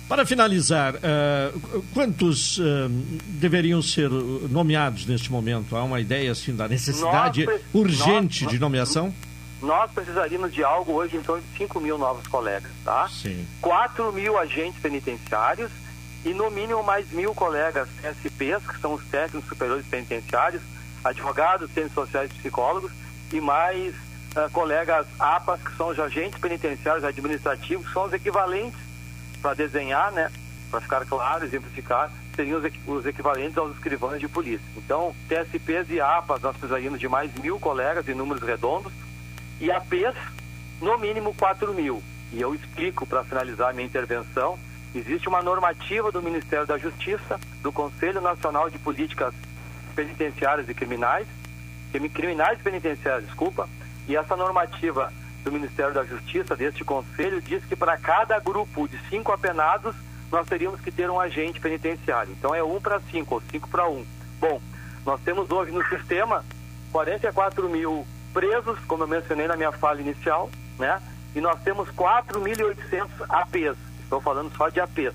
Para 0.09 0.25
finalizar, 0.25 0.95
uh, 0.95 1.83
quantos 1.93 2.57
uh, 2.59 2.89
deveriam 3.27 3.83
ser 3.83 4.09
nomeados 4.09 5.05
neste 5.05 5.31
momento? 5.31 5.77
Há 5.77 5.85
uma 5.85 6.01
ideia 6.01 6.33
assim 6.33 6.57
da 6.57 6.67
necessidade 6.67 7.45
nós, 7.45 7.61
urgente 7.75 8.45
nós, 8.45 8.53
de 8.53 8.59
nomeação? 8.59 9.15
Nós 9.61 9.91
precisaríamos 9.91 10.55
de 10.55 10.65
algo 10.65 10.93
hoje 10.93 11.17
em 11.17 11.23
torno 11.23 11.43
de 11.43 11.59
5 11.59 11.79
mil 11.81 11.99
novos 11.99 12.27
colegas, 12.27 12.71
tá? 12.85 13.07
Sim. 13.09 13.47
4 13.61 14.11
mil 14.13 14.39
agentes 14.39 14.81
penitenciários 14.81 15.71
e 16.25 16.33
no 16.33 16.51
mínimo 16.51 16.83
mais 16.83 17.11
mil 17.11 17.35
colegas 17.35 17.89
SPs, 18.03 18.67
que 18.67 18.81
são 18.81 18.95
os 18.95 19.05
técnicos 19.05 19.49
superiores 19.49 19.87
penitenciários, 19.87 20.63
advogados, 21.05 21.71
ciências 21.73 21.93
sociais 21.93 22.31
e 22.31 22.35
psicólogos, 22.39 22.93
e 23.33 23.41
mais 23.41 23.95
uh, 24.37 24.51
colegas 24.53 25.07
APAS, 25.19 25.61
que 25.63 25.77
são 25.77 25.89
os 25.89 25.99
agentes 25.99 26.39
penitenciários 26.39 27.05
administrativos, 27.05 27.87
que 27.87 27.93
são 27.93 28.05
os 28.05 28.13
equivalentes 28.13 28.79
para 29.41 29.55
desenhar, 29.55 30.13
né, 30.13 30.31
para 30.71 30.81
ficar 30.81 31.05
claro, 31.07 31.45
exemplificar, 31.45 32.11
seriam 32.35 32.61
os, 32.61 32.73
os, 32.87 33.07
equivalentes 33.07 33.57
aos 33.57 33.75
escrivães 33.75 34.21
de 34.21 34.29
polícia. 34.29 34.67
Então, 34.77 35.15
TSPs 35.29 35.91
e 35.91 36.01
APAs, 36.01 36.43
nós 36.43 36.57
precisaríamos 36.57 37.01
de 37.01 37.09
mais 37.09 37.33
mil 37.35 37.59
colegas 37.59 38.09
em 38.09 38.15
números 38.15 38.43
redondos, 38.43 38.93
e 39.61 39.71
APs, 39.71 40.15
no 40.81 40.97
mínimo 40.99 41.35
4 41.35 41.75
mil. 41.75 42.03
E 42.33 42.41
eu 42.41 42.55
explico, 42.55 43.07
para 43.07 43.25
finalizar 43.25 43.75
minha 43.75 43.87
intervenção, 43.87 44.59
existe 44.95 45.29
uma 45.29 45.43
normativa 45.43 46.13
do 46.13 46.23
Ministério 46.23 46.67
da 46.67 46.79
Justiça, 46.79 47.41
do 47.63 47.73
Conselho 47.73 48.21
Nacional 48.21 48.71
de 48.71 48.79
Políticas 48.79 49.35
Penitenciárias 49.97 50.69
e 50.69 50.75
Criminais, 50.75 51.27
criminais 52.13 52.59
penitenciárias, 52.61 53.27
desculpa, 53.27 53.69
e 54.07 54.17
essa 54.17 54.37
normativa 54.37 55.13
do 55.45 55.53
Ministério 55.53 55.95
da 55.95 56.05
Justiça, 56.05 56.57
deste 56.57 56.85
conselho, 56.85 57.41
diz 57.41 57.65
que 57.65 57.77
para 57.77 57.97
cada 57.97 58.39
grupo 58.39 58.89
de 58.89 58.99
cinco 59.09 59.33
apenados, 59.33 59.95
nós 60.31 60.47
teríamos 60.47 60.81
que 60.81 60.91
ter 60.91 61.11
um 61.11 61.21
agente 61.21 61.61
penitenciário. 61.61 62.33
Então 62.33 62.55
é 62.55 62.63
um 62.63 62.81
para 62.81 63.01
cinco, 63.11 63.37
ou 63.37 63.43
cinco 63.51 63.69
para 63.69 63.89
um. 63.89 64.05
Bom, 64.41 64.61
nós 65.05 65.21
temos 65.23 65.51
hoje 65.51 65.73
no 65.73 65.85
sistema 65.89 66.45
44 66.93 67.69
mil 67.69 68.07
presos, 68.33 68.79
como 68.87 69.05
eu 69.05 69.09
mencionei 69.09 69.47
na 69.47 69.57
minha 69.57 69.73
fala 69.73 70.01
inicial, 70.01 70.51
né? 70.79 71.01
E 71.35 71.41
nós 71.41 71.61
temos 71.63 71.89
4.800 71.91 73.09
APs. 73.29 73.77
Estou 74.03 74.21
falando 74.21 74.55
só 74.57 74.69
de 74.69 74.81
APs. 74.81 75.15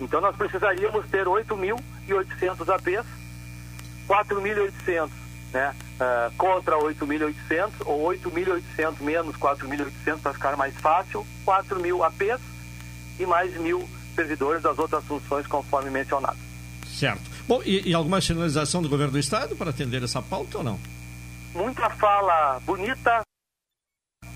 Então 0.00 0.20
nós 0.20 0.34
precisaríamos 0.36 1.06
ter 1.08 1.26
8.800 1.26 2.74
APs, 2.74 3.06
4.800 4.08 5.10
né, 5.52 5.74
uh, 6.00 6.34
contra 6.36 6.76
8.800 6.78 7.70
ou 7.84 8.08
8.800 8.08 9.00
menos 9.00 9.36
4.800 9.36 10.20
para 10.20 10.32
ficar 10.32 10.56
mais 10.56 10.74
fácil, 10.76 11.26
4.000 11.46 12.02
APs 12.06 12.40
e 13.18 13.26
mais 13.26 13.54
mil 13.58 13.88
servidores 14.16 14.62
das 14.62 14.78
outras 14.78 15.04
funções 15.04 15.46
conforme 15.46 15.90
mencionado. 15.90 16.38
Certo. 16.86 17.22
Bom, 17.46 17.62
e, 17.64 17.88
e, 17.88 17.94
alguma 17.94 18.20
sinalização 18.20 18.82
do 18.82 18.88
governo 18.88 19.12
do 19.12 19.18
estado 19.18 19.56
para 19.56 19.70
atender 19.70 20.02
essa 20.02 20.22
pauta 20.22 20.58
ou 20.58 20.64
não? 20.64 20.80
Muita 21.54 21.88
fala 21.90 22.60
bonita, 22.60 23.22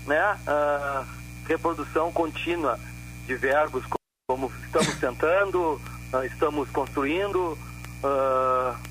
né? 0.05 0.37
Uh, 0.47 1.05
reprodução 1.47 2.11
contínua 2.11 2.79
de 3.25 3.35
verbos 3.35 3.83
como 4.27 4.51
estamos 4.65 4.95
tentando, 4.99 5.81
uh, 6.13 6.25
estamos 6.25 6.69
construindo, 6.71 7.57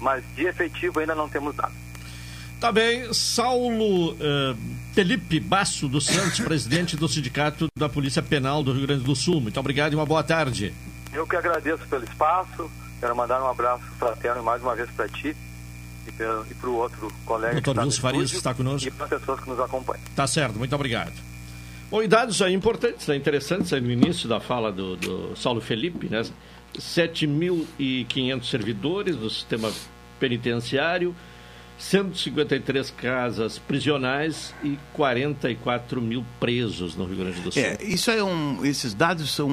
mas 0.01 0.25
de 0.35 0.47
efetivo 0.47 0.99
ainda 0.99 1.15
não 1.15 1.29
temos 1.29 1.55
nada. 1.55 1.84
Tá 2.65 2.73
bem, 2.73 3.13
Saulo 3.13 4.13
uh, 4.13 4.57
Felipe 4.95 5.39
Basso 5.39 5.87
dos 5.87 6.07
Santos, 6.07 6.41
presidente 6.41 6.97
do 6.97 7.07
Sindicato 7.07 7.69
da 7.77 7.91
Polícia 7.91 8.23
Penal 8.23 8.63
do 8.63 8.73
Rio 8.73 8.87
Grande 8.87 9.05
do 9.05 9.15
Sul. 9.15 9.39
Muito 9.39 9.61
obrigado 9.61 9.93
e 9.93 9.97
uma 9.97 10.07
boa 10.07 10.23
tarde. 10.23 10.73
Eu 11.13 11.27
que 11.27 11.37
agradeço 11.37 11.87
pelo 11.89 12.03
espaço, 12.05 12.71
quero 13.01 13.15
mandar 13.15 13.43
um 13.43 13.51
abraço 13.51 13.85
fraterno 13.99 14.43
mais 14.43 14.63
uma 14.63 14.75
vez 14.75 14.91
para 14.93 15.07
ti 15.11 15.37
e 16.09 16.13
para 16.55 16.71
o 16.71 16.77
outro 16.77 17.13
colega 17.27 17.61
Doutor 17.61 17.85
Wilson 17.85 18.01
Farias, 18.01 18.31
que 18.31 18.39
está 18.39 18.55
conosco. 18.55 18.89
E 18.89 18.91
para 18.91 19.05
as 19.05 19.11
pessoas 19.11 19.41
que 19.41 19.51
nos 19.51 19.61
acompanham. 19.61 20.03
Tá 20.17 20.27
certo, 20.27 20.59
muito 20.59 20.75
obrigado. 20.75 21.13
Bom, 21.91 22.03
e 22.03 22.09
dados 22.09 22.41
aí 22.41 22.55
importantes, 22.55 23.07
né? 23.09 23.15
interessantes 23.15 23.75
aí 23.75 23.81
no 23.83 23.91
início 23.91 24.27
da 24.27 24.41
fala 24.41 24.73
do, 24.73 24.97
do 24.97 25.37
Saulo 25.37 25.61
Felipe, 25.61 26.09
né? 26.09 26.23
7.500 26.79 28.43
servidores 28.45 29.17
do 29.17 29.29
sistema 29.29 29.71
penitenciário, 30.19 31.15
153 31.79 32.91
casas 32.93 33.59
prisionais 33.59 34.55
e 34.63 34.79
44 34.93 36.01
mil 36.01 36.25
presos 36.39 36.97
no 36.97 37.05
Rio 37.05 37.17
Grande 37.17 37.41
do 37.41 37.53
Sul. 37.53 37.63
É, 37.63 37.77
isso 37.83 38.11
é 38.11 38.23
um, 38.23 38.65
esses 38.65 38.95
dados 38.95 39.35
são 39.35 39.51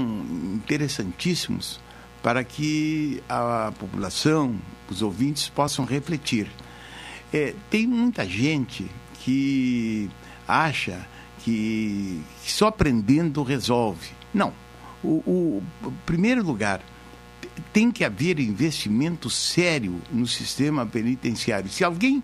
interessantíssimos 0.54 1.80
para 2.22 2.44
que 2.44 3.22
a 3.28 3.74
população, 3.80 4.56
os 4.90 5.02
ouvintes 5.02 5.50
possam 5.50 5.84
refletir. 5.86 6.48
É, 7.34 7.56
tem 7.70 7.88
muita 7.88 8.26
gente 8.26 8.86
que 9.24 10.10
acha 10.48 11.08
que, 11.40 12.22
que 12.44 12.52
só 12.52 12.68
aprendendo 12.68 13.42
resolve. 13.44 14.10
Não. 14.34 14.54
O, 15.04 15.64
o 15.84 15.94
primeiro 16.06 16.44
lugar, 16.44 16.82
tem 17.74 17.92
que 17.92 18.04
haver 18.04 18.40
investimento 18.40 19.30
sério 19.30 20.02
no 20.12 20.28
sistema 20.28 20.86
penitenciário. 20.86 21.70
Se 21.70 21.84
alguém 21.84 22.24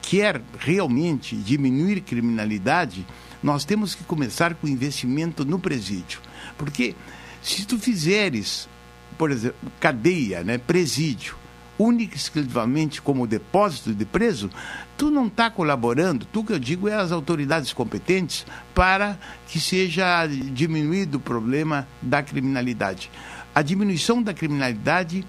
quer 0.00 0.42
realmente 0.58 1.36
diminuir 1.36 2.00
criminalidade, 2.00 3.06
nós 3.42 3.64
temos 3.64 3.94
que 3.94 4.04
começar 4.04 4.54
com 4.54 4.68
investimento 4.68 5.44
no 5.44 5.58
presídio. 5.58 6.20
Porque 6.56 6.94
se 7.40 7.64
tu 7.64 7.78
fizeres, 7.78 8.68
por 9.16 9.30
exemplo, 9.30 9.56
cadeia, 9.80 10.44
né, 10.44 10.58
presídio, 10.58 11.36
única 11.78 12.14
e 12.14 12.18
exclusivamente 12.18 13.02
como 13.02 13.26
depósito 13.26 13.92
de 13.92 14.04
preso, 14.04 14.50
tu 14.96 15.10
não 15.10 15.26
está 15.26 15.50
colaborando, 15.50 16.26
tu 16.26 16.44
que 16.44 16.52
eu 16.52 16.58
digo 16.58 16.88
é 16.88 16.94
as 16.94 17.10
autoridades 17.10 17.72
competentes, 17.72 18.46
para 18.74 19.18
que 19.48 19.58
seja 19.58 20.26
diminuído 20.26 21.18
o 21.18 21.20
problema 21.20 21.88
da 22.00 22.22
criminalidade 22.22 23.10
a 23.54 23.62
diminuição 23.62 24.22
da 24.22 24.34
criminalidade 24.34 25.24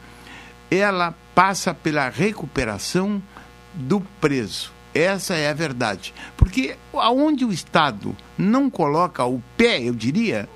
ela 0.70 1.14
passa 1.36 1.74
pela 1.74 2.10
recuperação 2.10 3.22
do 3.74 4.02
preso. 4.20 4.72
Essa 4.94 5.36
é 5.36 5.50
a 5.50 5.54
verdade. 5.54 6.14
Porque 6.38 6.76
aonde 6.94 7.46
o 7.46 7.52
Estado 7.52 8.16
não 8.38 8.70
coloca 8.70 9.24
o 9.26 9.42
pé, 9.58 9.82
eu 9.82 9.94
diria, 9.94 10.48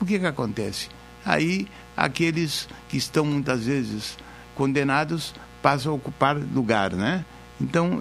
o 0.00 0.04
que, 0.04 0.18
que 0.18 0.26
acontece? 0.26 0.88
Aí 1.24 1.68
aqueles 1.96 2.68
que 2.88 2.96
estão 2.96 3.24
muitas 3.24 3.64
vezes 3.64 4.16
condenados 4.54 5.34
passam 5.60 5.92
a 5.92 5.96
ocupar 5.96 6.36
lugar, 6.36 6.92
né? 6.92 7.24
Então, 7.60 7.98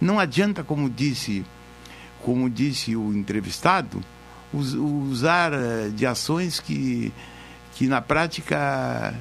não 0.00 0.18
adianta, 0.18 0.64
como 0.64 0.90
disse, 0.90 1.44
como 2.22 2.50
disse 2.50 2.96
o 2.96 3.12
entrevistado, 3.12 4.02
usar 4.52 5.52
eh, 5.52 5.90
de 5.94 6.04
ações 6.04 6.58
que 6.58 7.12
que 7.80 7.86
na 7.86 8.02
prática, 8.02 9.14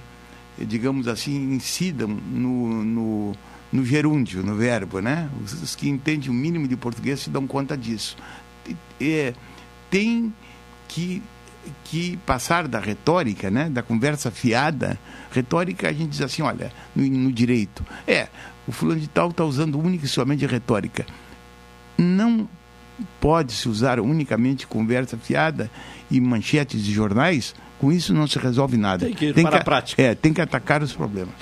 digamos 0.57 1.07
assim, 1.07 1.53
incidam 1.53 2.09
no, 2.09 2.83
no, 2.83 3.35
no 3.71 3.85
gerúndio, 3.85 4.43
no 4.43 4.53
verbo, 4.53 4.99
né? 4.99 5.29
Os, 5.41 5.53
os, 5.63 5.75
que 5.77 5.87
entendem 5.87 6.29
o 6.29 6.33
mínimo 6.33 6.67
de 6.67 6.75
português 6.75 7.21
se 7.21 7.29
dão 7.29 7.47
conta 7.47 7.77
disso. 7.77 8.17
É, 8.99 9.33
tem 9.89 10.33
que, 10.89 11.23
que 11.85 12.17
passar 12.25 12.67
da 12.67 12.81
retórica, 12.81 13.49
né? 13.49 13.69
Da 13.69 13.81
conversa 13.81 14.29
fiada. 14.29 14.99
Retórica, 15.31 15.87
a 15.87 15.93
gente 15.93 16.09
diz 16.09 16.21
assim, 16.21 16.41
olha, 16.41 16.69
no, 16.93 17.07
no 17.07 17.31
direito. 17.31 17.85
É, 18.05 18.27
o 18.67 18.73
fulano 18.73 18.99
de 18.99 19.07
tal 19.07 19.29
está 19.29 19.45
usando 19.45 19.79
única 19.79 20.05
e 20.05 20.09
somente 20.09 20.45
retórica. 20.45 21.05
Não 21.97 22.45
pode 23.21 23.53
se 23.53 23.69
usar 23.69 24.01
unicamente 24.01 24.67
conversa 24.67 25.15
fiada 25.15 25.71
e 26.11 26.19
manchetes 26.19 26.83
de 26.83 26.91
jornais 26.91 27.55
com 27.79 27.91
isso 27.91 28.13
não 28.13 28.27
se 28.27 28.37
resolve 28.37 28.77
nada. 28.77 29.05
Tem 29.05 29.15
que 29.15 29.25
ir 29.27 29.33
tem 29.33 29.43
para 29.43 29.57
que, 29.57 29.61
a 29.61 29.63
prática. 29.63 30.01
É, 30.01 30.13
tem 30.13 30.33
que 30.33 30.41
atacar 30.41 30.83
os 30.83 30.93
problemas. 30.93 31.33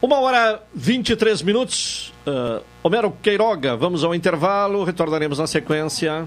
Uma 0.00 0.20
hora 0.20 0.62
23 0.74 1.42
minutos. 1.42 2.12
Uh, 2.26 2.62
Homero 2.82 3.10
Queiroga, 3.22 3.76
vamos 3.76 4.04
ao 4.04 4.14
intervalo, 4.14 4.84
retornaremos 4.84 5.38
na 5.38 5.46
sequência. 5.46 6.26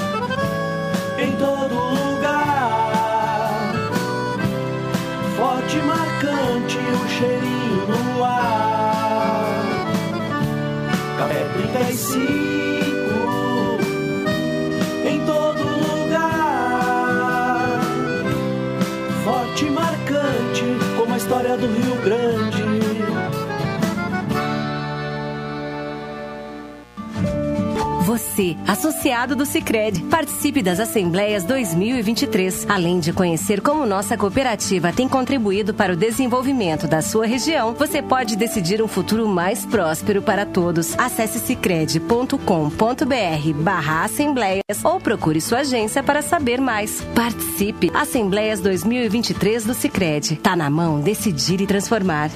Você, 28.11 28.57
associado 28.67 29.37
do 29.37 29.45
Sicredi, 29.45 30.03
participe 30.03 30.61
das 30.61 30.81
Assembleias 30.81 31.45
2023. 31.45 32.65
Além 32.67 32.99
de 32.99 33.13
conhecer 33.13 33.61
como 33.61 33.85
nossa 33.85 34.17
cooperativa 34.17 34.91
tem 34.91 35.07
contribuído 35.07 35.73
para 35.73 35.93
o 35.93 35.95
desenvolvimento 35.95 36.89
da 36.89 37.01
sua 37.01 37.25
região, 37.25 37.73
você 37.73 38.01
pode 38.01 38.35
decidir 38.35 38.83
um 38.83 38.87
futuro 38.89 39.25
mais 39.29 39.65
próspero 39.65 40.21
para 40.21 40.45
todos. 40.45 40.93
Acesse 40.99 41.39
sicredi.com.br/barra 41.39 44.03
assembleias 44.03 44.83
ou 44.83 44.99
procure 44.99 45.39
sua 45.39 45.59
agência 45.59 46.03
para 46.03 46.21
saber 46.21 46.59
mais. 46.59 46.99
Participe. 47.15 47.89
Assembleias 47.93 48.59
2023 48.59 49.63
do 49.63 49.73
Sicredi. 49.73 50.35
Tá 50.35 50.53
na 50.53 50.69
mão 50.69 50.99
decidir 50.99 51.61
e 51.61 51.65
transformar. 51.65 52.29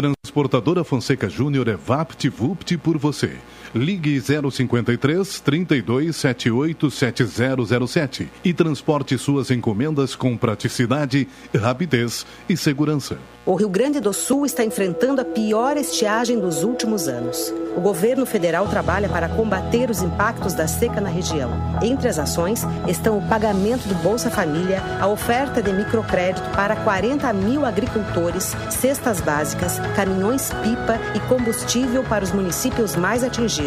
Transportadora 0.00 0.82
Fonseca 0.82 1.28
Júnior 1.28 1.68
é 1.68 1.76
VaptVupt 1.76 2.78
por 2.78 2.96
você. 2.96 3.36
Ligue 3.72 4.20
053 4.20 5.40
32 5.40 6.16
78 6.16 6.90
7007 6.90 8.28
e 8.44 8.52
transporte 8.52 9.16
suas 9.16 9.50
encomendas 9.52 10.16
com 10.16 10.36
praticidade, 10.36 11.28
rapidez 11.54 12.26
e 12.48 12.56
segurança. 12.56 13.16
O 13.46 13.54
Rio 13.54 13.68
Grande 13.68 14.00
do 14.00 14.12
Sul 14.12 14.44
está 14.44 14.64
enfrentando 14.64 15.20
a 15.20 15.24
pior 15.24 15.76
estiagem 15.76 16.38
dos 16.40 16.64
últimos 16.64 17.06
anos. 17.06 17.54
O 17.76 17.80
governo 17.80 18.26
federal 18.26 18.66
trabalha 18.66 19.08
para 19.08 19.28
combater 19.28 19.88
os 19.88 20.02
impactos 20.02 20.52
da 20.52 20.66
seca 20.66 21.00
na 21.00 21.08
região. 21.08 21.50
Entre 21.80 22.08
as 22.08 22.18
ações 22.18 22.64
estão 22.88 23.18
o 23.18 23.28
pagamento 23.28 23.86
do 23.88 23.94
Bolsa 24.02 24.30
Família, 24.30 24.82
a 25.00 25.06
oferta 25.06 25.62
de 25.62 25.72
microcrédito 25.72 26.48
para 26.50 26.76
40 26.76 27.32
mil 27.32 27.64
agricultores, 27.64 28.54
cestas 28.68 29.20
básicas, 29.20 29.78
caminhões-pipa 29.94 30.98
e 31.14 31.20
combustível 31.28 32.02
para 32.02 32.24
os 32.24 32.32
municípios 32.32 32.96
mais 32.96 33.22
atingidos. 33.22 33.59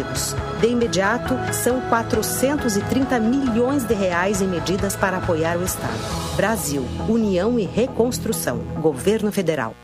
De 0.60 0.68
imediato, 0.68 1.34
são 1.52 1.80
430 1.82 3.20
milhões 3.20 3.84
de 3.84 3.94
reais 3.94 4.40
em 4.40 4.48
medidas 4.48 4.96
para 4.96 5.18
apoiar 5.18 5.56
o 5.56 5.64
Estado. 5.64 5.98
Brasil, 6.36 6.84
União 7.08 7.58
e 7.58 7.64
Reconstrução. 7.64 8.58
Governo 8.80 9.30
Federal. 9.30 9.74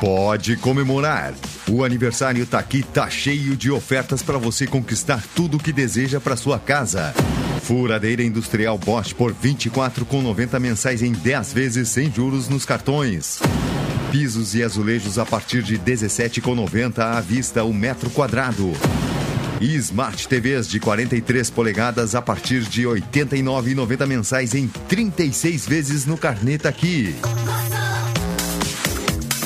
Pode 0.00 0.56
comemorar. 0.56 1.34
O 1.70 1.84
aniversário 1.84 2.46
tá 2.46 2.58
aqui, 2.58 2.82
tá 2.82 3.08
cheio 3.10 3.56
de 3.56 3.70
ofertas 3.70 4.22
para 4.22 4.38
você 4.38 4.66
conquistar 4.66 5.22
tudo 5.34 5.56
o 5.56 5.60
que 5.60 5.72
deseja 5.72 6.20
para 6.20 6.36
sua 6.36 6.58
casa. 6.58 7.12
Furadeira 7.62 8.22
industrial 8.22 8.78
Bosch 8.78 9.12
por 9.12 9.34
24,90 9.34 10.60
mensais 10.60 11.02
em 11.02 11.12
10 11.12 11.52
vezes 11.52 11.88
sem 11.88 12.12
juros 12.12 12.48
nos 12.48 12.64
cartões. 12.64 13.40
Pisos 14.10 14.54
e 14.54 14.62
azulejos 14.62 15.18
a 15.18 15.26
partir 15.26 15.62
de 15.62 15.78
17,90 15.78 16.98
à 16.98 17.20
vista 17.20 17.64
o 17.64 17.72
metro 17.72 18.08
quadrado. 18.10 18.72
E 19.60 19.74
Smart 19.76 20.28
TVs 20.28 20.68
de 20.68 20.78
43 20.78 21.50
polegadas 21.50 22.14
a 22.14 22.22
partir 22.22 22.62
de 22.62 22.86
R$ 22.86 23.00
89,90 23.00 24.06
mensais 24.06 24.54
em 24.54 24.68
36 24.88 25.66
vezes 25.66 26.06
no 26.06 26.16
Carneta 26.16 26.68
Aqui. 26.68 27.14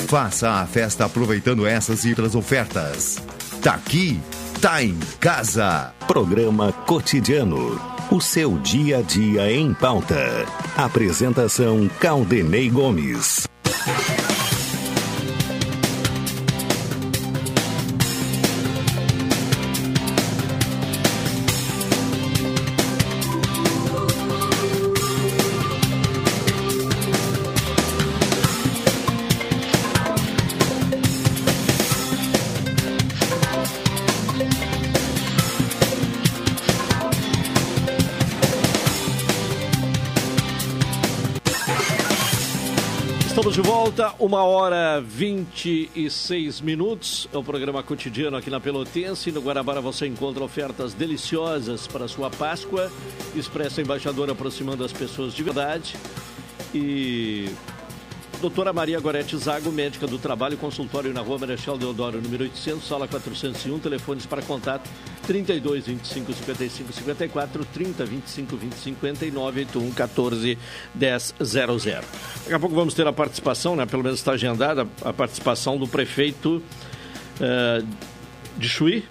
Faça 0.07 0.49
a 0.49 0.65
festa 0.65 1.05
aproveitando 1.05 1.65
essas 1.65 2.03
e 2.03 2.09
outras 2.09 2.35
ofertas. 2.35 3.17
Tá 3.63 3.75
aqui, 3.75 4.19
tá 4.61 4.83
em 4.83 4.97
casa. 5.19 5.93
Programa 6.05 6.73
Cotidiano. 6.73 7.79
O 8.11 8.19
seu 8.19 8.57
dia 8.57 8.97
a 8.97 9.01
dia 9.01 9.49
em 9.49 9.73
pauta. 9.73 10.45
Apresentação 10.75 11.89
Caldenei 12.01 12.69
Gomes. 12.69 13.47
Uma 44.31 44.45
hora 44.45 45.01
26 45.01 46.61
minutos. 46.61 47.27
É 47.33 47.37
o 47.37 47.43
programa 47.43 47.83
cotidiano 47.83 48.37
aqui 48.37 48.49
na 48.49 48.61
Pelotense. 48.61 49.29
No 49.29 49.41
Guarabara 49.41 49.81
você 49.81 50.07
encontra 50.07 50.41
ofertas 50.41 50.93
deliciosas 50.93 51.85
para 51.85 52.05
a 52.05 52.07
sua 52.07 52.29
Páscoa. 52.29 52.89
Expressa 53.35 53.81
Embaixador 53.81 54.29
aproximando 54.29 54.85
as 54.85 54.93
pessoas 54.93 55.33
de 55.33 55.43
verdade. 55.43 55.97
E 56.73 57.49
Doutora 58.41 58.73
Maria 58.73 58.99
Gorete 58.99 59.37
Zago, 59.37 59.71
médica 59.71 60.07
do 60.07 60.17
trabalho, 60.17 60.57
consultório 60.57 61.13
na 61.13 61.21
rua 61.21 61.37
Marechal 61.37 61.77
Deodoro, 61.77 62.19
número 62.19 62.43
800, 62.45 62.87
sala 62.87 63.07
401, 63.07 63.77
telefones 63.77 64.25
para 64.25 64.41
contato 64.41 64.89
32 65.27 65.85
25 65.85 66.33
55 66.33 66.91
54, 66.91 67.65
30 67.65 68.03
25 68.03 68.57
20 68.57 68.73
59, 68.73 69.59
81 69.59 69.91
14 69.91 70.57
10 70.95 71.35
00. 71.39 71.79
Daqui 72.41 72.53
a 72.55 72.59
pouco 72.59 72.73
vamos 72.73 72.95
ter 72.95 73.05
a 73.05 73.13
participação, 73.13 73.75
né, 73.75 73.85
pelo 73.85 74.01
menos 74.01 74.17
está 74.17 74.31
agendada, 74.31 74.87
a 75.05 75.13
participação 75.13 75.77
do 75.77 75.87
prefeito 75.87 76.63
uh, 77.39 77.87
de 78.57 78.67
Chuí, 78.67 79.05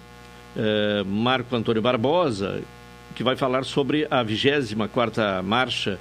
uh, 0.57 1.05
Marco 1.05 1.55
Antônio 1.55 1.81
Barbosa, 1.81 2.61
que 3.15 3.23
vai 3.23 3.37
falar 3.37 3.63
sobre 3.63 4.05
a 4.11 4.25
24ª 4.25 5.41
Marcha 5.41 5.97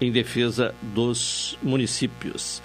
em 0.00 0.10
defesa 0.10 0.74
dos 0.82 1.58
municípios. 1.62 2.62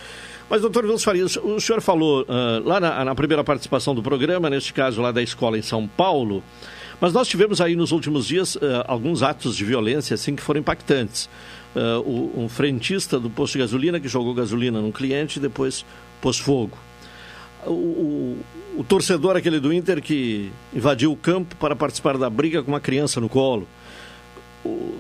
Mas, 0.49 0.61
doutor 0.61 0.86
Wilson 0.86 1.03
Farias, 1.03 1.38
o 1.38 1.59
senhor 1.59 1.81
falou 1.81 2.21
uh, 2.21 2.63
lá 2.63 2.79
na, 2.79 3.03
na, 3.03 3.15
primeira 3.15 3.43
participação 3.43 3.95
do 3.95 4.03
programa, 4.03 4.49
neste 4.49 4.73
caso 4.73 5.01
lá 5.01 5.11
da 5.11 5.21
escola 5.21 5.57
em 5.57 5.61
São 5.61 5.88
Paulo, 5.88 6.43
mas 7.01 7.11
nós 7.13 7.27
tivemos 7.27 7.59
aí 7.59 7.75
nos 7.75 7.91
últimos 7.91 8.27
dias 8.27 8.55
uh, 8.55 8.59
alguns 8.88 9.23
atos 9.23 9.57
de 9.57 9.65
violência 9.65 10.13
assim 10.13 10.36
que 10.36 10.43
foram 10.43 10.59
impactantes. 10.59 11.29
Uh, 11.75 11.99
o, 11.99 12.43
um 12.43 12.49
frentista 12.49 13.19
do 13.19 13.29
posto 13.29 13.53
de 13.53 13.59
gasolina 13.59 13.99
que 13.99 14.07
jogou 14.07 14.33
gasolina 14.33 14.79
num 14.79 14.91
cliente 14.91 15.39
e 15.39 15.41
depois 15.41 15.83
pôs 16.21 16.38
fogo. 16.38 16.77
O, 17.65 17.71
o, 17.71 18.45
o 18.77 18.83
torcedor 18.83 19.36
aquele 19.36 19.59
do 19.59 19.73
Inter 19.73 20.01
que 20.01 20.51
invadiu 20.73 21.11
o 21.11 21.17
campo 21.17 21.55
para 21.55 21.75
participar 21.75 22.17
da 22.17 22.29
briga 22.29 22.61
com 22.61 22.71
uma 22.71 22.79
criança 22.79 23.19
no 23.19 23.27
colo. 23.27 23.67
O, 24.63 24.95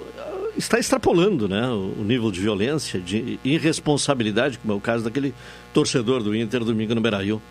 está 0.57 0.79
extrapolando 0.79 1.47
né, 1.47 1.67
o 1.69 2.03
nível 2.03 2.31
de 2.31 2.39
violência, 2.39 2.99
de 2.99 3.39
irresponsabilidade, 3.43 4.57
como 4.57 4.73
é 4.73 4.75
o 4.75 4.81
caso 4.81 5.03
daquele 5.03 5.33
torcedor 5.73 6.23
do 6.23 6.35
Inter 6.35 6.63
domingo 6.63 6.95
no 6.95 7.01
Beira-Rio. 7.01 7.41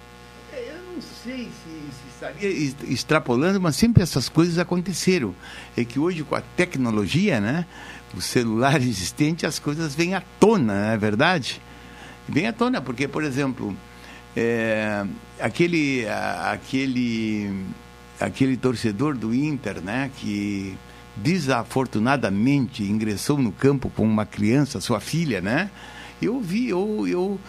É, 0.52 0.70
eu 0.70 0.94
não 0.94 1.02
sei 1.02 1.44
se, 1.44 1.70
se, 1.70 2.08
estaria 2.14 2.74
extrapolando, 2.92 3.60
mas 3.60 3.76
sempre 3.76 4.02
essas 4.02 4.28
coisas 4.28 4.58
aconteceram. 4.58 5.34
É 5.76 5.84
que 5.84 5.98
hoje, 5.98 6.22
com 6.22 6.34
a 6.34 6.40
tecnologia, 6.40 7.40
né, 7.40 7.66
o 8.16 8.20
celular 8.20 8.80
existente, 8.82 9.46
as 9.46 9.58
coisas 9.58 9.94
vêm 9.94 10.14
à 10.14 10.22
tona, 10.40 10.74
não 10.74 10.90
é 10.90 10.96
verdade? 10.96 11.60
Vêm 12.28 12.46
à 12.46 12.52
tona, 12.52 12.80
porque, 12.80 13.06
por 13.06 13.22
exemplo, 13.22 13.76
é, 14.34 15.04
aquele, 15.38 16.06
aquele, 16.08 17.64
aquele 18.18 18.56
torcedor 18.56 19.14
do 19.14 19.34
Inter, 19.34 19.82
né, 19.82 20.10
que 20.16 20.74
desafortunadamente 21.16 22.82
ingressou 22.82 23.38
no 23.38 23.52
campo 23.52 23.90
com 23.90 24.04
uma 24.04 24.26
criança, 24.26 24.80
sua 24.80 25.00
filha, 25.00 25.40
né? 25.40 25.70
Eu 26.20 26.40
vi, 26.40 26.68
eu, 26.68 27.06
eu, 27.06 27.40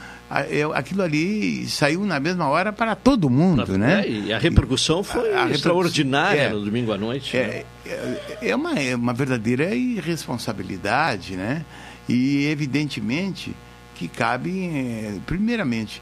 eu 0.50 0.74
aquilo 0.74 1.02
ali 1.02 1.68
saiu 1.68 2.06
na 2.06 2.20
mesma 2.20 2.48
hora 2.48 2.74
para 2.74 2.96
todo 2.96 3.30
mundo, 3.30 3.78
né? 3.78 4.06
É, 4.06 4.10
e 4.10 4.34
a 4.34 4.38
repercussão 4.40 5.04
foi 5.04 5.34
a, 5.34 5.46
a 5.46 5.52
extraordinária 5.52 6.42
é, 6.42 6.50
no 6.50 6.64
domingo 6.64 6.92
à 6.92 6.98
noite. 6.98 7.38
É, 7.38 7.48
né? 7.48 7.64
é, 7.86 8.50
é, 8.50 8.56
uma, 8.56 8.74
é 8.80 8.96
uma 8.96 9.14
verdadeira 9.14 9.74
irresponsabilidade, 9.74 11.36
né? 11.36 11.64
E 12.08 12.46
evidentemente 12.48 13.56
que 13.96 14.08
cabe, 14.08 14.66
é, 14.66 15.18
primeiramente, 15.26 16.02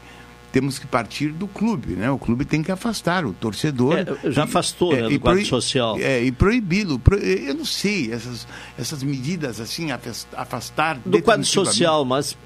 temos 0.54 0.78
que 0.78 0.86
partir 0.86 1.30
do 1.32 1.48
clube, 1.48 1.94
né? 1.94 2.08
O 2.12 2.16
clube 2.16 2.44
tem 2.44 2.62
que 2.62 2.70
afastar 2.70 3.26
o 3.26 3.32
torcedor. 3.32 3.98
É, 3.98 4.30
já 4.30 4.44
afastou, 4.44 4.92
e, 4.92 5.02
né, 5.02 5.08
do 5.08 5.18
quadro 5.18 5.44
social. 5.44 5.96
É, 5.98 6.22
e 6.22 6.30
proibi-lo. 6.30 6.96
Pro, 6.96 7.16
eu 7.16 7.56
não 7.56 7.64
sei, 7.64 8.12
essas, 8.12 8.46
essas 8.78 9.02
medidas 9.02 9.60
assim, 9.60 9.88
afastar... 9.90 10.96
Do 11.04 11.20
quadro 11.20 11.44
social, 11.44 12.04
mas 12.04 12.38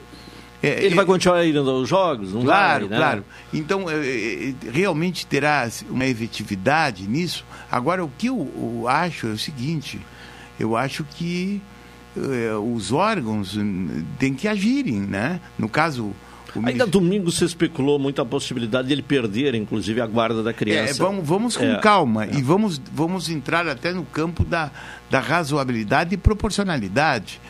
É, 0.62 0.86
Ele 0.86 0.94
é- 0.94 0.96
vai 0.96 1.04
continuar 1.04 1.44
indo 1.44 1.58
aos 1.68 1.86
jogos? 1.86 2.32
Não 2.32 2.42
claro, 2.44 2.88
vai, 2.88 2.98
né? 2.98 3.04
claro. 3.04 3.24
Então, 3.52 3.90
é, 3.90 3.94
é, 3.94 4.48
é, 4.48 4.54
realmente 4.72 5.26
terá 5.26 5.68
uma 5.90 6.06
efetividade 6.06 7.06
nisso. 7.06 7.44
Agora, 7.70 8.02
o 8.02 8.10
que 8.16 8.28
eu, 8.28 8.50
eu 8.56 8.88
acho 8.88 9.26
é 9.26 9.30
o 9.32 9.38
seguinte: 9.38 10.00
eu 10.58 10.78
acho 10.78 11.04
que 11.04 11.60
é, 12.16 12.54
os 12.54 12.90
órgãos 12.90 13.54
hum, 13.54 14.02
têm 14.18 14.32
que 14.32 14.48
agirem, 14.48 14.98
né? 15.00 15.42
No 15.58 15.68
caso. 15.68 16.14
Ainda 16.64 16.86
domingo 16.86 17.30
se 17.30 17.44
especulou 17.44 17.98
muito 17.98 18.20
a 18.22 18.26
possibilidade 18.26 18.88
de 18.88 18.94
ele 18.94 19.02
perder, 19.02 19.54
inclusive, 19.54 20.00
a 20.00 20.06
guarda 20.06 20.42
da 20.42 20.50
É, 20.50 20.52
criança. 20.54 21.02
vamos, 21.02 21.26
vamos 21.26 21.56
com 21.56 21.64
É. 21.64 21.78
calma 21.78 22.26
e 22.26 22.42
vamos, 22.42 22.80
vamos 22.92 23.28
entrar 23.28 23.66
até 23.68 23.92
no 23.92 24.04
campo 24.04 24.44
da, 24.44 24.70
da 25.10 25.20
razoabilidade 25.20 26.14
e 26.14 26.18
proporcionalidade. 26.18 27.40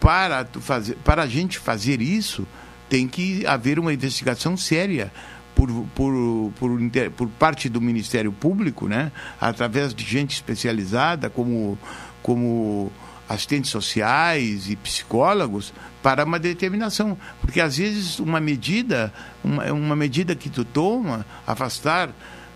Para, 0.00 0.44
fazer, 0.60 0.96
para 1.04 1.22
a 1.22 1.26
gente 1.26 1.58
fazer 1.58 2.02
isso, 2.02 2.46
tem 2.88 3.06
que 3.06 3.46
haver 3.46 3.78
uma 3.78 3.92
investigação 3.92 4.56
séria 4.56 5.12
por, 5.54 5.68
por, 5.94 6.52
por, 6.58 6.70
por 7.16 7.28
parte 7.38 7.68
do 7.68 7.80
Ministério 7.80 8.32
Público, 8.32 8.88
né? 8.88 9.12
através 9.40 9.94
de 9.94 10.04
gente 10.04 10.32
especializada, 10.34 11.30
como, 11.30 11.78
como 12.20 12.90
assistentes 13.32 13.70
sociais 13.70 14.68
e 14.68 14.76
psicólogos, 14.76 15.72
para 16.02 16.24
uma 16.24 16.38
determinação. 16.38 17.16
Porque 17.40 17.60
às 17.60 17.76
vezes 17.76 18.18
uma 18.18 18.40
medida, 18.40 19.12
uma, 19.42 19.72
uma 19.72 19.96
medida 19.96 20.34
que 20.34 20.50
tu 20.50 20.64
toma, 20.64 21.24
afastar 21.46 22.10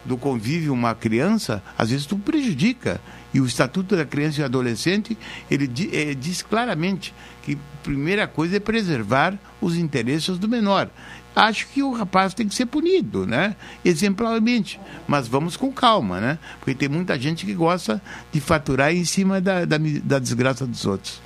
do 0.04 0.16
convívio 0.16 0.72
uma 0.72 0.94
criança, 0.94 1.62
às 1.76 1.90
vezes 1.90 2.06
tu 2.06 2.16
prejudica. 2.16 3.00
E 3.34 3.40
o 3.40 3.46
Estatuto 3.46 3.96
da 3.96 4.04
Criança 4.04 4.40
e 4.40 4.44
Adolescente, 4.44 5.18
ele 5.50 5.70
eh, 5.92 6.14
diz 6.14 6.42
claramente 6.42 7.12
que 7.42 7.54
a 7.54 7.82
primeira 7.82 8.26
coisa 8.26 8.56
é 8.56 8.60
preservar 8.60 9.34
os 9.60 9.76
interesses 9.76 10.38
do 10.38 10.48
menor. 10.48 10.88
Acho 11.36 11.68
que 11.68 11.82
o 11.82 11.92
rapaz 11.92 12.32
tem 12.32 12.48
que 12.48 12.54
ser 12.54 12.64
punido, 12.64 13.26
né? 13.26 13.54
Exemplarmente. 13.84 14.80
Mas 15.06 15.28
vamos 15.28 15.54
com 15.54 15.70
calma, 15.70 16.18
né? 16.18 16.38
Porque 16.58 16.74
tem 16.74 16.88
muita 16.88 17.18
gente 17.20 17.44
que 17.44 17.52
gosta 17.52 18.00
de 18.32 18.40
faturar 18.40 18.94
em 18.94 19.04
cima 19.04 19.38
da, 19.38 19.66
da, 19.66 19.76
da 20.02 20.18
desgraça 20.18 20.66
dos 20.66 20.86
outros. 20.86 21.20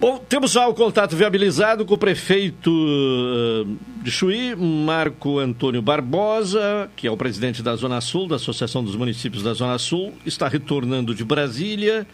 Bom, 0.00 0.18
temos 0.28 0.52
já 0.52 0.66
o 0.66 0.74
contato 0.74 1.14
viabilizado 1.14 1.84
com 1.84 1.94
o 1.94 1.98
prefeito 1.98 2.70
eh, 2.70 3.66
de 4.02 4.10
Chuí, 4.10 4.54
Marco 4.56 5.38
Antônio 5.40 5.82
Barbosa, 5.82 6.88
que 6.94 7.06
é 7.06 7.10
o 7.10 7.16
presidente 7.16 7.64
da 7.64 7.74
Zona 7.74 8.00
Sul, 8.00 8.28
da 8.28 8.36
Associação 8.36 8.82
dos 8.82 8.94
Municípios 8.94 9.42
da 9.42 9.52
Zona 9.54 9.76
Sul, 9.76 10.12
está 10.24 10.46
retornando 10.46 11.12
de 11.12 11.24
Brasília, 11.24 12.06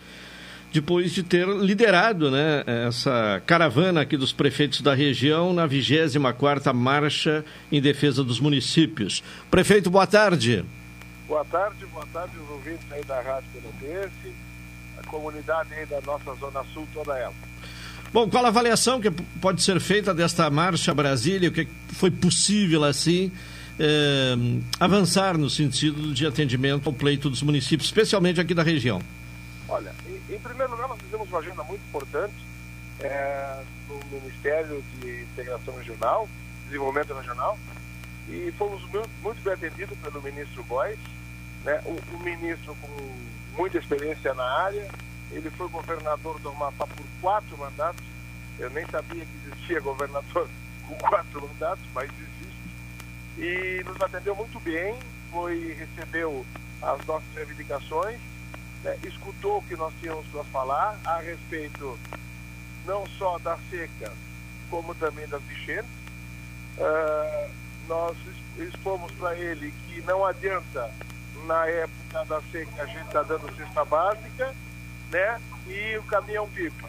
depois 0.74 1.12
de 1.12 1.22
ter 1.22 1.46
liderado 1.46 2.32
né, 2.32 2.64
essa 2.88 3.40
caravana 3.46 4.00
aqui 4.00 4.16
dos 4.16 4.32
prefeitos 4.32 4.80
da 4.80 4.92
região 4.92 5.52
na 5.52 5.68
24ª 5.68 6.72
Marcha 6.72 7.44
em 7.70 7.80
Defesa 7.80 8.24
dos 8.24 8.40
Municípios. 8.40 9.22
Prefeito, 9.48 9.88
boa 9.88 10.04
tarde. 10.04 10.64
Boa 11.28 11.44
tarde, 11.44 11.86
boa 11.86 12.04
tarde 12.12 12.36
os 12.36 12.50
ouvintes 12.50 12.84
aí 12.90 13.04
da 13.04 13.20
Rádio 13.20 13.48
Pelotense, 13.52 14.34
a 14.98 15.06
comunidade 15.06 15.72
aí 15.74 15.86
da 15.86 16.00
nossa 16.00 16.34
Zona 16.34 16.64
Sul, 16.74 16.88
toda 16.92 17.16
ela. 17.16 17.34
Bom, 18.12 18.28
qual 18.28 18.44
a 18.44 18.48
avaliação 18.48 19.00
que 19.00 19.12
pode 19.40 19.62
ser 19.62 19.78
feita 19.78 20.12
desta 20.12 20.50
marcha 20.50 20.92
Brasília? 20.92 21.50
O 21.50 21.52
que 21.52 21.68
foi 21.92 22.10
possível, 22.10 22.82
assim, 22.82 23.30
eh, 23.78 24.34
avançar 24.80 25.38
no 25.38 25.48
sentido 25.48 26.12
de 26.12 26.26
atendimento 26.26 26.88
ao 26.88 26.92
pleito 26.92 27.30
dos 27.30 27.42
municípios, 27.42 27.86
especialmente 27.86 28.40
aqui 28.40 28.54
da 28.54 28.62
região? 28.64 29.00
Olha, 29.68 29.94
em, 30.34 30.38
primeiro 30.38 30.72
lugar, 30.72 30.88
nós 30.88 31.00
fizemos 31.00 31.28
uma 31.28 31.38
agenda 31.38 31.62
muito 31.64 31.82
importante 31.88 32.34
é, 33.00 33.62
no 33.88 34.20
Ministério 34.20 34.82
de 34.94 35.22
Integração 35.22 35.76
Regional, 35.76 36.28
Desenvolvimento 36.66 37.14
Regional, 37.14 37.58
e 38.28 38.52
fomos 38.58 38.82
muito, 38.90 39.10
muito 39.22 39.42
bem 39.42 39.52
atendidos 39.52 39.96
pelo 39.98 40.22
ministro 40.22 40.64
Góes, 40.64 40.98
né, 41.64 41.80
um, 41.86 42.16
um 42.16 42.18
ministro 42.20 42.74
com 42.80 43.60
muita 43.60 43.78
experiência 43.78 44.34
na 44.34 44.44
área. 44.44 44.88
Ele 45.30 45.50
foi 45.50 45.68
governador 45.68 46.38
do 46.40 46.48
Amapá 46.50 46.86
por 46.86 47.06
quatro 47.20 47.56
mandatos. 47.58 48.04
Eu 48.58 48.70
nem 48.70 48.86
sabia 48.86 49.24
que 49.24 49.32
existia 49.46 49.80
governador 49.80 50.48
com 50.88 50.94
quatro 50.96 51.42
mandatos, 51.42 51.84
mas 51.94 52.10
existe. 52.10 52.64
E 53.38 53.84
nos 53.84 54.00
atendeu 54.00 54.34
muito 54.34 54.58
bem, 54.60 54.98
foi, 55.30 55.74
recebeu 55.74 56.44
as 56.80 57.04
nossas 57.06 57.28
reivindicações, 57.34 58.20
né, 58.84 58.98
escutou 59.02 59.58
o 59.58 59.62
que 59.62 59.74
nós 59.74 59.92
tínhamos 60.00 60.26
para 60.26 60.44
falar 60.44 60.98
a 61.04 61.18
respeito 61.18 61.98
não 62.86 63.06
só 63.18 63.38
da 63.38 63.58
seca, 63.70 64.12
como 64.70 64.94
também 64.94 65.26
das 65.26 65.42
enchentes. 65.50 65.90
Ah, 66.78 67.48
nós 67.88 68.16
expomos 68.58 69.10
para 69.12 69.34
ele 69.36 69.72
que 69.86 70.02
não 70.02 70.24
adianta, 70.24 70.90
na 71.46 71.66
época 71.66 72.24
da 72.26 72.40
seca, 72.52 72.82
a 72.82 72.86
gente 72.86 73.06
está 73.06 73.22
dando 73.22 73.54
cesta 73.56 73.84
básica 73.84 74.54
né, 75.10 75.40
e 75.66 75.96
o 75.96 76.02
caminhão-pipa. 76.04 76.88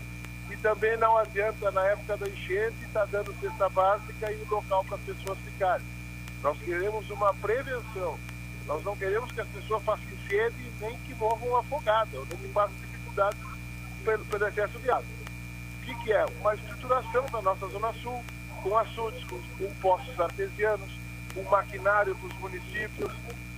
E 0.50 0.58
também 0.58 0.96
não 0.98 1.18
adianta, 1.18 1.72
na 1.72 1.84
época 1.86 2.18
da 2.18 2.28
enchente, 2.28 2.76
estar 2.84 3.06
dando 3.06 3.34
cesta 3.40 3.70
básica 3.70 4.32
e 4.32 4.36
o 4.36 4.56
local 4.56 4.84
para 4.84 4.96
as 4.96 5.02
pessoas 5.02 5.38
ficarem. 5.40 5.86
Nós 6.44 6.58
queremos 6.60 7.10
uma 7.10 7.34
prevenção. 7.34 8.20
Nós 8.68 8.84
não 8.84 8.96
queremos 8.96 9.32
que 9.32 9.42
as 9.42 9.48
pessoas 9.48 9.84
façam 9.84 10.06
sede 10.28 10.72
nem 10.82 10.98
que 11.00 11.14
morram 11.16 11.58
afogadas, 11.58 12.14
ou 12.14 12.26
nem 12.30 12.38
que 12.38 12.48
passem 12.50 12.76
dificuldades 12.78 13.40
pelo, 14.04 14.26
pelo 14.26 14.48
excesso 14.48 14.80
de 14.80 14.90
água. 14.90 15.06
O 15.82 15.86
que, 15.86 15.96
que 16.04 16.14
é? 16.14 16.26
Uma 16.42 16.56
estruturação 16.56 17.26
da 17.32 17.42
nossa 17.42 17.68
Zona 17.68 17.94
Sul, 17.94 18.24
com 18.64 18.78
açudes, 18.78 19.24
com, 19.26 19.40
com 19.58 19.74
poços 19.76 20.20
artesianos, 20.20 20.90
um 21.36 21.44
maquinário 21.44 22.16
para 22.16 22.28
os 22.28 22.38
municípios. 22.40 23.12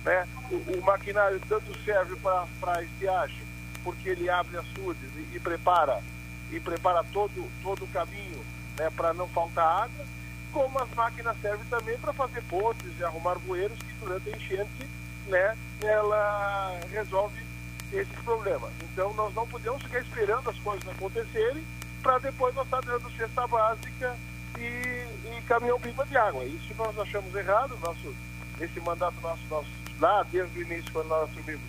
Né? 0.04 0.28
O, 0.50 0.78
o 0.78 0.82
maquinário 0.84 1.40
tanto 1.48 1.76
serve 1.84 2.16
para 2.16 2.46
a 2.74 2.82
estiagem, 2.82 3.42
porque 3.82 4.10
ele 4.10 4.28
abre 4.28 4.58
açudes 4.58 5.10
e, 5.16 5.36
e 5.36 5.40
prepara 5.40 6.02
e 6.50 6.60
prepara 6.60 7.04
todo, 7.12 7.50
todo 7.62 7.84
o 7.84 7.88
caminho 7.88 8.42
né, 8.78 8.90
para 8.96 9.12
não 9.12 9.28
faltar 9.28 9.84
água, 9.84 10.06
como 10.50 10.78
as 10.78 10.88
máquinas 10.94 11.36
servem 11.42 11.66
também 11.68 11.98
para 11.98 12.12
fazer 12.12 12.42
pontes 12.44 12.98
e 12.98 13.04
arrumar 13.04 13.34
bueiros 13.40 13.78
que 13.78 13.92
durante 14.00 14.30
a 14.30 14.36
enchente 14.36 14.88
né, 15.28 15.56
ela 15.82 16.78
resolve 16.90 17.40
esses 17.92 18.18
problemas. 18.24 18.70
Então 18.82 19.12
nós 19.14 19.34
não 19.34 19.46
podemos 19.46 19.82
ficar 19.82 20.00
esperando 20.00 20.50
as 20.50 20.58
coisas 20.58 20.88
acontecerem 20.88 21.64
para 22.02 22.18
depois 22.18 22.54
nós 22.54 22.64
estar 22.64 22.80
dando 22.80 23.10
cesta 23.16 23.46
básica 23.46 24.16
e, 24.58 24.62
e 24.62 25.42
caminhão-pipa 25.46 26.06
de 26.06 26.16
água. 26.16 26.44
Isso 26.44 26.74
nós 26.76 26.98
achamos 26.98 27.34
errado, 27.34 27.76
nosso, 27.82 28.14
esse 28.60 28.80
mandato 28.80 29.16
nosso, 29.20 29.42
nosso 29.50 29.68
lá 30.00 30.22
desde 30.30 30.58
o 30.58 30.62
início, 30.62 30.92
quando 30.92 31.08
nós 31.08 31.28
assumimos, 31.30 31.60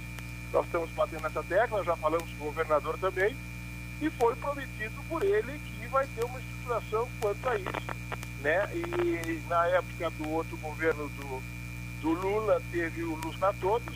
nós 0.53 0.65
estamos 0.65 0.89
batendo 0.91 1.23
nessa 1.23 1.43
tecla, 1.43 1.83
já 1.83 1.95
falamos 1.95 2.29
com 2.33 2.43
o 2.43 2.47
governador 2.47 2.97
também, 2.99 3.35
e 4.01 4.09
foi 4.11 4.35
prometido 4.35 4.95
por 5.07 5.23
ele 5.23 5.59
que 5.59 5.87
vai 5.87 6.07
ter 6.15 6.23
uma 6.23 6.39
estruturação 6.39 7.07
quanto 7.19 7.49
a 7.49 7.55
isso. 7.55 7.99
Né? 8.41 8.69
E 8.73 9.43
na 9.49 9.67
época 9.67 10.09
do 10.11 10.29
outro 10.29 10.55
governo 10.57 11.09
do, 11.09 11.41
do 12.01 12.11
Lula 12.11 12.61
teve 12.71 13.03
o 13.03 13.15
Luz 13.15 13.35
para 13.37 13.53
Todos, 13.53 13.95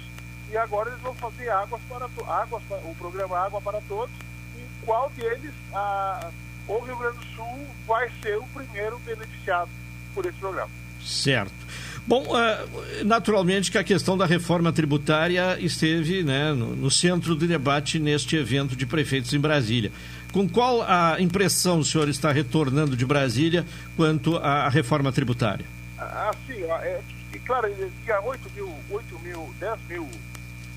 e 0.51 0.57
agora 0.57 0.89
eles 0.89 1.01
vão 1.01 1.13
fazer 1.15 1.49
águas 1.49 1.81
para 1.89 2.05
águas 2.05 2.63
o 2.83 2.95
programa 2.95 3.37
Água 3.37 3.61
para 3.61 3.81
Todos, 3.81 4.15
e 4.55 4.85
qual 4.85 5.09
deles 5.11 5.53
a, 5.73 6.29
o 6.67 6.79
Rio 6.79 6.97
Grande 6.97 7.17
do 7.17 7.25
Sul 7.35 7.67
vai 7.87 8.09
ser 8.21 8.37
o 8.37 8.45
primeiro 8.53 8.99
beneficiado 8.99 9.69
por 10.13 10.25
esse 10.25 10.37
programa. 10.37 10.69
Certo. 11.03 11.63
Bom, 12.05 12.37
eh, 12.37 13.03
naturalmente 13.05 13.71
que 13.71 13.77
a 13.77 13.83
questão 13.83 14.17
da 14.17 14.25
reforma 14.25 14.73
tributária 14.73 15.57
esteve 15.59 16.21
né, 16.21 16.51
no, 16.51 16.91
centro 16.91 17.33
do 17.33 17.47
debate 17.47 17.97
neste 17.97 18.35
evento 18.35 18.75
de 18.75 18.85
prefeitos 18.85 19.33
em 19.33 19.39
Brasília. 19.39 19.91
Com 20.31 20.47
qual 20.47 20.81
a 20.81 21.15
impressão 21.19 21.79
o 21.79 21.85
senhor 21.85 22.09
está 22.09 22.31
retornando 22.31 22.97
de 22.97 23.05
Brasília 23.05 23.65
quanto 23.95 24.35
à 24.37 24.67
reforma 24.67 25.11
tributária? 25.11 25.65
Assim, 25.97 26.63
ó, 26.65 26.77
é, 26.79 26.99
claro, 27.45 27.67
ele 27.67 27.91
tinha 28.03 28.19
8 28.21 28.49
mil, 28.51 28.75
8 28.89 29.19
mil, 29.19 29.53
10 29.59 29.81
mil 29.87 30.09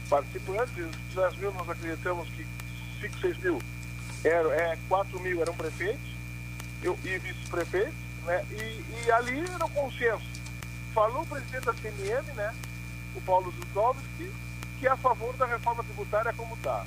participantes, 0.08 0.74
10 1.14 1.36
mil 1.36 1.52
nós 1.52 1.68
acreditamos 1.68 2.28
que 2.30 2.46
5, 3.00 3.18
6 3.20 3.38
mil, 3.38 3.62
eram, 4.24 4.52
é, 4.52 4.78
4 4.88 5.20
mil 5.20 5.40
eram 5.42 5.54
prefeitos 5.54 6.00
eu, 6.82 6.98
e 7.04 7.18
vice-prefeitos, 7.18 7.94
né? 8.24 8.44
E, 8.52 8.84
e 9.06 9.12
ali 9.12 9.40
era 9.40 9.64
o 9.64 9.70
consenso. 9.70 10.24
Falou 10.94 11.22
o 11.22 11.26
presidente 11.26 11.64
da 11.64 11.72
CMM, 11.74 12.32
né? 12.34 12.54
O 13.14 13.20
Paulo 13.22 13.50
Zudowski, 13.52 14.30
que 14.78 14.86
é 14.86 14.90
a 14.90 14.96
favor 14.96 15.32
da 15.36 15.46
reforma 15.46 15.82
tributária 15.84 16.32
como 16.34 16.54
está. 16.54 16.84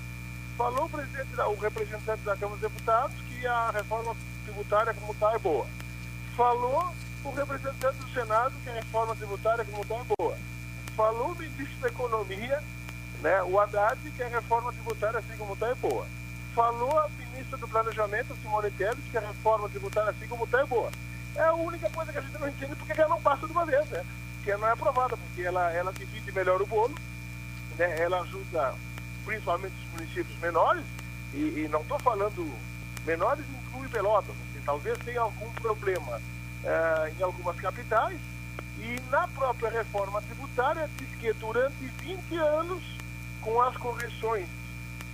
Falou 0.57 0.85
o, 0.85 0.89
presidente, 0.89 1.35
da- 1.35 1.47
o 1.47 1.55
representante 1.55 2.21
da 2.23 2.35
Câmara 2.35 2.59
dos 2.59 2.71
Deputados 2.71 3.15
que 3.27 3.45
a 3.47 3.71
reforma 3.71 4.15
tributária 4.45 4.93
como 4.93 5.13
está 5.13 5.31
é 5.33 5.39
boa. 5.39 5.65
Falou 6.35 6.93
o 7.23 7.31
representante 7.31 7.97
do 7.97 8.09
Senado 8.13 8.53
que 8.63 8.69
a 8.69 8.73
reforma 8.73 9.15
tributária 9.15 9.65
como 9.65 9.81
está 9.81 9.95
é 9.95 10.15
boa. 10.17 10.37
Falou 10.95 11.31
o 11.31 11.35
ministro 11.35 11.77
da 11.81 11.87
Economia, 11.87 12.63
né, 13.21 13.43
o 13.43 13.59
Haddad, 13.59 13.99
que 14.11 14.23
a 14.23 14.27
reforma 14.27 14.71
tributária 14.71 15.19
assim 15.19 15.37
como 15.37 15.57
é 15.61 15.75
boa. 15.75 16.05
Falou 16.55 16.99
a 16.99 17.09
ministra 17.09 17.57
do 17.57 17.67
Planejamento, 17.67 18.35
Simone 18.41 18.71
Tebet, 18.71 19.01
que 19.11 19.17
a 19.17 19.21
reforma 19.21 19.69
tributária 19.69 20.11
assim 20.11 20.27
como 20.27 20.47
é 20.51 20.65
boa. 20.65 20.91
é 21.35 21.43
a 21.43 21.53
única 21.53 21.89
coisa 21.89 22.11
que 22.11 22.17
a 22.17 22.21
gente 22.21 22.39
não 22.39 22.47
entende 22.47 22.75
porque 22.75 22.99
ela 22.99 23.09
não 23.09 23.21
passa 23.21 23.45
de 23.45 23.51
uma 23.51 23.65
vez, 23.65 23.85
né? 23.89 24.03
Porque 24.35 24.51
ela 24.51 24.61
não 24.61 24.67
é 24.67 24.71
aprovada, 24.71 25.17
porque 25.17 25.41
ela, 25.41 25.71
ela 25.71 25.93
divide 25.93 26.31
melhor 26.31 26.61
o 26.61 26.65
bolo, 26.65 26.95
né? 27.77 27.99
ela 27.99 28.21
ajuda 28.21 28.73
principalmente 29.25 29.75
os 29.85 29.93
municípios 29.93 30.39
menores, 30.39 30.83
e, 31.33 31.37
e 31.37 31.69
não 31.69 31.81
estou 31.81 31.99
falando 31.99 32.51
menores, 33.05 33.45
inclui 33.49 33.87
Pelotas, 33.89 34.35
porque 34.35 34.65
talvez 34.65 34.97
tenha 34.99 35.21
algum 35.21 35.49
problema 35.53 36.19
eh, 36.63 37.13
em 37.17 37.23
algumas 37.23 37.55
capitais, 37.57 38.19
e 38.79 38.99
na 39.09 39.27
própria 39.27 39.69
reforma 39.69 40.21
tributária 40.21 40.89
diz 40.97 41.09
que 41.19 41.33
durante 41.33 41.85
20 42.01 42.35
anos, 42.37 42.83
com 43.41 43.61
as 43.61 43.75
correções 43.77 44.47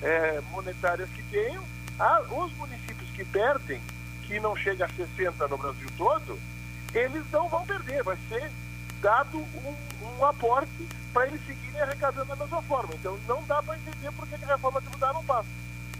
eh, 0.02 0.41
monetárias 0.52 1.10
que 1.10 1.24
tenham, 1.24 1.64
ah, 2.00 2.22
os 2.30 2.54
municípios 2.54 3.10
que 3.12 3.24
perdem, 3.26 3.82
que 4.24 4.39
não 4.39 4.56
chega 4.56 4.86
a 4.86 4.89
60 4.89 5.48
no 5.48 5.58
Brasil 5.58 5.88
todo, 5.98 6.39
eles 6.93 7.24
não 7.32 7.48
vão 7.48 7.66
perder, 7.66 8.04
vai 8.04 8.18
ser 8.30 8.52
dado 9.02 9.38
um, 9.38 9.76
um 10.18 10.26
aporte 10.26 10.88
para 11.14 11.28
eles 11.28 11.39
seguirem 11.46 11.82
arrecadando 11.82 12.26
da 12.26 12.36
mesma 12.36 12.62
forma. 12.64 12.93
Então 12.96 13.18
não 13.28 13.43
dá 13.43 13.62
para 13.62 13.78
entender 13.78 14.12
por 14.12 14.28
que 14.28 14.36
a 14.36 14.48
reforma 14.48 14.82
tributária 14.82 15.14
não 15.14 15.24
passa. 15.24 15.50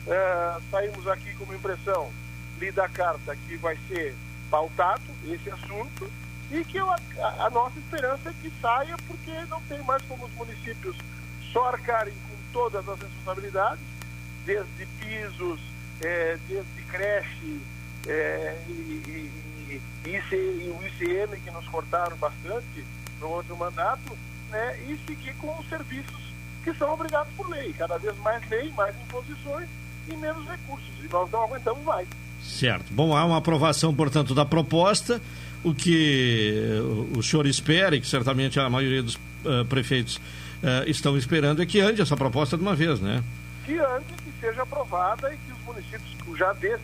É, 0.08 0.58
saímos 0.70 1.08
aqui 1.08 1.34
com 1.36 1.46
uma 1.46 1.56
impressão, 1.56 2.12
lida 2.60 2.84
a 2.84 2.90
carta 2.90 3.36
que 3.36 3.56
vai 3.58 3.78
ser 3.88 4.16
pautado 4.50 5.02
esse 5.26 5.50
assunto 5.50 6.10
e 6.52 6.64
que 6.64 6.78
eu, 6.78 6.90
a, 6.90 6.98
a, 7.40 7.50
nossa 7.50 7.78
esperança 7.80 8.30
é 8.30 8.34
que 8.42 8.52
saia 8.62 8.96
porque 9.08 9.32
não 9.50 9.62
tem 9.64 9.82
mais 9.84 10.02
como 10.04 10.26
os 10.26 10.34
municípios 10.34 10.96
só 11.52 11.70
arcarem 11.70 12.14
com 12.14 12.36
todas 12.54 12.88
as 12.88 13.00
responsabilidades, 13.00 13.84
desde 14.46 14.86
pisos, 15.00 15.60
é, 16.02 16.38
desde 16.48 16.82
creche 16.84 17.62
é, 18.08 18.56
e, 18.68 18.72
e, 18.72 19.32
e, 19.70 19.82
e, 20.06 20.70
o 20.70 20.88
ICM 20.88 21.40
que 21.42 21.52
nos 21.52 21.68
cortaram 21.68 22.16
bastante 22.18 22.86
no 23.20 23.30
outro 23.30 23.56
mandato, 23.58 24.16
né, 24.52 24.78
e 24.88 25.00
seguir 25.08 25.34
com 25.36 25.58
os 25.58 25.68
serviços 25.68 26.26
que 26.64 26.74
são 26.76 26.94
obrigados 26.94 27.34
por 27.36 27.50
lei. 27.50 27.74
Cada 27.74 27.98
vez 27.98 28.16
mais 28.18 28.48
lei, 28.50 28.72
mais 28.72 28.96
imposições 29.02 29.68
e 30.08 30.16
menos 30.16 30.48
recursos. 30.48 31.04
E 31.04 31.08
nós 31.08 31.30
não 31.32 31.44
aguentamos 31.44 31.84
mais. 31.84 32.08
Certo. 32.48 32.86
Bom, 32.92 33.16
há 33.16 33.26
uma 33.26 33.38
aprovação, 33.38 33.94
portanto, 33.94 34.34
da 34.34 34.46
proposta. 34.46 35.22
O 35.64 35.74
que 35.74 36.80
o 37.16 37.24
senhor 37.24 37.48
espera, 37.48 37.96
e 37.96 38.02
que 38.02 38.08
certamente 38.08 38.60
a 38.60 38.70
maioria 38.70 39.02
dos 39.02 39.16
uh, 39.16 39.66
prefeitos 39.68 40.18
uh, 40.18 40.88
estão 40.88 41.18
esperando, 41.18 41.62
é 41.62 41.66
que 41.66 41.80
ande 41.82 42.02
essa 42.02 42.16
proposta 42.16 42.56
de 42.56 42.62
uma 42.62 42.76
vez, 42.76 43.00
né? 43.00 43.24
Que 43.66 43.80
ande, 43.80 44.06
que 44.24 44.32
seja 44.40 44.62
aprovada 44.62 45.34
e 45.34 45.38
que 45.38 45.52
os 45.52 45.60
municípios 45.66 46.38
já, 46.38 46.54
desse, 46.54 46.84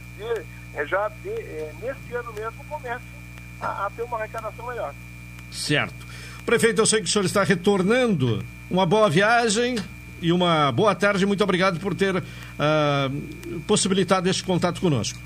eh, 0.73 0.85
já 0.87 1.09
de, 1.09 1.29
é, 1.29 1.71
nesse 1.79 2.15
ano 2.15 2.33
mesmo 2.33 2.63
comecem 2.67 2.99
a, 3.61 3.85
a 3.85 3.89
ter 3.95 4.01
uma 4.01 4.17
arrecadação 4.17 4.65
melhor. 4.65 4.95
Certo. 5.51 6.07
Prefeito, 6.43 6.81
eu 6.81 6.85
sei 6.87 7.01
que 7.01 7.05
o 7.05 7.09
senhor 7.09 7.25
está 7.25 7.43
retornando. 7.43 8.43
Uma 8.69 8.85
boa 8.85 9.09
viagem 9.09 9.77
e 10.21 10.31
uma 10.31 10.71
boa 10.71 10.95
tarde. 10.95 11.25
Muito 11.25 11.43
obrigado 11.43 11.79
por 11.79 11.93
ter 11.93 12.15
uh, 12.15 13.61
possibilitado 13.67 14.27
este 14.27 14.43
contato 14.43 14.81
conosco. 14.81 15.19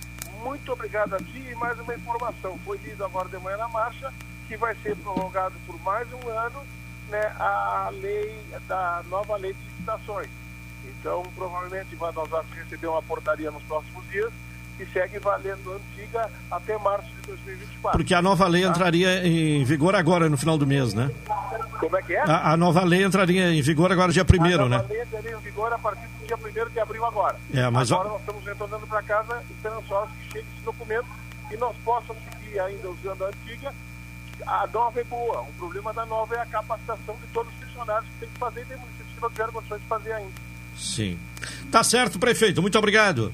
Muito 0.46 0.72
obrigado 0.72 1.16
a 1.16 1.18
ti 1.18 1.44
e 1.52 1.56
mais 1.56 1.80
uma 1.80 1.96
informação. 1.96 2.56
Foi 2.64 2.78
lido 2.78 3.04
agora 3.04 3.28
de 3.28 3.38
manhã 3.40 3.58
na 3.58 3.68
marcha 3.68 4.14
que 4.48 4.56
vai 4.56 4.76
ser 4.76 4.96
prorrogado 4.98 5.56
por 5.66 5.76
mais 5.82 6.08
um 6.14 6.30
ano 6.30 6.64
né, 7.10 7.36
a 7.40 7.90
lei 7.92 8.40
da 8.68 9.04
nova 9.10 9.38
lei 9.38 9.54
de 9.54 9.60
licitações. 9.64 10.30
Então, 10.84 11.24
provavelmente 11.36 11.96
nós 11.96 12.14
vamos 12.14 12.46
receber 12.52 12.86
uma 12.86 13.02
portaria 13.02 13.50
nos 13.50 13.64
próximos 13.64 14.08
dias 14.12 14.32
que 14.78 14.86
segue 14.88 15.20
valendo 15.20 15.74
antiga 15.74 16.30
até 16.52 16.78
março 16.78 17.08
de 17.22 17.28
2024. 17.28 17.98
Porque 17.98 18.14
a 18.14 18.22
nova 18.22 18.48
lei 18.48 18.64
tá? 18.64 18.70
entraria 18.70 19.26
em 19.26 19.64
vigor 19.64 19.96
agora, 19.96 20.30
no 20.30 20.38
final 20.38 20.58
do 20.58 20.68
mês, 20.68 20.94
né? 20.94 21.12
Como 21.80 21.96
é 21.98 22.02
que 22.02 22.14
é? 22.14 22.22
A, 22.22 22.52
a 22.52 22.58
nova 22.58 22.84
lei 22.84 23.04
entraria 23.04 23.52
em 23.52 23.62
vigor 23.62 23.92
agora 23.92 24.12
dia 24.12 24.24
1 24.24 24.46
né? 24.46 24.56
A 24.56 24.80
nova 24.80 24.88
lei 24.90 25.02
entraria 25.02 25.32
em 25.32 25.40
vigor 25.40 25.74
a 25.74 25.78
partir 25.78 26.08
do 26.08 26.28
dia 26.28 26.64
1 26.66 26.70
de 26.70 26.80
abril 26.80 27.06
agora. 27.06 27.38
É, 27.54 27.70
mas... 27.70 27.92
Agora 27.92 28.10
nós 28.10 28.20
estamos 28.20 28.46
retornando 28.46 28.88
para 28.88 29.02
casa 29.04 29.44
esperançosos 29.50 30.10
que 30.16 30.34
chegue 30.34 30.48
esse 30.56 30.66
documento 30.66 31.08
e 31.52 31.58
nós 31.58 31.76
possamos 31.84 32.22
seguir 32.24 32.60
ainda 32.60 32.90
usando 32.90 33.24
a 33.24 33.28
antiga. 33.28 33.74
A 34.46 34.68
nova 34.68 35.00
é 35.00 35.04
boa. 35.04 35.42
O 35.42 35.54
problema 35.54 35.94
da 35.94 36.06
nova 36.06 36.36
é 36.36 36.40
a 36.40 36.46
capacitação 36.46 37.16
de 37.16 37.28
todos 37.34 37.52
os 37.54 37.64
funcionários 37.70 38.10
que 38.12 38.20
tem 38.20 38.30
que 38.30 38.40
fazer 38.40 38.62
e 38.62 38.66
tem 38.66 38.78
municípios 38.78 39.14
que 39.16 39.22
não 39.22 39.30
tiveram 39.30 39.54
condições 39.54 39.82
de 39.82 39.88
fazer 39.88 40.12
ainda. 40.12 40.46
Sim. 40.78 41.18
Tá 41.72 41.84
certo, 41.84 42.20
prefeito. 42.20 42.62
Muito 42.62 42.78
obrigado. 42.78 43.34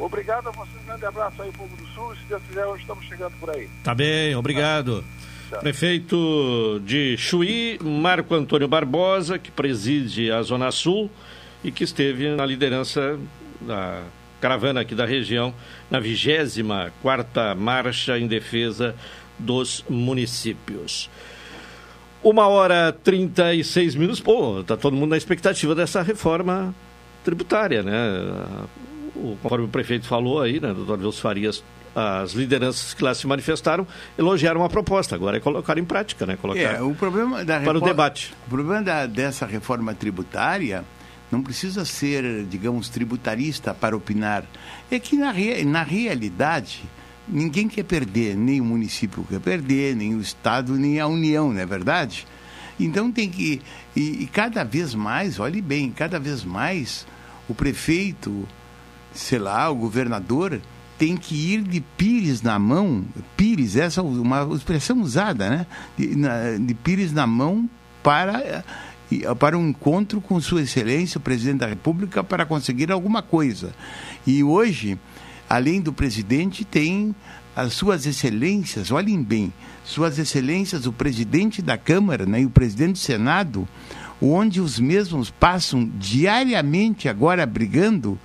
Obrigado 0.00 0.48
a 0.48 0.50
vocês, 0.52 0.82
um 0.82 0.86
grande 0.86 1.04
abraço 1.04 1.42
aí, 1.42 1.52
povo 1.52 1.76
do 1.76 1.86
Sul. 1.88 2.14
Se 2.16 2.24
Deus 2.26 2.42
quiser, 2.48 2.64
hoje 2.64 2.80
estamos 2.82 3.04
chegando 3.04 3.34
por 3.38 3.50
aí. 3.50 3.68
Tá 3.84 3.94
bem, 3.94 4.34
obrigado. 4.34 5.04
Tá. 5.50 5.58
Prefeito 5.58 6.80
de 6.86 7.16
Chuí, 7.18 7.78
Marco 7.82 8.34
Antônio 8.34 8.66
Barbosa, 8.66 9.38
que 9.38 9.50
preside 9.50 10.30
a 10.30 10.40
Zona 10.42 10.72
Sul 10.72 11.10
e 11.62 11.70
que 11.70 11.84
esteve 11.84 12.34
na 12.34 12.46
liderança 12.46 13.18
da 13.60 14.02
caravana 14.40 14.80
aqui 14.80 14.94
da 14.94 15.04
região, 15.04 15.52
na 15.90 16.00
24 16.00 17.54
Marcha 17.58 18.18
em 18.18 18.26
Defesa 18.26 18.94
dos 19.38 19.84
Municípios. 19.88 21.10
Uma 22.22 22.48
hora 22.48 22.92
trinta 22.92 23.52
e 23.54 23.62
seis 23.62 23.94
minutos. 23.94 24.20
Pô, 24.20 24.64
tá 24.64 24.76
todo 24.76 24.96
mundo 24.96 25.10
na 25.10 25.16
expectativa 25.16 25.74
dessa 25.74 26.00
reforma 26.00 26.74
tributária, 27.22 27.82
né? 27.82 27.92
O, 29.20 29.38
conforme 29.42 29.66
o 29.66 29.68
prefeito 29.68 30.06
falou 30.06 30.40
aí, 30.40 30.60
né, 30.60 30.72
doutor 30.72 30.98
Wilson 30.98 31.20
Farias, 31.20 31.64
as 31.94 32.32
lideranças 32.32 32.94
que 32.94 33.02
lá 33.02 33.14
se 33.14 33.26
manifestaram 33.26 33.86
elogiaram 34.16 34.64
a 34.64 34.68
proposta. 34.68 35.14
Agora 35.14 35.36
é 35.36 35.40
colocar 35.40 35.76
em 35.78 35.84
prática, 35.84 36.24
né? 36.24 36.36
Colocar 36.40 36.60
é, 36.60 36.82
o 36.82 36.94
problema 36.94 37.44
da 37.44 37.60
para 37.60 37.78
o 37.78 37.80
debate. 37.80 38.32
O 38.46 38.50
problema 38.50 38.82
da, 38.82 39.06
dessa 39.06 39.44
reforma 39.46 39.94
tributária 39.94 40.84
não 41.30 41.42
precisa 41.42 41.84
ser, 41.84 42.44
digamos, 42.44 42.88
tributarista 42.88 43.74
para 43.74 43.96
opinar. 43.96 44.44
É 44.90 44.98
que 44.98 45.16
na, 45.16 45.32
na 45.66 45.82
realidade 45.82 46.82
ninguém 47.26 47.68
quer 47.68 47.84
perder, 47.84 48.36
nem 48.36 48.60
o 48.60 48.64
município 48.64 49.24
quer 49.28 49.40
perder, 49.40 49.94
nem 49.94 50.14
o 50.14 50.20
Estado, 50.20 50.74
nem 50.74 51.00
a 51.00 51.06
União, 51.06 51.52
não 51.52 51.60
é 51.60 51.66
verdade? 51.66 52.26
Então 52.78 53.12
tem 53.12 53.28
que. 53.28 53.60
E, 53.94 54.22
e 54.22 54.26
cada 54.26 54.64
vez 54.64 54.94
mais, 54.94 55.38
olhe 55.38 55.60
bem, 55.60 55.90
cada 55.90 56.18
vez 56.18 56.44
mais 56.44 57.06
o 57.48 57.54
prefeito, 57.54 58.48
sei 59.20 59.38
lá, 59.38 59.70
o 59.70 59.74
governador 59.74 60.60
tem 60.98 61.16
que 61.16 61.34
ir 61.34 61.62
de 61.62 61.80
pires 61.80 62.42
na 62.42 62.58
mão, 62.58 63.04
pires, 63.36 63.76
essa 63.76 64.00
é 64.00 64.04
uma 64.04 64.48
expressão 64.54 65.00
usada, 65.00 65.48
né? 65.48 65.66
De, 65.96 66.16
na, 66.16 66.56
de 66.58 66.74
pires 66.74 67.12
na 67.12 67.26
mão 67.26 67.68
para 68.02 68.64
para 69.40 69.58
um 69.58 69.70
encontro 69.70 70.20
com 70.20 70.40
Sua 70.40 70.62
Excelência, 70.62 71.18
o 71.18 71.20
Presidente 71.20 71.58
da 71.58 71.66
República, 71.66 72.22
para 72.22 72.46
conseguir 72.46 72.92
alguma 72.92 73.22
coisa. 73.22 73.74
E 74.24 74.44
hoje, 74.44 74.96
além 75.48 75.80
do 75.80 75.92
presidente, 75.92 76.64
tem 76.64 77.12
as 77.56 77.72
Suas 77.72 78.06
Excelências, 78.06 78.92
olhem 78.92 79.20
bem, 79.20 79.52
Suas 79.84 80.16
Excelências, 80.16 80.86
o 80.86 80.92
Presidente 80.92 81.60
da 81.60 81.76
Câmara 81.76 82.24
né, 82.24 82.42
e 82.42 82.46
o 82.46 82.50
Presidente 82.50 82.92
do 82.92 82.98
Senado, 82.98 83.68
onde 84.22 84.60
os 84.60 84.78
mesmos 84.78 85.28
passam 85.28 85.90
diariamente 85.98 87.08
agora 87.08 87.44
brigando 87.44 88.16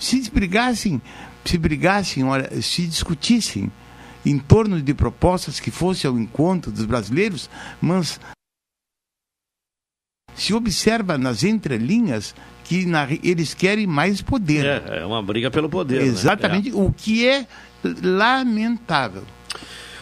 se 0.00 0.30
brigassem, 0.30 1.00
se 1.44 1.58
brigassem, 1.58 2.24
se 2.62 2.86
discutissem 2.86 3.70
em 4.24 4.38
torno 4.38 4.80
de 4.80 4.94
propostas 4.94 5.60
que 5.60 5.70
fossem 5.70 6.10
ao 6.10 6.18
encontro 6.18 6.72
dos 6.72 6.86
brasileiros, 6.86 7.50
mas 7.80 8.18
se 10.34 10.54
observa 10.54 11.18
nas 11.18 11.44
entrelinhas 11.44 12.34
que 12.64 12.86
na, 12.86 13.06
eles 13.22 13.52
querem 13.52 13.86
mais 13.86 14.22
poder. 14.22 14.64
É, 14.64 15.00
é 15.00 15.04
uma 15.04 15.22
briga 15.22 15.50
pelo 15.50 15.68
poder. 15.68 16.00
Né? 16.00 16.06
Exatamente, 16.06 16.70
né? 16.70 16.78
é. 16.78 16.80
o 16.80 16.92
que 16.92 17.28
é 17.28 17.46
lamentável. 18.02 19.24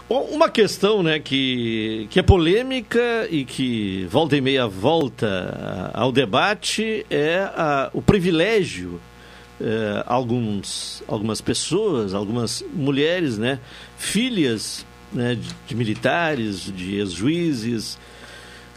Bom, 0.09 0.23
uma 0.31 0.49
questão 0.49 1.03
né, 1.03 1.19
que, 1.19 2.07
que 2.09 2.19
é 2.19 2.23
polêmica 2.23 3.29
e 3.31 3.45
que 3.45 4.07
volta 4.11 4.37
e 4.37 4.41
meia 4.41 4.67
volta 4.67 5.91
ao 5.93 6.11
debate 6.11 7.05
é 7.11 7.41
a, 7.41 7.91
o 7.93 8.01
privilégio 8.01 9.01
eh, 9.61 10.05
alguns, 10.07 11.03
algumas 11.09 11.41
pessoas, 11.41 12.15
algumas 12.15 12.65
mulheres, 12.73 13.39
né, 13.39 13.59
filhas 13.97 14.87
né, 15.13 15.35
de, 15.35 15.49
de 15.67 15.75
militares, 15.75 16.73
de 16.73 16.95
ex-juízes, 16.95 17.99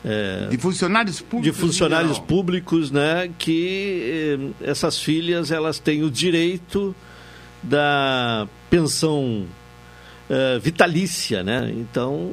eh, 0.03 0.47
de 0.49 0.57
funcionários 0.57 1.21
públicos, 1.21 1.43
de 1.43 1.51
funcionários 1.51 2.17
públicos, 2.17 2.89
né, 2.89 3.29
que 3.37 4.55
eh, 4.63 4.69
essas 4.71 4.99
filhas 4.99 5.51
elas 5.51 5.77
têm 5.77 6.03
o 6.03 6.09
direito 6.09 6.95
da 7.61 8.47
pensão 8.69 9.45
vitalícia, 10.61 11.43
né? 11.43 11.73
Então 11.75 12.31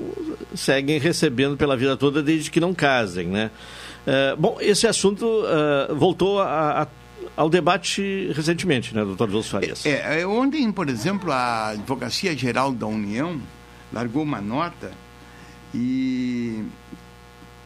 seguem 0.55 1.01
recebendo 1.01 1.57
pela 1.57 1.77
vida 1.77 1.97
toda 1.97 2.23
desde 2.23 2.49
que 2.49 2.61
não 2.61 2.73
casem, 2.73 3.27
né? 3.27 3.51
bom, 4.39 4.57
esse 4.61 4.87
assunto 4.87 5.43
voltou 5.97 6.41
a 6.41 6.87
ao 7.39 7.49
debate 7.49 8.33
recentemente, 8.35 8.93
né, 8.93 9.05
doutor 9.05 9.31
Wilson 9.31 9.49
Farias? 9.49 9.87
É, 9.87 10.23
é, 10.23 10.27
ontem, 10.27 10.73
por 10.73 10.89
exemplo, 10.89 11.31
a 11.31 11.69
Advocacia 11.69 12.37
Geral 12.37 12.73
da 12.73 12.89
União 12.89 13.41
largou 13.93 14.25
uma 14.25 14.41
nota 14.41 14.91
e 15.73 16.65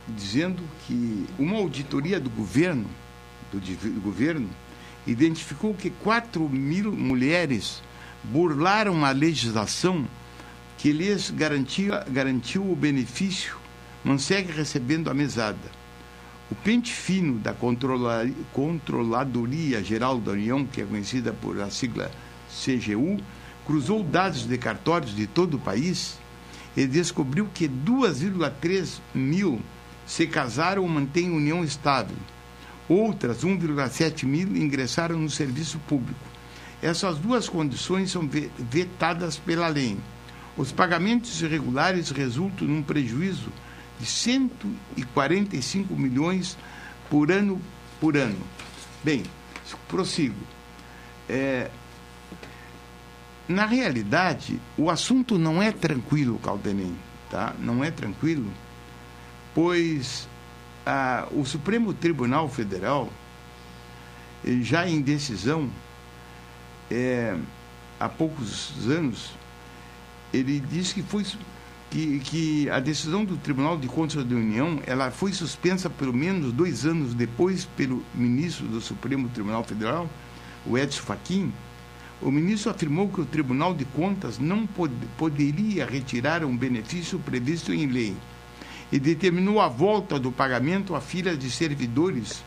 dizendo 0.08 0.62
que 0.86 1.26
uma 1.38 1.56
auditoria 1.56 2.20
do 2.20 2.28
governo, 2.28 2.84
do, 3.50 3.58
do 3.58 4.00
governo, 4.02 4.50
identificou 5.06 5.72
que 5.72 5.88
4 5.88 6.46
mil 6.50 6.92
mulheres 6.92 7.82
burlaram 8.22 9.06
a 9.06 9.10
legislação 9.10 10.06
que 10.76 10.92
lhes 10.92 11.30
garantia, 11.30 12.04
garantiu 12.10 12.70
o 12.70 12.76
benefício, 12.76 13.56
não 14.04 14.18
segue 14.18 14.52
recebendo 14.52 15.08
a 15.08 15.14
mesada. 15.14 15.81
O 16.52 16.54
pente 16.54 16.92
fino 16.92 17.38
da 17.38 17.54
Controladoria 18.52 19.82
Geral 19.82 20.20
da 20.20 20.32
União, 20.32 20.66
que 20.66 20.82
é 20.82 20.84
conhecida 20.84 21.32
por 21.32 21.58
a 21.58 21.70
sigla 21.70 22.10
CGU, 22.50 23.16
cruzou 23.64 24.04
dados 24.04 24.46
de 24.46 24.58
cartórios 24.58 25.16
de 25.16 25.26
todo 25.26 25.54
o 25.54 25.58
país 25.58 26.18
e 26.76 26.86
descobriu 26.86 27.48
que 27.54 27.66
2,3 27.66 29.00
mil 29.14 29.62
se 30.04 30.26
casaram 30.26 30.82
ou 30.82 30.88
mantêm 30.90 31.30
união 31.30 31.64
estável. 31.64 32.18
Outras, 32.86 33.42
1,7 33.42 34.26
mil, 34.26 34.54
ingressaram 34.54 35.18
no 35.18 35.30
serviço 35.30 35.78
público. 35.88 36.20
Essas 36.82 37.16
duas 37.16 37.48
condições 37.48 38.10
são 38.10 38.28
vetadas 38.58 39.38
pela 39.38 39.68
lei. 39.68 39.96
Os 40.54 40.70
pagamentos 40.70 41.40
irregulares 41.40 42.10
resultam 42.10 42.68
num 42.68 42.82
prejuízo 42.82 43.50
de 44.02 44.08
145 44.08 45.94
milhões 45.94 46.58
por 47.08 47.30
ano 47.30 47.62
por 48.00 48.16
ano. 48.16 48.40
Bem, 49.04 49.22
prossigo. 49.86 50.34
É, 51.28 51.70
na 53.46 53.64
realidade, 53.64 54.60
o 54.76 54.90
assunto 54.90 55.38
não 55.38 55.62
é 55.62 55.70
tranquilo, 55.70 56.36
Caldenem, 56.40 56.96
tá? 57.30 57.54
Não 57.60 57.84
é 57.84 57.92
tranquilo, 57.92 58.50
pois 59.54 60.28
ah, 60.84 61.28
o 61.30 61.44
Supremo 61.44 61.94
Tribunal 61.94 62.48
Federal, 62.48 63.08
já 64.62 64.88
em 64.88 65.00
decisão, 65.00 65.70
é, 66.90 67.36
há 68.00 68.08
poucos 68.08 68.72
anos, 68.88 69.30
ele 70.34 70.58
disse 70.58 70.94
que 70.94 71.02
foi 71.02 71.24
que, 71.92 72.20
que 72.20 72.70
a 72.70 72.80
decisão 72.80 73.22
do 73.22 73.36
Tribunal 73.36 73.76
de 73.76 73.86
Contas 73.86 74.24
da 74.24 74.34
União 74.34 74.80
ela 74.86 75.10
foi 75.10 75.30
suspensa 75.34 75.90
pelo 75.90 76.14
menos 76.14 76.50
dois 76.50 76.86
anos 76.86 77.12
depois 77.12 77.66
pelo 77.66 78.02
ministro 78.14 78.66
do 78.66 78.80
Supremo 78.80 79.28
Tribunal 79.28 79.62
Federal, 79.62 80.08
o 80.66 80.78
Edson 80.78 81.02
Fachin. 81.02 81.52
O 82.22 82.30
ministro 82.30 82.70
afirmou 82.70 83.10
que 83.10 83.20
o 83.20 83.26
Tribunal 83.26 83.74
de 83.74 83.84
Contas 83.84 84.38
não 84.38 84.66
pod 84.66 84.94
poderia 85.18 85.84
retirar 85.84 86.42
um 86.46 86.56
benefício 86.56 87.18
previsto 87.18 87.74
em 87.74 87.86
lei 87.86 88.16
e 88.90 88.98
determinou 88.98 89.60
a 89.60 89.68
volta 89.68 90.18
do 90.18 90.32
pagamento 90.32 90.94
a 90.94 91.00
filhas 91.00 91.38
de 91.38 91.50
servidores, 91.50 92.42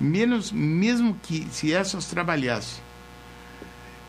menos 0.00 0.52
mesmo 0.52 1.16
que 1.20 1.48
se 1.50 1.72
essas 1.72 2.06
trabalhassem. 2.06 2.80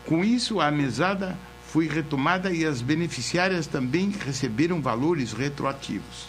Com 0.04 0.22
isso, 0.22 0.60
a 0.60 0.70
mesada 0.70 1.36
foi 1.72 1.88
retomada 1.88 2.50
e 2.50 2.64
as 2.64 2.80
beneficiárias 2.80 3.66
também 3.66 4.10
receberam 4.10 4.80
valores 4.80 5.32
retroativos. 5.32 6.26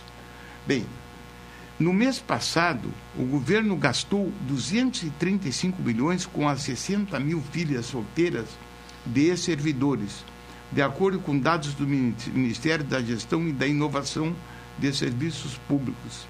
Bem, 0.66 0.86
no 1.80 1.94
mês 1.94 2.20
passado, 2.20 2.92
o 3.16 3.24
governo 3.24 3.76
gastou 3.76 4.32
235 4.42 5.82
milhões 5.82 6.26
com 6.26 6.50
as 6.50 6.62
60 6.62 7.20
mil 7.20 7.42
filhas 7.52 7.86
solteiras 7.86 8.48
de 9.06 9.38
servidores, 9.38 10.26
de 10.72 10.82
acordo 10.82 11.20
com 11.20 11.38
dados 11.38 11.74
do 11.74 11.88
Ministério 11.88 12.84
da 12.84 13.02
Gestão 13.02 13.48
e 13.48 13.54
da 13.54 13.68
Inovação 13.68 14.36
de 14.78 14.92
Serviços 14.92 15.58
Públicos. 15.68 16.28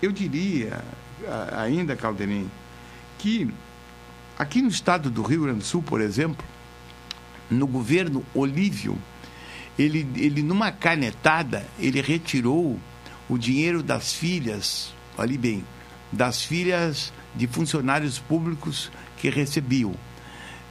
Eu 0.00 0.12
diria 0.12 0.84
ainda, 1.56 1.96
Calderim, 1.96 2.48
que 3.18 3.50
aqui 4.38 4.60
no 4.60 4.68
estado 4.68 5.10
do 5.10 5.22
Rio 5.22 5.42
Grande 5.44 5.60
do 5.60 5.64
Sul, 5.64 5.82
por 5.82 6.00
exemplo, 6.00 6.44
no 7.50 7.66
governo 7.66 8.24
Olívio, 8.34 8.98
ele, 9.78 10.06
ele 10.16 10.42
numa 10.42 10.72
canetada, 10.72 11.66
ele 11.78 12.00
retirou 12.00 12.78
o 13.28 13.36
dinheiro 13.36 13.82
das 13.82 14.12
filhas, 14.12 14.94
olhe 15.16 15.36
bem, 15.36 15.64
das 16.10 16.42
filhas 16.44 17.12
de 17.34 17.46
funcionários 17.46 18.18
públicos 18.18 18.90
que 19.18 19.28
recebiam. 19.28 19.94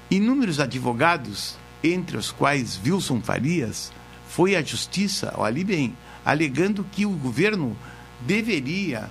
Inúmeros 0.09 0.59
advogados, 0.59 1.57
entre 1.83 2.17
os 2.17 2.31
quais 2.31 2.79
Wilson 2.83 3.21
Farias, 3.21 3.91
foi 4.27 4.55
à 4.55 4.61
justiça, 4.61 5.33
olhe 5.37 5.63
bem, 5.63 5.95
alegando 6.23 6.85
que 6.91 7.05
o 7.05 7.11
governo 7.11 7.77
deveria, 8.21 9.09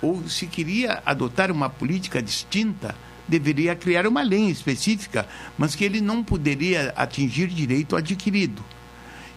ou 0.00 0.28
se 0.28 0.46
queria 0.46 1.02
adotar 1.04 1.50
uma 1.50 1.68
política 1.68 2.22
distinta, 2.22 2.94
deveria 3.38 3.74
criar 3.74 4.06
uma 4.06 4.22
lei 4.22 4.50
específica, 4.50 5.26
mas 5.56 5.74
que 5.74 5.84
ele 5.84 6.02
não 6.02 6.22
poderia 6.22 6.92
atingir 6.94 7.46
direito 7.48 7.96
adquirido. 7.96 8.62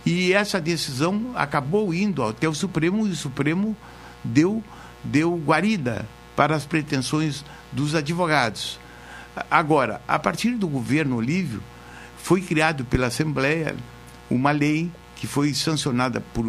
E 0.05 0.33
essa 0.33 0.59
decisão 0.59 1.31
acabou 1.33 1.93
indo 1.93 2.21
até 2.21 2.47
o 2.47 2.53
Supremo 2.53 3.07
e 3.07 3.11
o 3.11 3.15
Supremo 3.15 3.75
deu, 4.23 4.61
deu 5.01 5.35
guarida 5.37 6.05
para 6.35 6.55
as 6.55 6.65
pretensões 6.65 7.45
dos 7.71 7.95
advogados. 7.95 8.79
Agora, 9.49 10.01
a 10.07 10.19
partir 10.19 10.51
do 10.51 10.67
governo 10.67 11.15
Olívio, 11.15 11.63
foi 12.17 12.41
criado 12.41 12.83
pela 12.83 13.07
Assembleia 13.07 13.75
uma 14.29 14.51
lei 14.51 14.91
que 15.15 15.25
foi 15.25 15.53
sancionada 15.53 16.19
por, 16.19 16.45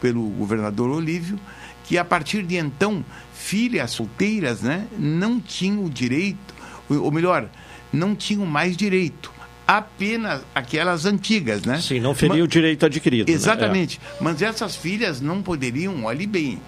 pelo 0.00 0.22
governador 0.30 0.88
Olívio, 0.88 1.38
que 1.84 1.98
a 1.98 2.04
partir 2.04 2.42
de 2.42 2.56
então, 2.56 3.04
filhas 3.34 3.92
solteiras 3.92 4.62
né, 4.62 4.86
não 4.98 5.38
tinham 5.38 5.84
o 5.84 5.90
direito 5.90 6.55
ou 6.88 7.10
melhor, 7.10 7.48
não 7.92 8.14
tinham 8.14 8.46
mais 8.46 8.76
direito. 8.76 9.32
Apenas 9.66 10.42
aquelas 10.54 11.06
antigas, 11.06 11.64
né? 11.64 11.80
Sim, 11.80 11.98
não 11.98 12.14
feria 12.14 12.36
Mas, 12.36 12.44
o 12.44 12.48
direito 12.48 12.86
adquirido. 12.86 13.28
Né? 13.28 13.34
Exatamente. 13.34 13.98
Né? 13.98 14.06
É. 14.20 14.22
Mas 14.22 14.42
essas 14.42 14.76
filhas 14.76 15.20
não 15.20 15.42
poderiam, 15.42 16.04
olhe 16.04 16.24
bem, 16.24 16.60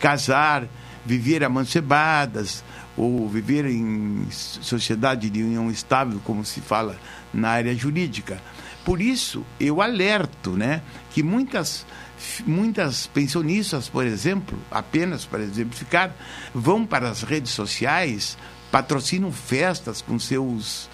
casar, 0.00 0.66
viver 1.06 1.44
amancebadas, 1.44 2.64
ou 2.96 3.28
viver 3.28 3.66
em 3.66 4.26
sociedade 4.30 5.30
de 5.30 5.42
união 5.42 5.70
estável, 5.70 6.20
como 6.24 6.44
se 6.44 6.60
fala 6.60 6.98
na 7.32 7.50
área 7.50 7.74
jurídica. 7.74 8.42
Por 8.84 9.00
isso, 9.00 9.44
eu 9.58 9.80
alerto 9.80 10.50
né, 10.50 10.82
que 11.10 11.22
muitas, 11.22 11.86
muitas 12.46 13.06
pensionistas, 13.06 13.88
por 13.88 14.04
exemplo, 14.04 14.58
apenas 14.70 15.24
para 15.24 15.42
exemplificar, 15.42 16.14
vão 16.54 16.84
para 16.84 17.08
as 17.08 17.22
redes 17.22 17.52
sociais 17.52 18.36
patrocinam 18.70 19.32
festas 19.32 20.00
com 20.02 20.18
seus, 20.18 20.88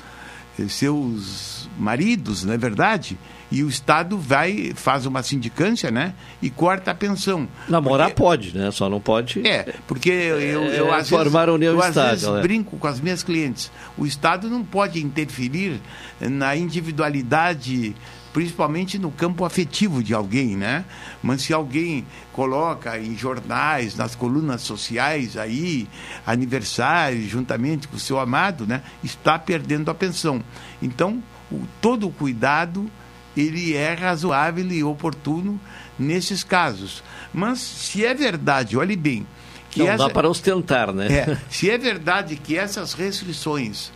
seus 0.68 1.68
maridos, 1.78 2.44
não 2.44 2.54
é 2.54 2.58
verdade? 2.58 3.18
E 3.50 3.62
o 3.62 3.68
Estado 3.68 4.18
vai, 4.18 4.72
faz 4.74 5.06
uma 5.06 5.22
sindicância, 5.22 5.88
né? 5.90 6.14
E 6.42 6.50
corta 6.50 6.90
a 6.90 6.94
pensão. 6.94 7.48
Namorar 7.68 8.08
porque... 8.08 8.22
pode, 8.22 8.58
né? 8.58 8.70
Só 8.72 8.88
não 8.88 9.00
pode. 9.00 9.46
É, 9.46 9.74
porque 9.86 10.10
eu, 10.10 10.40
eu, 10.40 10.88
é, 10.88 10.98
às 10.98 11.08
formar 11.08 11.46
vezes, 11.46 11.62
eu, 11.62 11.80
às 11.80 11.94
vezes 11.94 12.28
né? 12.28 12.40
brinco 12.40 12.76
com 12.76 12.86
as 12.88 12.98
minhas 13.00 13.22
clientes. 13.22 13.70
O 13.96 14.04
Estado 14.04 14.50
não 14.50 14.64
pode 14.64 15.00
interferir 15.00 15.80
na 16.20 16.56
individualidade 16.56 17.94
principalmente 18.36 18.98
no 18.98 19.10
campo 19.10 19.46
afetivo 19.46 20.02
de 20.02 20.12
alguém, 20.12 20.58
né? 20.58 20.84
Mas 21.22 21.40
se 21.40 21.54
alguém 21.54 22.06
coloca 22.34 22.98
em 22.98 23.16
jornais, 23.16 23.96
nas 23.96 24.14
colunas 24.14 24.60
sociais 24.60 25.38
aí, 25.38 25.88
aniversário, 26.26 27.26
juntamente 27.26 27.88
com 27.88 27.96
o 27.96 27.98
seu 27.98 28.20
amado, 28.20 28.66
né? 28.66 28.82
Está 29.02 29.38
perdendo 29.38 29.90
a 29.90 29.94
pensão. 29.94 30.42
Então, 30.82 31.22
o, 31.50 31.62
todo 31.80 32.08
o 32.08 32.12
cuidado, 32.12 32.90
ele 33.34 33.74
é 33.74 33.94
razoável 33.94 34.70
e 34.70 34.84
oportuno 34.84 35.58
nesses 35.98 36.44
casos. 36.44 37.02
Mas, 37.32 37.58
se 37.58 38.04
é 38.04 38.12
verdade, 38.12 38.76
olhe 38.76 38.96
bem... 38.96 39.26
Que 39.70 39.78
Não 39.78 39.88
essa, 39.88 40.08
dá 40.08 40.10
para 40.10 40.28
ostentar, 40.28 40.92
né? 40.92 41.06
É, 41.10 41.38
se 41.48 41.70
é 41.70 41.78
verdade 41.78 42.36
que 42.36 42.54
essas 42.54 42.92
restrições 42.92 43.90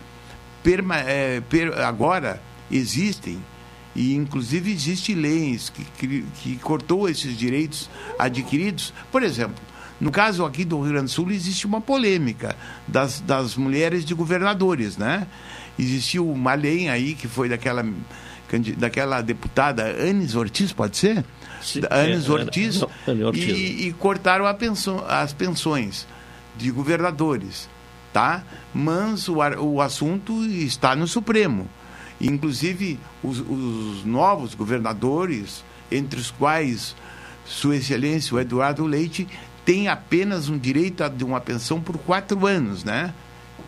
perma, 0.62 0.96
é, 0.96 1.42
per, 1.42 1.78
agora 1.78 2.40
existem, 2.70 3.38
e 3.94 4.14
inclusive 4.14 4.70
existe 4.70 5.14
leis 5.14 5.68
que, 5.68 5.84
que, 5.98 6.24
que, 6.42 6.56
cortou 6.56 7.08
esses 7.08 7.36
direitos 7.36 7.90
adquiridos. 8.18 8.92
Por 9.10 9.22
exemplo, 9.22 9.62
no 10.00 10.10
caso 10.10 10.44
aqui 10.44 10.64
do 10.64 10.80
Rio 10.80 10.92
Grande 10.92 11.06
do 11.06 11.10
Sul 11.10 11.30
existe 11.30 11.66
uma 11.66 11.80
polêmica 11.80 12.56
das, 12.86 13.20
das 13.20 13.56
mulheres 13.56 14.04
de 14.04 14.14
governadores, 14.14 14.96
né? 14.96 15.26
Existiu 15.78 16.30
uma 16.30 16.54
lei 16.54 16.88
aí 16.88 17.14
que 17.14 17.26
foi 17.26 17.48
daquela, 17.48 17.84
daquela 18.76 19.20
deputada 19.22 19.84
Anis 19.84 20.34
Ortiz, 20.34 20.72
pode 20.72 20.96
ser? 20.96 21.24
Sim, 21.60 21.82
Anis 21.90 22.28
é, 22.28 22.32
Ortiz, 22.32 22.82
é, 23.06 23.24
Ortiz. 23.24 23.44
E, 23.44 23.88
e, 23.88 23.92
cortaram 23.92 24.46
a 24.46 24.54
pensão, 24.54 25.04
as 25.06 25.32
pensões 25.32 26.06
de 26.56 26.70
governadores, 26.70 27.68
tá? 28.12 28.42
Mas 28.72 29.28
o, 29.28 29.36
o 29.36 29.80
assunto 29.80 30.44
está 30.44 30.94
no 30.94 31.06
Supremo. 31.06 31.68
Inclusive, 32.20 32.98
os, 33.22 33.38
os 33.38 34.04
novos 34.04 34.54
governadores 34.54 35.64
entre 35.90 36.20
os 36.20 36.30
quais 36.30 36.94
Sua 37.44 37.76
Excelência, 37.76 38.36
o 38.36 38.40
Eduardo 38.40 38.84
Leite, 38.84 39.26
tem 39.64 39.88
apenas 39.88 40.48
um 40.48 40.58
direito 40.58 41.08
de 41.08 41.24
uma 41.24 41.40
pensão 41.40 41.80
por 41.80 41.98
quatro 41.98 42.46
anos, 42.46 42.84
né? 42.84 43.14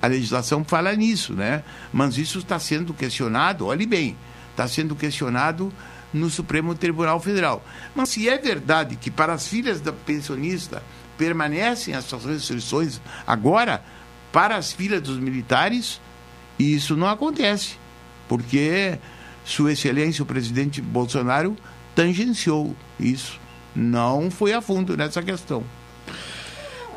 A 0.00 0.06
legislação 0.06 0.64
fala 0.64 0.94
nisso, 0.94 1.32
né? 1.32 1.62
Mas 1.92 2.18
isso 2.18 2.38
está 2.38 2.58
sendo 2.58 2.92
questionado, 2.92 3.66
olhe 3.66 3.86
bem, 3.86 4.16
está 4.50 4.66
sendo 4.66 4.94
questionado 4.96 5.72
no 6.12 6.28
Supremo 6.28 6.74
Tribunal 6.74 7.20
Federal. 7.20 7.64
Mas 7.94 8.10
se 8.10 8.28
é 8.28 8.36
verdade 8.36 8.96
que 8.96 9.10
para 9.10 9.32
as 9.32 9.48
filhas 9.48 9.80
da 9.80 9.92
pensionista 9.92 10.82
permanecem 11.16 11.94
essas 11.94 12.24
restrições 12.24 13.00
agora, 13.26 13.82
para 14.32 14.56
as 14.56 14.72
filhas 14.72 15.02
dos 15.02 15.18
militares, 15.18 16.00
isso 16.58 16.96
não 16.96 17.06
acontece, 17.06 17.76
porque 18.32 18.98
Sua 19.44 19.72
Excelência, 19.72 20.22
o 20.22 20.26
presidente 20.26 20.80
Bolsonaro, 20.80 21.54
tangenciou 21.94 22.74
isso. 22.98 23.38
Não 23.76 24.30
foi 24.30 24.54
a 24.54 24.62
fundo 24.62 24.96
nessa 24.96 25.22
questão. 25.22 25.62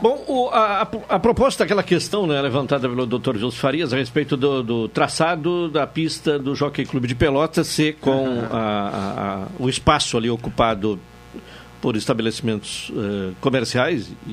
Bom, 0.01 0.23
o, 0.29 0.47
a, 0.47 0.87
a, 1.09 1.19
proposta, 1.19 1.65
aquela 1.65 1.83
questão 1.83 2.25
né, 2.25 2.41
levantada 2.41 2.87
pelo 2.87 3.05
Dr. 3.05 3.35
José 3.35 3.57
Farias 3.57 3.91
a 3.91 3.97
respeito 3.97 4.37
do, 4.37 4.63
do, 4.63 4.87
traçado 4.87 5.67
da 5.67 5.85
pista 5.85 6.39
do 6.39 6.55
Jockey 6.55 6.85
Clube 6.85 7.05
de 7.05 7.15
Pelotas 7.15 7.67
ser 7.67 7.95
com 7.95 8.41
a, 8.49 9.47
o 9.59 9.67
espaço 9.67 10.15
ali 10.15 10.29
ocupado 10.29 10.97
por 11.81 11.97
estabelecimentos 11.97 12.91
uh, 12.91 13.35
comerciais 13.41 14.09
e, 14.25 14.31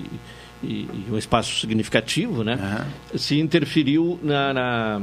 e, 0.63 0.69
e, 0.69 1.07
um 1.11 1.19
espaço 1.19 1.59
significativo, 1.59 2.45
né? 2.45 2.87
Uhum. 3.13 3.19
Se 3.19 3.41
interferiu 3.41 4.21
na, 4.23 4.55
na 4.55 5.03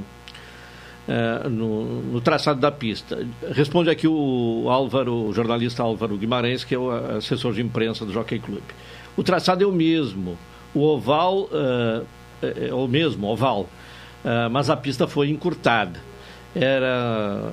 uh, 1.10 1.50
no, 1.50 2.02
no, 2.04 2.22
traçado 2.22 2.60
da 2.62 2.72
pista. 2.72 3.28
Responde 3.52 3.90
aqui 3.90 4.08
o 4.08 4.68
Álvaro, 4.70 5.28
o 5.28 5.34
jornalista 5.34 5.84
Álvaro 5.84 6.18
Guimarães, 6.18 6.64
que 6.64 6.76
é 6.76 6.78
o 6.78 6.90
assessor 7.18 7.54
de 7.54 7.62
imprensa 7.62 8.06
do 8.06 8.14
Jockey 8.14 8.40
Clube. 8.40 8.64
O 9.18 9.24
traçado 9.24 9.64
é 9.64 9.68
o 9.68 9.72
mesmo 9.72 10.38
o 10.74 10.82
oval 10.82 11.44
uh, 11.44 12.06
é 12.42 12.74
o 12.74 12.88
mesmo, 12.88 13.28
oval, 13.28 13.62
uh, 14.24 14.50
mas 14.50 14.70
a 14.70 14.78
pista 14.78 15.08
foi 15.08 15.30
encurtada. 15.30 16.00
Era 16.56 17.52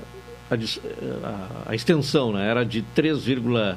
a, 0.51 0.55
a, 0.55 1.71
a 1.71 1.75
extensão 1.75 2.33
né, 2.33 2.49
era 2.49 2.65
de 2.65 2.85
3,6 2.97 3.77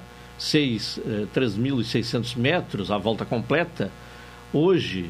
3.600 1.33 2.37
metros, 2.37 2.91
a 2.91 2.97
volta 2.97 3.25
completa. 3.25 3.91
Hoje 4.53 5.09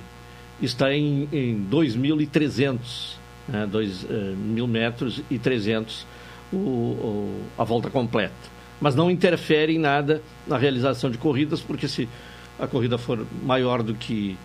está 0.62 0.94
em, 0.94 1.28
em 1.32 1.68
2.300, 1.70 3.18
né, 3.52 3.68
2 3.70 4.08
mil 4.38 4.68
metros 4.68 5.22
e 5.30 5.38
300 5.38 6.06
o, 6.52 6.58
o, 6.58 7.42
a 7.58 7.64
volta 7.64 7.90
completa. 7.90 8.34
Mas 8.82 8.96
não 8.96 9.12
interfere 9.12 9.76
em 9.76 9.80
nada 9.80 10.22
na 10.48 10.58
realização 10.58 11.10
de 11.10 11.18
corridas, 11.18 11.62
porque 11.62 11.88
se 11.88 12.08
a 12.58 12.68
corrida 12.68 12.98
for 12.98 13.26
maior 13.44 13.84
do 13.84 13.94
que 13.94 14.38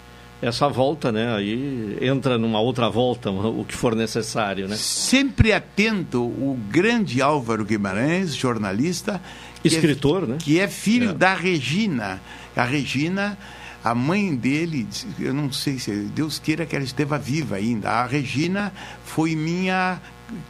essa 0.43 0.69
volta, 0.69 1.11
né? 1.11 1.35
Aí 1.35 1.97
entra 2.01 2.37
numa 2.37 2.61
outra 2.61 2.89
volta, 2.89 3.31
o 3.33 3.65
que 3.65 3.75
for 3.75 3.95
necessário, 3.95 4.69
né? 4.69 4.77
Sempre 4.77 5.53
atento 5.53 6.23
o 6.23 6.59
grande 6.69 7.23
Álvaro 7.23 7.65
Guimarães, 7.65 8.35
jornalista, 8.35 9.21
escritor, 9.65 10.23
que 10.23 10.25
é, 10.25 10.29
né? 10.29 10.39
Que 10.41 10.61
é 10.61 10.69
filho 10.69 11.11
é. 11.11 11.15
da 11.15 11.35
Regina. 11.35 12.21
A 12.57 12.65
Regina, 12.65 13.37
a 13.85 13.95
mãe 13.95 14.35
dele, 14.35 14.89
eu 15.19 15.35
não 15.35 15.53
sei 15.53 15.79
se 15.79 15.93
Deus 15.93 16.39
queira 16.39 16.65
que 16.65 16.75
ela 16.75 16.85
esteja 16.85 17.19
viva 17.19 17.57
ainda. 17.57 17.91
A 17.91 18.07
Regina 18.07 18.73
foi 19.05 19.37
minha 19.37 20.01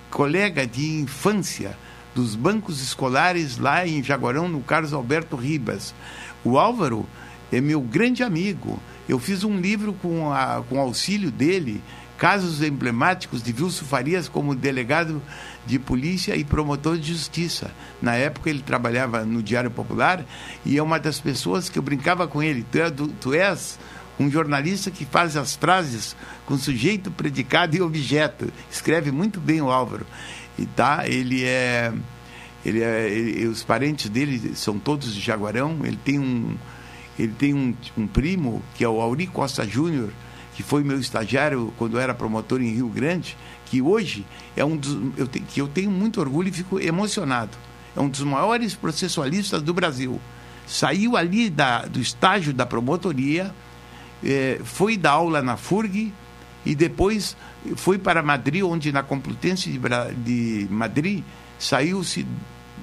colega 0.08 0.64
de 0.64 1.00
infância 1.00 1.76
dos 2.14 2.36
bancos 2.36 2.80
escolares 2.80 3.58
lá 3.58 3.84
em 3.84 4.04
Jaguarão, 4.04 4.48
no 4.48 4.60
Carlos 4.60 4.92
Alberto 4.92 5.34
Ribas. 5.34 5.92
O 6.44 6.56
Álvaro 6.56 7.04
é 7.50 7.60
meu 7.60 7.80
grande 7.80 8.22
amigo. 8.22 8.78
Eu 9.08 9.18
fiz 9.18 9.42
um 9.42 9.58
livro 9.58 9.92
com, 9.94 10.32
a, 10.32 10.62
com 10.68 10.78
auxílio 10.78 11.32
dele, 11.32 11.82
casos 12.24 12.62
emblemáticos 12.62 13.42
de 13.42 13.52
Wilson 13.52 13.84
Farias 13.84 14.30
como 14.30 14.54
delegado 14.54 15.20
de 15.66 15.78
polícia 15.78 16.34
e 16.34 16.42
promotor 16.42 16.96
de 16.96 17.12
justiça. 17.12 17.70
Na 18.00 18.14
época 18.14 18.48
ele 18.48 18.62
trabalhava 18.62 19.26
no 19.26 19.42
Diário 19.42 19.70
Popular 19.70 20.24
e 20.64 20.78
é 20.78 20.82
uma 20.82 20.98
das 20.98 21.20
pessoas 21.20 21.68
que 21.68 21.78
eu 21.78 21.82
brincava 21.82 22.26
com 22.26 22.42
ele. 22.42 22.64
Tu, 22.72 22.78
é, 22.78 22.90
tu 23.20 23.34
és 23.34 23.78
um 24.18 24.30
jornalista 24.30 24.90
que 24.90 25.04
faz 25.04 25.36
as 25.36 25.54
frases 25.54 26.16
com 26.46 26.56
sujeito, 26.56 27.10
predicado 27.10 27.76
e 27.76 27.82
objeto. 27.82 28.50
Escreve 28.70 29.12
muito 29.12 29.38
bem 29.38 29.60
o 29.60 29.70
Álvaro. 29.70 30.06
E 30.58 30.64
tá, 30.64 31.06
ele 31.06 31.44
é 31.44 31.92
ele 32.64 32.82
é, 32.82 33.06
ele, 33.06 33.46
os 33.48 33.62
parentes 33.62 34.08
dele 34.08 34.56
são 34.56 34.78
todos 34.78 35.14
de 35.14 35.20
Jaguarão. 35.20 35.80
Ele 35.84 35.98
tem 36.02 36.18
um, 36.18 36.56
ele 37.18 37.34
tem 37.38 37.52
um, 37.52 37.76
um 37.98 38.06
primo, 38.06 38.62
que 38.76 38.82
é 38.82 38.88
o 38.88 39.02
Auri 39.02 39.26
Costa 39.26 39.68
Júnior, 39.68 40.08
que 40.54 40.62
foi 40.62 40.82
meu 40.84 40.98
estagiário 40.98 41.72
quando 41.76 41.96
eu 41.96 42.00
era 42.00 42.14
promotor 42.14 42.60
em 42.62 42.72
Rio 42.72 42.88
Grande, 42.88 43.36
que 43.66 43.82
hoje 43.82 44.24
é 44.56 44.64
um 44.64 44.76
dos. 44.76 44.96
Eu 45.16 45.26
te, 45.26 45.40
que 45.40 45.60
eu 45.60 45.68
tenho 45.68 45.90
muito 45.90 46.20
orgulho 46.20 46.48
e 46.48 46.52
fico 46.52 46.80
emocionado. 46.80 47.56
É 47.96 48.00
um 48.00 48.08
dos 48.08 48.22
maiores 48.22 48.74
processualistas 48.74 49.62
do 49.62 49.74
Brasil. 49.74 50.20
Saiu 50.66 51.16
ali 51.16 51.50
da, 51.50 51.82
do 51.82 52.00
estágio 52.00 52.52
da 52.52 52.64
promotoria, 52.64 53.54
eh, 54.24 54.60
foi 54.64 54.96
dar 54.96 55.12
aula 55.12 55.42
na 55.42 55.56
FURG 55.56 56.12
e 56.64 56.74
depois 56.74 57.36
foi 57.76 57.98
para 57.98 58.22
Madrid, 58.22 58.62
onde 58.62 58.90
na 58.90 59.02
Complutense 59.02 59.70
de, 59.70 60.14
de 60.64 60.68
Madrid 60.70 61.22
saiu-se 61.58 62.26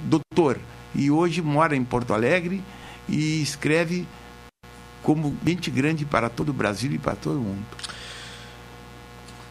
doutor. 0.05 0.59
E 0.93 1.09
hoje 1.09 1.41
mora 1.41 1.75
em 1.75 1.83
Porto 1.83 2.13
Alegre 2.13 2.61
e 3.07 3.41
escreve 3.41 4.05
como 5.03 5.35
gente 5.45 5.71
grande 5.71 6.05
para 6.05 6.29
todo 6.29 6.49
o 6.49 6.53
Brasil 6.53 6.91
e 6.93 6.97
para 6.97 7.15
todo 7.15 7.37
o 7.37 7.41
mundo. 7.41 7.65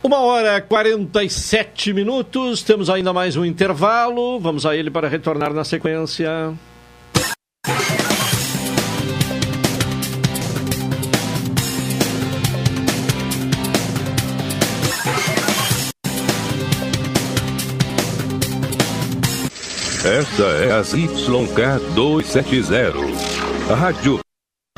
Uma 0.03 0.21
hora 0.21 0.57
e 0.57 0.63
47 0.63 1.93
minutos, 1.93 2.63
temos 2.63 2.89
ainda 2.89 3.13
mais 3.13 3.37
um 3.37 3.45
intervalo. 3.45 4.41
Vamos 4.41 4.65
a 4.65 4.75
ele 4.75 4.91
para 4.91 5.09
retornar 5.09 5.53
na 5.53 5.63
sequência. 5.63 6.55
Esta 20.03 20.45
é 20.65 20.73
a 20.73 20.81
ZYK270, 20.81 22.95
Rádio 23.69 24.19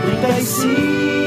Café 0.00 0.16
35 0.16 0.80
em 0.80 1.19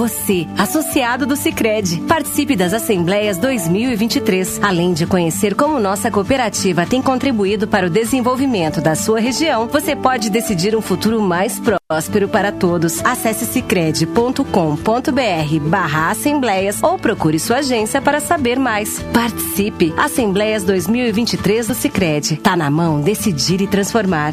Você, 0.00 0.48
associado 0.56 1.26
do 1.26 1.36
Sicredi, 1.36 2.00
participe 2.08 2.56
das 2.56 2.72
Assembleias 2.72 3.36
2023, 3.36 4.58
além 4.62 4.94
de 4.94 5.04
conhecer 5.04 5.54
como 5.54 5.78
nossa 5.78 6.10
cooperativa 6.10 6.86
tem 6.86 7.02
contribuído 7.02 7.68
para 7.68 7.86
o 7.86 7.90
desenvolvimento 7.90 8.80
da 8.80 8.94
sua 8.94 9.20
região. 9.20 9.68
Você 9.68 9.94
pode 9.94 10.30
decidir 10.30 10.74
um 10.74 10.80
futuro 10.80 11.20
mais 11.20 11.60
próspero 11.60 12.30
para 12.30 12.50
todos. 12.50 13.04
Acesse 13.04 13.44
sicredi.com.br/barra 13.44 16.12
assembleias 16.12 16.82
ou 16.82 16.98
procure 16.98 17.38
sua 17.38 17.58
agência 17.58 18.00
para 18.00 18.20
saber 18.20 18.58
mais. 18.58 19.02
Participe! 19.12 19.92
Assembleias 19.98 20.64
2023 20.64 21.66
do 21.66 21.74
Sicredi. 21.74 22.38
Tá 22.38 22.56
na 22.56 22.70
mão 22.70 23.02
decidir 23.02 23.60
e 23.60 23.66
transformar. 23.66 24.32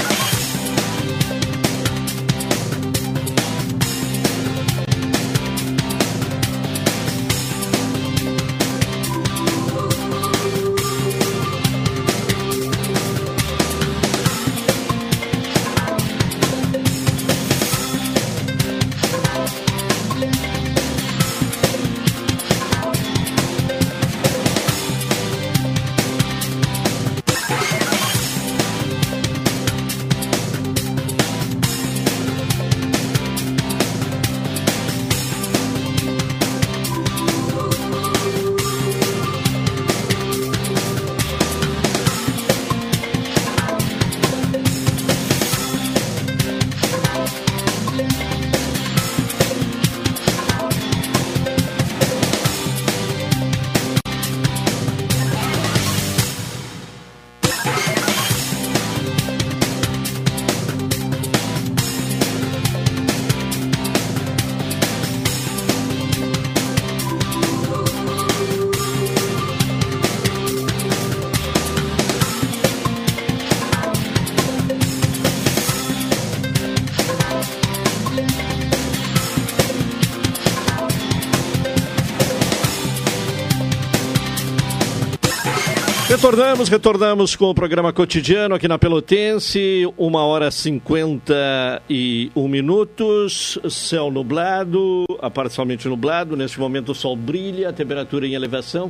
Retornamos, 86.31 86.69
retornamos 86.69 87.35
com 87.35 87.49
o 87.49 87.53
programa 87.53 87.91
cotidiano 87.91 88.55
aqui 88.55 88.65
na 88.65 88.79
Pelotense, 88.79 89.83
uma 89.97 90.23
hora 90.23 90.49
cinquenta 90.49 91.83
e 91.89 92.31
um 92.33 92.47
minutos, 92.47 93.59
céu 93.69 94.09
nublado, 94.09 95.03
parcialmente 95.33 95.89
nublado, 95.89 96.37
neste 96.37 96.57
momento 96.57 96.93
o 96.93 96.95
sol 96.95 97.17
brilha, 97.17 97.73
temperatura 97.73 98.25
em 98.25 98.33
elevação, 98.33 98.89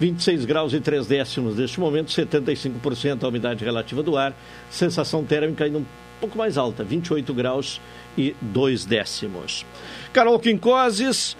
26 0.00 0.46
graus 0.46 0.72
e 0.72 0.80
3 0.80 1.06
décimos 1.06 1.56
neste 1.56 1.78
momento, 1.78 2.10
75% 2.10 3.22
a 3.22 3.28
umidade 3.28 3.62
relativa 3.62 4.02
do 4.02 4.16
ar, 4.16 4.34
sensação 4.70 5.22
térmica 5.22 5.64
ainda 5.64 5.80
um 5.80 5.86
pouco 6.18 6.38
mais 6.38 6.56
alta, 6.56 6.82
28 6.82 7.34
graus 7.34 7.82
e 8.16 8.34
2 8.40 8.86
décimos. 8.86 9.66
Carol 10.10 10.38
Quincoses, 10.38 11.36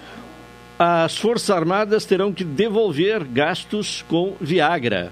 as 0.78 1.16
Forças 1.16 1.48
Armadas 1.48 2.04
terão 2.04 2.34
que 2.34 2.44
devolver 2.44 3.24
gastos 3.24 4.04
com 4.06 4.36
Viagra. 4.38 5.10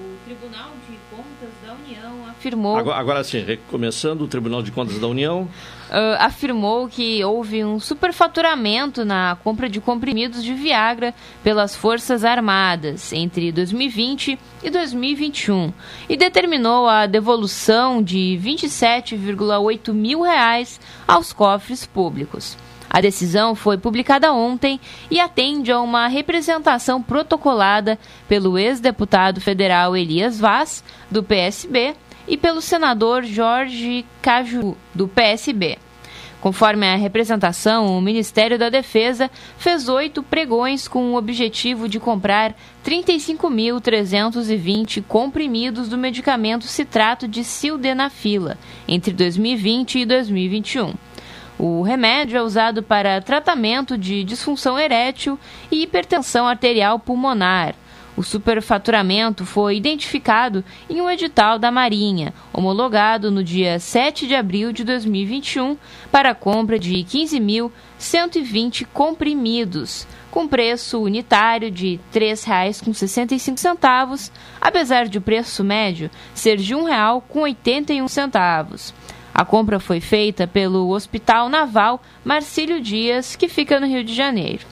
O 0.00 0.16
Tribunal 0.24 0.70
de 0.88 0.96
Contas 1.10 1.50
da 1.66 1.74
União 1.74 2.30
afirmou. 2.30 2.76
Agora, 2.76 3.00
agora 3.00 3.24
sim, 3.24 3.40
recomeçando, 3.40 4.22
o 4.22 4.28
Tribunal 4.28 4.62
de 4.62 4.70
Contas 4.70 4.96
da 4.98 5.08
União. 5.08 5.42
Uh, 5.42 6.14
afirmou 6.20 6.86
que 6.86 7.24
houve 7.24 7.64
um 7.64 7.80
superfaturamento 7.80 9.04
na 9.04 9.36
compra 9.42 9.68
de 9.68 9.80
comprimidos 9.80 10.44
de 10.44 10.54
Viagra 10.54 11.12
pelas 11.42 11.74
Forças 11.74 12.24
Armadas 12.24 13.12
entre 13.12 13.50
2020 13.50 14.38
e 14.62 14.70
2021 14.70 15.72
e 16.08 16.16
determinou 16.16 16.86
a 16.86 17.06
devolução 17.06 18.00
de 18.00 18.38
27,8 18.40 19.92
mil 19.92 20.22
reais 20.22 20.80
aos 21.08 21.32
cofres 21.32 21.84
públicos. 21.86 22.56
A 22.90 23.00
decisão 23.00 23.54
foi 23.54 23.76
publicada 23.76 24.32
ontem 24.32 24.80
e 25.10 25.20
atende 25.20 25.70
a 25.70 25.80
uma 25.80 26.08
representação 26.08 27.02
protocolada 27.02 27.98
pelo 28.26 28.58
ex-deputado 28.58 29.40
federal 29.40 29.96
Elias 29.96 30.40
Vaz, 30.40 30.82
do 31.10 31.22
PSB, 31.22 31.94
e 32.26 32.36
pelo 32.36 32.60
senador 32.60 33.24
Jorge 33.24 34.04
Caju, 34.22 34.76
do 34.94 35.08
PSB. 35.08 35.78
Conforme 36.40 36.86
a 36.86 36.94
representação, 36.94 37.98
o 37.98 38.00
Ministério 38.00 38.56
da 38.56 38.70
Defesa 38.70 39.28
fez 39.58 39.88
oito 39.88 40.22
pregões 40.22 40.86
com 40.86 41.10
o 41.10 41.16
objetivo 41.16 41.88
de 41.88 41.98
comprar 41.98 42.54
35.320 42.86 45.02
comprimidos 45.08 45.88
do 45.88 45.98
medicamento 45.98 46.62
citrato 46.64 47.26
de 47.26 47.42
sildenafila 47.42 48.56
entre 48.86 49.12
2020 49.12 49.98
e 49.98 50.06
2021. 50.06 50.94
O 51.58 51.82
remédio 51.82 52.38
é 52.38 52.42
usado 52.42 52.84
para 52.84 53.20
tratamento 53.20 53.98
de 53.98 54.22
disfunção 54.22 54.78
erétil 54.78 55.36
e 55.72 55.82
hipertensão 55.82 56.46
arterial 56.46 57.00
pulmonar. 57.00 57.74
O 58.16 58.22
superfaturamento 58.22 59.44
foi 59.44 59.76
identificado 59.76 60.64
em 60.88 61.00
um 61.00 61.10
edital 61.10 61.58
da 61.58 61.72
Marinha, 61.72 62.32
homologado 62.52 63.28
no 63.30 63.42
dia 63.42 63.78
7 63.78 64.26
de 64.26 64.34
abril 64.34 64.72
de 64.72 64.84
2021, 64.84 65.76
para 66.10 66.30
a 66.30 66.34
compra 66.34 66.78
de 66.78 66.94
15.120 66.94 68.86
comprimidos, 68.92 70.06
com 70.30 70.48
preço 70.48 71.00
unitário 71.00 71.70
de 71.70 72.00
R$ 72.12 72.20
3,65, 72.20 74.30
apesar 74.60 75.08
de 75.08 75.18
o 75.18 75.22
preço 75.22 75.62
médio 75.62 76.10
ser 76.34 76.56
de 76.56 76.74
R$ 76.74 76.80
1,81. 76.80 78.92
A 79.38 79.44
compra 79.44 79.78
foi 79.78 80.00
feita 80.00 80.48
pelo 80.48 80.90
Hospital 80.90 81.48
Naval 81.48 82.02
Marcílio 82.24 82.80
Dias, 82.80 83.36
que 83.36 83.48
fica 83.48 83.78
no 83.78 83.86
Rio 83.86 84.02
de 84.02 84.12
Janeiro. 84.12 84.66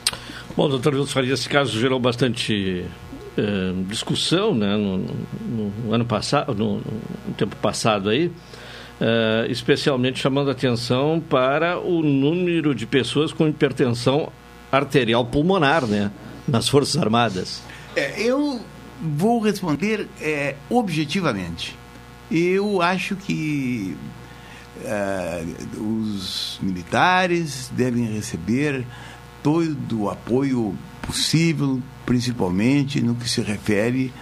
Bom, 0.57 0.69
doutor 0.69 0.93
Wilson 0.93 1.13
Faria, 1.13 1.35
esse 1.35 1.49
caso 1.49 1.79
gerou 1.79 2.01
bastante 2.01 2.85
eh, 3.39 3.73
discussão 3.87 4.57
né, 4.57 4.77
no, 4.77 4.99
no, 4.99 5.71
no 5.85 5.95
ano 5.95 6.05
passado, 6.05 6.53
no, 6.53 6.79
no, 6.79 7.35
tempo 7.37 7.55
passado 7.55 8.11
aí, 8.11 8.29
eh, 9.01 9.47
especialmente 9.51 10.19
chamando 10.19 10.51
atenção 10.51 11.21
para 11.21 11.79
o 11.79 12.03
número 12.03 12.75
de 12.75 12.87
pessoas 12.87 13.33
com 13.33 13.47
hipertensão 13.47 14.33
arterial 14.73 15.25
pulmonar, 15.25 15.87
né, 15.87 16.11
nas 16.49 16.69
Forças 16.69 17.01
Armadas. 17.01 17.63
É, 17.95 18.21
eu 18.21 18.61
vou 19.01 19.39
responder 19.39 20.09
é, 20.21 20.57
objetivamente. 20.69 21.77
Eu 22.29 22.83
acho 22.83 23.15
que 23.15 23.97
uh, 24.85 25.81
os 25.81 26.59
militares 26.63 27.71
devem 27.75 28.05
receber 28.15 28.85
todo 29.43 30.03
o 30.03 30.11
apoio 30.11 30.77
possível, 31.03 31.81
principalmente 32.05 33.01
no 33.01 33.15
que 33.15 33.29
se 33.29 33.41
refere 33.41 34.13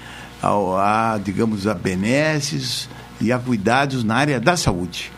ao, 0.40 0.76
a, 0.78 1.18
digamos, 1.22 1.66
a 1.66 1.74
benesses 1.74 2.88
e 3.20 3.32
a 3.32 3.38
cuidados 3.38 4.04
na 4.04 4.16
área 4.16 4.38
da 4.38 4.56
saúde. 4.56 5.10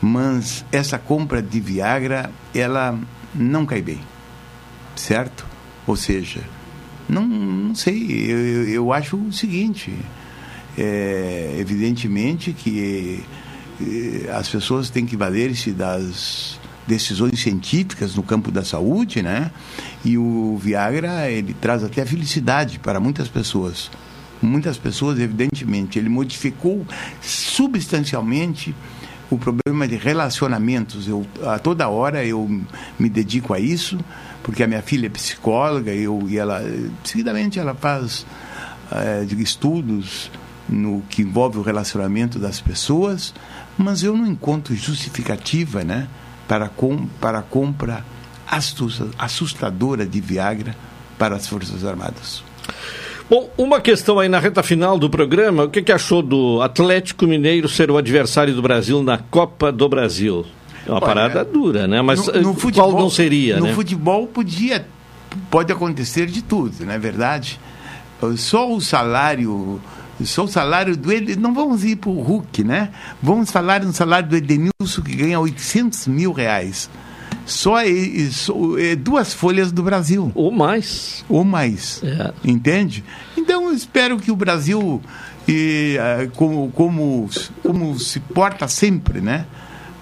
Mas 0.00 0.64
essa 0.70 0.98
compra 0.98 1.42
de 1.42 1.58
Viagra, 1.58 2.30
ela 2.54 2.96
não 3.34 3.66
cai 3.66 3.82
bem, 3.82 4.00
certo? 4.94 5.44
Ou 5.86 5.96
seja, 5.96 6.42
não, 7.08 7.26
não 7.26 7.74
sei, 7.74 8.30
eu, 8.30 8.68
eu, 8.68 8.92
acho 8.92 9.16
o 9.16 9.32
seguinte, 9.32 9.92
é, 10.76 11.56
evidentemente 11.58 12.52
que 12.52 13.24
as 14.36 14.48
pessoas 14.48 14.90
têm 14.90 15.06
que 15.06 15.16
valer-se 15.16 15.70
das 15.72 16.58
decisões 16.86 17.38
científicas 17.40 18.14
no 18.14 18.22
campo 18.22 18.50
da 18.50 18.64
saúde, 18.64 19.22
né? 19.22 19.50
E 20.04 20.16
o 20.16 20.56
Viagra, 20.56 21.30
ele 21.30 21.54
traz 21.54 21.84
até 21.84 22.02
a 22.02 22.06
felicidade 22.06 22.78
para 22.78 22.98
muitas 22.98 23.28
pessoas. 23.28 23.90
Muitas 24.40 24.78
pessoas, 24.78 25.18
evidentemente, 25.18 25.98
ele 25.98 26.08
modificou 26.08 26.86
substancialmente 27.20 28.74
o 29.30 29.36
problema 29.36 29.86
de 29.86 29.96
relacionamentos. 29.96 31.06
Eu, 31.06 31.26
a 31.44 31.58
toda 31.58 31.88
hora 31.88 32.24
eu 32.24 32.48
me 32.98 33.08
dedico 33.08 33.52
a 33.52 33.60
isso, 33.60 33.98
porque 34.42 34.62
a 34.62 34.66
minha 34.66 34.82
filha 34.82 35.06
é 35.06 35.10
psicóloga 35.10 35.92
eu, 35.92 36.24
e 36.28 36.38
ela, 36.38 36.62
seguidamente, 37.04 37.58
ela 37.58 37.74
faz 37.74 38.24
é, 38.90 39.26
estudos 39.38 40.30
no 40.68 41.02
que 41.08 41.22
envolve 41.22 41.58
o 41.58 41.62
relacionamento 41.62 42.38
das 42.38 42.60
pessoas, 42.60 43.34
mas 43.78 44.02
eu 44.02 44.16
não 44.16 44.26
encontro 44.26 44.74
justificativa, 44.74 45.84
né? 45.84 46.08
para, 46.48 46.68
com, 46.68 47.06
para 47.20 47.40
a 47.40 47.42
compra 47.42 48.02
assustadora 49.18 50.06
de 50.06 50.20
Viagra 50.20 50.74
para 51.18 51.36
as 51.36 51.46
Forças 51.46 51.84
Armadas. 51.84 52.42
Bom, 53.28 53.50
uma 53.58 53.78
questão 53.78 54.18
aí 54.18 54.28
na 54.28 54.38
reta 54.38 54.62
final 54.62 54.98
do 54.98 55.10
programa, 55.10 55.64
o 55.64 55.68
que, 55.68 55.82
que 55.82 55.92
achou 55.92 56.22
do 56.22 56.62
Atlético 56.62 57.26
Mineiro 57.26 57.68
ser 57.68 57.90
o 57.90 57.98
adversário 57.98 58.54
do 58.54 58.62
Brasil 58.62 59.02
na 59.02 59.18
Copa 59.18 59.70
do 59.70 59.86
Brasil? 59.86 60.46
É 60.86 60.90
uma 60.90 60.96
Olha, 60.96 61.06
parada 61.06 61.44
dura, 61.44 61.86
né? 61.86 62.00
Mas 62.00 62.26
no, 62.26 62.40
no 62.40 62.54
futebol, 62.54 62.92
qual 62.92 63.02
não 63.02 63.10
seria, 63.10 63.58
no 63.58 63.66
né? 63.66 63.74
futebol 63.74 64.26
podia, 64.26 64.86
pode 65.50 65.70
acontecer 65.70 66.24
de 66.24 66.40
tudo, 66.40 66.86
não 66.86 66.92
é 66.92 66.98
verdade? 66.98 67.60
Só 68.36 68.72
o 68.72 68.80
salário 68.80 69.78
só 70.26 70.44
o 70.44 70.48
salário 70.48 70.96
do 70.96 71.12
ele 71.12 71.36
não 71.36 71.54
vamos 71.54 71.84
ir 71.84 71.96
para 71.96 72.10
o 72.10 72.20
Hulk, 72.20 72.64
né? 72.64 72.90
Vamos 73.22 73.50
falar 73.50 73.82
no 73.82 73.92
salário 73.92 74.28
do 74.28 74.36
Edenilson 74.36 75.02
que 75.04 75.14
ganha 75.14 75.38
800 75.38 76.08
mil 76.08 76.32
reais. 76.32 76.90
Só, 77.46 77.80
é, 77.80 77.88
só 78.30 78.78
é 78.78 78.94
duas 78.94 79.32
folhas 79.32 79.72
do 79.72 79.82
Brasil. 79.82 80.30
Ou 80.34 80.50
mais. 80.50 81.24
Ou 81.28 81.44
mais. 81.44 82.02
É. 82.02 82.32
Entende? 82.44 83.04
Então 83.36 83.68
eu 83.68 83.74
espero 83.74 84.18
que 84.18 84.30
o 84.30 84.36
Brasil, 84.36 85.00
e, 85.46 85.96
como, 86.34 86.70
como, 86.72 87.30
como 87.62 87.98
se 87.98 88.20
porta 88.20 88.68
sempre, 88.68 89.20
né? 89.20 89.46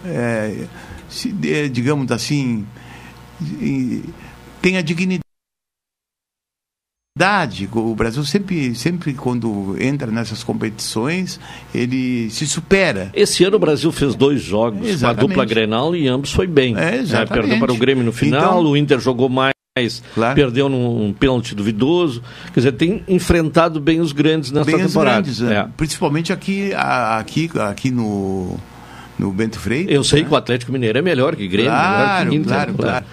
É, 0.04 0.64
se, 1.08 1.32
digamos 1.70 2.10
assim, 2.10 2.66
tenha 4.60 4.82
dignidade 4.82 5.25
o 7.72 7.94
Brasil 7.94 8.22
sempre, 8.24 8.74
sempre 8.74 9.14
quando 9.14 9.74
entra 9.80 10.10
nessas 10.10 10.44
competições, 10.44 11.40
ele 11.74 12.28
se 12.28 12.46
supera. 12.46 13.10
Esse 13.14 13.42
ano 13.42 13.56
o 13.56 13.58
Brasil 13.58 13.90
fez 13.90 14.14
dois 14.14 14.42
jogos, 14.42 14.86
exatamente. 14.86 15.24
a 15.24 15.26
dupla 15.26 15.44
Grenal 15.46 15.96
e 15.96 16.06
ambos 16.06 16.30
foi 16.32 16.46
bem. 16.46 16.74
É, 16.76 17.02
né? 17.02 17.26
Perdeu 17.26 17.58
para 17.58 17.72
o 17.72 17.76
Grêmio 17.76 18.04
no 18.04 18.12
final, 18.12 18.60
então, 18.60 18.70
o 18.70 18.76
Inter 18.76 19.00
jogou 19.00 19.30
mais. 19.30 19.54
Claro. 20.14 20.34
Perdeu 20.34 20.68
num 20.68 21.06
um 21.06 21.12
pênalti 21.12 21.54
duvidoso. 21.54 22.22
Quer 22.52 22.60
dizer, 22.60 22.72
tem 22.72 23.02
enfrentado 23.08 23.78
bem 23.80 24.00
os 24.00 24.12
grandes 24.12 24.50
nessa 24.50 24.70
bem 24.70 24.78
temporada. 24.78 25.22
Grandes, 25.22 25.40
é. 25.42 25.54
é. 25.54 25.68
Principalmente 25.76 26.32
aqui, 26.32 26.72
aqui, 26.74 27.50
aqui 27.58 27.90
no, 27.90 28.56
no 29.18 29.32
Bento 29.32 29.58
Freire. 29.58 29.92
Eu 29.92 30.04
sei 30.04 30.22
né? 30.22 30.28
que 30.28 30.34
o 30.34 30.36
Atlético 30.36 30.72
Mineiro 30.72 30.98
é 30.98 31.02
melhor 31.02 31.36
que 31.36 31.46
Grêmio, 31.46 31.70
claro, 31.70 31.96
melhor 31.96 32.30
que 32.30 32.36
Inter. 32.36 32.52
Claro, 32.52 32.74
claro. 32.74 32.90
claro. 32.90 33.06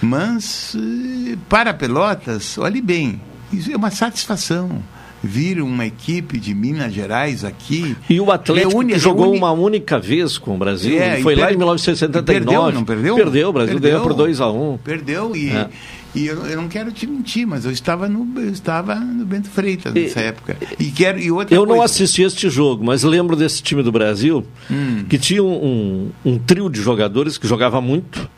Mas, 0.00 0.76
eh, 0.76 1.36
para 1.48 1.74
Pelotas, 1.74 2.58
olhe 2.58 2.80
bem, 2.80 3.20
isso 3.52 3.72
é 3.72 3.76
uma 3.76 3.90
satisfação 3.90 4.82
vir 5.22 5.60
uma 5.60 5.84
equipe 5.84 6.38
de 6.38 6.54
Minas 6.54 6.92
Gerais 6.92 7.44
aqui. 7.44 7.96
E 8.08 8.20
o 8.20 8.30
Atlético 8.30 8.70
reúne, 8.70 8.92
que 8.94 8.98
jogou 8.98 9.24
reúne... 9.24 9.38
uma 9.38 9.52
única 9.52 9.98
vez 9.98 10.38
com 10.38 10.54
o 10.54 10.58
Brasil, 10.58 11.00
é, 11.00 11.20
foi 11.20 11.34
lá 11.34 11.52
em 11.52 11.56
1979. 11.56 12.44
Perdeu, 12.44 12.72
não 12.72 12.84
perdeu? 12.84 13.14
Perdeu, 13.16 13.48
o 13.48 13.52
Brasil 13.52 13.74
perdeu, 13.74 13.90
ganhou 13.90 14.06
por 14.06 14.14
2 14.14 14.40
a 14.40 14.50
1 14.50 14.72
um. 14.72 14.78
Perdeu 14.78 15.36
e, 15.36 15.50
é. 15.50 15.68
e 16.14 16.26
eu, 16.26 16.46
eu, 16.46 16.56
não 16.56 16.68
quero 16.68 16.92
te 16.92 17.06
mentir, 17.06 17.46
mas 17.46 17.64
eu 17.64 17.70
estava 17.70 18.08
no, 18.08 18.40
eu 18.40 18.50
estava 18.50 18.94
no 18.94 19.24
Bento 19.24 19.48
Freitas 19.48 19.92
nessa 19.92 20.20
e, 20.20 20.24
época. 20.24 20.56
E 20.78 20.90
quero, 20.90 21.18
e 21.18 21.30
outra 21.30 21.54
eu 21.54 21.64
coisa... 21.64 21.76
não 21.76 21.82
assisti 21.82 22.22
este 22.22 22.48
jogo, 22.48 22.84
mas 22.84 23.02
lembro 23.02 23.34
desse 23.36 23.62
time 23.62 23.82
do 23.82 23.90
Brasil 23.90 24.46
hum. 24.70 25.04
que 25.08 25.18
tinha 25.18 25.42
um, 25.42 26.10
um, 26.24 26.32
um 26.32 26.38
trio 26.38 26.70
de 26.70 26.80
jogadores 26.80 27.36
que 27.36 27.48
jogava 27.48 27.80
muito, 27.80 28.28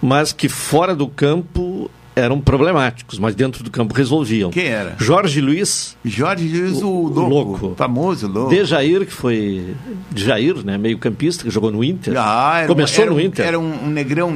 mas 0.00 0.32
que 0.32 0.48
fora 0.48 0.94
do 0.94 1.06
campo 1.06 1.90
eram 2.14 2.40
problemáticos, 2.40 3.18
mas 3.18 3.34
dentro 3.34 3.64
do 3.64 3.70
campo 3.70 3.94
resolviam. 3.94 4.50
Quem 4.50 4.66
era? 4.66 4.94
Jorge 4.98 5.40
Luiz. 5.40 5.96
Jorge 6.04 6.46
Luiz, 6.46 6.82
o, 6.82 6.88
o 6.88 7.08
louco, 7.08 7.28
louco. 7.28 7.74
Famoso 7.76 8.28
louco. 8.28 8.50
Dejair, 8.50 9.06
que 9.06 9.12
foi. 9.12 9.74
Jair, 10.14 10.64
né? 10.64 10.76
Meio 10.76 10.98
campista, 10.98 11.44
que 11.44 11.50
jogou 11.50 11.70
no 11.70 11.82
Inter. 11.82 12.14
Ah, 12.16 12.64
Começou 12.66 13.06
no 13.06 13.20
Inter. 13.20 13.46
Era 13.46 13.58
um, 13.58 13.86
um 13.86 13.90
negrão, 13.90 14.32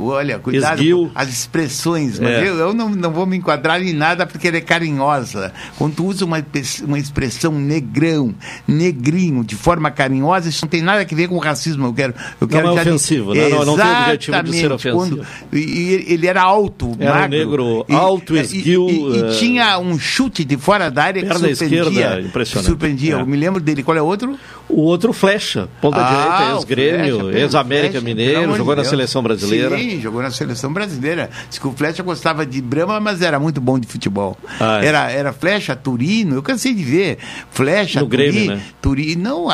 olha, 0.00 0.38
cuidado 0.38 0.78
Esguio. 0.78 1.10
as 1.14 1.28
expressões. 1.28 2.18
Mas 2.18 2.30
é. 2.30 2.48
eu, 2.48 2.56
eu 2.56 2.74
não, 2.74 2.88
não 2.90 3.12
vou 3.12 3.26
me 3.26 3.36
enquadrar 3.36 3.80
em 3.82 3.92
nada 3.92 4.26
porque 4.26 4.48
ele 4.48 4.58
é 4.58 4.60
carinhosa. 4.60 5.52
Quando 5.78 5.94
tu 5.94 6.06
usa 6.06 6.24
uma, 6.24 6.44
uma 6.84 6.98
expressão 6.98 7.52
negrão, 7.52 8.34
negrinho, 8.66 9.44
de 9.44 9.54
forma 9.54 9.90
carinhosa, 9.90 10.48
isso 10.48 10.64
não 10.64 10.68
tem 10.68 10.82
nada 10.82 11.02
a 11.02 11.14
ver 11.14 11.28
com 11.28 11.38
racismo. 11.38 11.86
Eu 11.86 11.94
quero, 11.94 12.14
eu 12.40 12.48
quero 12.48 12.68
não 12.68 12.78
é 12.78 12.80
ofensivo, 12.80 13.34
né? 13.34 13.48
não, 13.48 13.64
não 13.64 13.76
tem 13.76 13.86
o 13.86 14.02
objetivo 14.02 14.42
de 14.42 14.52
ser 14.52 14.72
ofensivo. 14.72 14.96
Quando, 14.96 15.26
e, 15.52 16.04
ele 16.08 16.26
era 16.26 16.42
alto, 16.42 16.96
era 16.98 17.19
magro. 17.20 17.38
negro 17.38 17.86
alto, 17.88 18.36
esguio. 18.36 18.88
E, 18.88 18.92
e, 18.92 19.18
e, 19.18 19.22
uh, 19.22 19.38
tinha 19.38 19.78
um 19.78 19.98
chute 19.98 20.44
de 20.44 20.56
fora 20.56 20.90
da 20.90 21.04
área 21.04 21.22
que 21.22 21.28
surpreendia. 21.28 21.82
Esquerda, 21.82 22.20
impressionante. 22.20 22.66
Surpreendia. 22.66 23.16
É. 23.16 23.20
Eu 23.20 23.26
me 23.26 23.36
lembro 23.36 23.60
dele. 23.60 23.82
Qual 23.82 23.96
é 23.96 24.02
o 24.02 24.06
outro? 24.06 24.38
O 24.68 24.82
outro 24.82 25.12
Flecha, 25.12 25.68
ponta 25.80 25.98
ah, 25.98 26.10
direita, 26.12 26.54
ex-Grêmio, 26.54 27.36
ex-América 27.36 28.00
Mineiro, 28.00 28.56
jogou 28.56 28.76
na 28.76 28.84
seleção 28.84 29.20
brasileira. 29.20 29.76
Sim, 29.76 30.00
jogou 30.00 30.22
na 30.22 30.30
seleção 30.30 30.72
brasileira. 30.72 31.28
Diz 31.48 31.58
que 31.58 31.66
o 31.66 31.72
Flecha 31.72 32.02
gostava 32.04 32.46
de 32.46 32.62
Brahma, 32.62 33.00
mas 33.00 33.20
era 33.20 33.40
muito 33.40 33.60
bom 33.60 33.78
de 33.78 33.88
futebol. 33.88 34.38
Ah, 34.60 34.80
é. 34.82 34.86
era, 34.86 35.10
era 35.10 35.32
Flecha, 35.32 35.74
Turino, 35.74 36.36
eu 36.36 36.42
cansei 36.42 36.72
de 36.72 36.84
ver. 36.84 37.18
Flecha, 37.50 38.00
no 38.00 38.06
Turino, 38.06 38.32
Grêmio, 38.32 38.56
né? 38.56 38.62
Turino. 38.80 39.20
Não, 39.20 39.46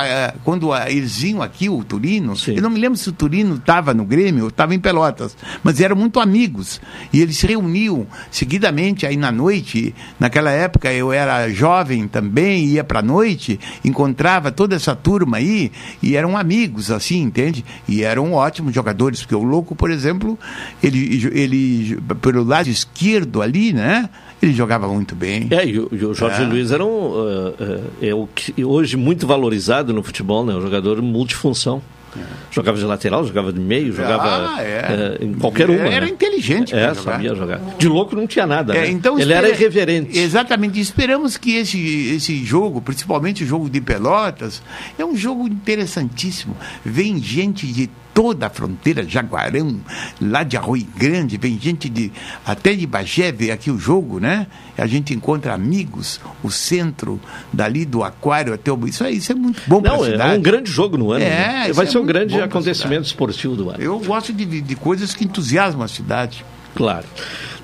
quando 0.44 0.74
eles 0.86 1.18
vinham 1.18 1.42
aqui, 1.42 1.68
o 1.68 1.82
Turino, 1.82 2.36
Sim. 2.36 2.54
eu 2.54 2.62
não 2.62 2.70
me 2.70 2.78
lembro 2.78 2.98
se 2.98 3.08
o 3.08 3.12
Turino 3.12 3.54
estava 3.54 3.94
no 3.94 4.04
Grêmio 4.04 4.44
ou 4.44 4.48
estava 4.48 4.74
em 4.74 4.78
Pelotas, 4.78 5.36
mas 5.64 5.80
eram 5.80 5.96
muito 5.96 6.20
amigos. 6.20 6.80
E 7.10 7.22
eles 7.22 7.38
se 7.38 7.46
reuniam 7.56 8.06
seguidamente 8.30 9.06
aí 9.06 9.16
na 9.16 9.32
noite. 9.32 9.94
Naquela 10.20 10.50
época 10.50 10.92
eu 10.92 11.12
era 11.12 11.48
jovem 11.48 12.06
também, 12.06 12.66
ia 12.66 12.84
para 12.84 13.00
a 13.00 13.02
noite, 13.02 13.58
encontrava 13.84 14.52
toda 14.52 14.76
essa 14.76 14.94
turma 14.94 15.38
aí 15.38 15.72
e 16.02 16.16
eram 16.16 16.36
amigos, 16.36 16.90
assim, 16.90 17.22
entende? 17.22 17.64
E 17.88 18.02
eram 18.02 18.34
ótimos 18.34 18.74
jogadores, 18.74 19.20
porque 19.20 19.34
o 19.34 19.42
Louco, 19.42 19.74
por 19.74 19.90
exemplo, 19.90 20.38
ele, 20.82 21.28
ele 21.32 21.98
pelo 22.20 22.44
lado 22.44 22.68
esquerdo 22.68 23.42
ali, 23.42 23.72
né? 23.72 24.08
Ele 24.40 24.52
jogava 24.52 24.86
muito 24.86 25.14
bem. 25.14 25.48
É, 25.50 25.66
e 25.66 25.78
o, 25.78 25.88
e 25.90 26.04
o 26.04 26.14
Jorge 26.14 26.42
é. 26.42 26.46
Luiz 26.46 26.70
era 26.70 26.84
um, 26.84 26.88
uh, 26.88 27.48
uh, 27.48 27.90
é 28.02 28.14
o 28.14 28.26
que 28.26 28.62
hoje 28.62 28.96
muito 28.96 29.26
valorizado 29.26 29.94
no 29.94 30.02
futebol, 30.02 30.44
né? 30.44 30.54
Um 30.54 30.60
jogador 30.60 31.00
multifunção. 31.00 31.82
Jogava 32.50 32.78
de 32.78 32.84
lateral, 32.84 33.24
jogava 33.24 33.52
de 33.52 33.60
meio, 33.60 33.92
jogava 33.92 34.56
ah, 34.56 34.62
é. 34.62 35.18
é, 35.20 35.24
em 35.24 35.34
qualquer 35.34 35.68
uma. 35.68 35.88
Era 35.88 36.06
né? 36.06 36.12
inteligente. 36.12 36.74
É, 36.74 36.94
jogar. 36.94 37.12
sabia 37.12 37.34
jogar. 37.34 37.60
De 37.78 37.88
louco 37.88 38.16
não 38.16 38.26
tinha 38.26 38.46
nada. 38.46 38.74
É, 38.74 38.82
né? 38.82 38.90
então 38.90 39.14
Ele 39.14 39.22
espera... 39.24 39.48
era 39.48 39.56
irreverente. 39.56 40.18
Exatamente. 40.18 40.80
Esperamos 40.80 41.36
que 41.36 41.56
esse, 41.56 42.14
esse 42.14 42.44
jogo, 42.44 42.80
principalmente 42.80 43.44
o 43.44 43.46
jogo 43.46 43.68
de 43.68 43.80
Pelotas, 43.80 44.62
é 44.98 45.04
um 45.04 45.16
jogo 45.16 45.46
interessantíssimo. 45.46 46.56
Vem 46.84 47.18
gente 47.22 47.66
de 47.66 47.90
toda 48.16 48.46
a 48.46 48.50
fronteira, 48.50 49.06
Jaguarão, 49.06 49.78
lá 50.18 50.42
de 50.42 50.56
Arroio 50.56 50.86
Grande, 50.96 51.36
vem 51.36 51.60
gente 51.60 51.86
de 51.86 52.10
até 52.46 52.72
de 52.72 52.86
Bagé 52.86 53.30
ver 53.30 53.50
aqui 53.50 53.70
o 53.70 53.78
jogo, 53.78 54.18
né? 54.18 54.46
A 54.78 54.86
gente 54.86 55.12
encontra 55.12 55.52
amigos, 55.52 56.18
o 56.42 56.50
centro 56.50 57.20
dali 57.52 57.84
do 57.84 58.02
aquário 58.02 58.54
até 58.54 58.72
o 58.72 58.86
isso, 58.88 59.04
é, 59.04 59.10
isso 59.10 59.32
é 59.32 59.34
muito 59.34 59.60
bom 59.66 59.82
para 59.82 59.94
a 59.94 59.98
cidade. 59.98 60.34
É 60.34 60.38
um 60.38 60.40
grande 60.40 60.70
jogo 60.70 60.96
no 60.96 61.12
ano. 61.12 61.22
É, 61.22 61.66
né? 61.66 61.72
vai 61.74 61.86
ser 61.86 61.98
é 61.98 62.00
um 62.00 62.06
grande 62.06 62.40
acontecimento 62.40 63.04
esportivo 63.04 63.54
do 63.54 63.68
ano. 63.68 63.82
Eu 63.82 64.00
gosto 64.00 64.32
de, 64.32 64.62
de 64.62 64.76
coisas 64.76 65.14
que 65.14 65.26
entusiasmam 65.26 65.84
a 65.84 65.88
cidade. 65.88 66.42
Claro. 66.74 67.04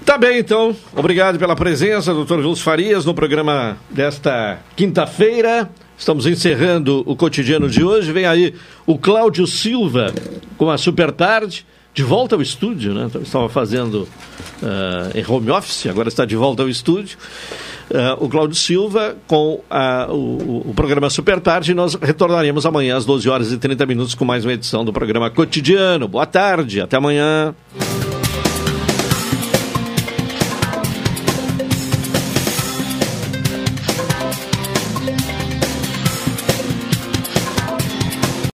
Tá 0.04 0.18
bem, 0.18 0.38
então. 0.38 0.74
Obrigado 0.96 1.38
pela 1.38 1.54
presença, 1.54 2.12
doutor 2.12 2.42
Júlio 2.42 2.56
Farias, 2.56 3.04
no 3.04 3.14
programa 3.14 3.76
desta 3.88 4.58
quinta-feira. 4.74 5.70
Estamos 5.96 6.26
encerrando 6.26 7.04
o 7.06 7.14
cotidiano 7.14 7.68
de 7.68 7.84
hoje. 7.84 8.10
Vem 8.10 8.26
aí 8.26 8.54
o 8.84 8.98
Cláudio 8.98 9.46
Silva 9.46 10.12
com 10.58 10.68
a 10.70 10.76
Super 10.76 11.12
Tarde. 11.12 11.64
de 11.94 12.02
volta 12.02 12.34
ao 12.34 12.42
estúdio, 12.42 12.94
né? 12.94 13.08
Estava 13.22 13.48
fazendo 13.48 14.08
uh, 14.62 15.16
em 15.16 15.24
home 15.28 15.50
office, 15.50 15.86
agora 15.86 16.08
está 16.08 16.24
de 16.24 16.34
volta 16.34 16.62
ao 16.62 16.68
estúdio. 16.68 17.16
Uh, 17.90 18.24
o 18.24 18.28
Cláudio 18.28 18.56
Silva 18.56 19.16
com 19.26 19.60
uh, 19.70 20.12
o, 20.12 20.70
o, 20.70 20.74
programa 20.74 21.10
Super 21.10 21.38
Tarde. 21.38 21.74
Nós 21.74 21.94
retornaremos 21.94 22.66
amanhã 22.66 22.96
às 22.96 23.04
12 23.04 23.28
horas 23.28 23.52
e 23.52 23.58
30 23.58 23.86
minutos 23.86 24.14
com 24.14 24.24
mais 24.24 24.44
uma 24.44 24.54
edição 24.54 24.84
do 24.84 24.92
programa 24.92 25.30
Cotidiano. 25.30 26.08
Boa 26.08 26.26
tarde, 26.26 26.80
até 26.80 26.96
amanhã. 26.96 27.54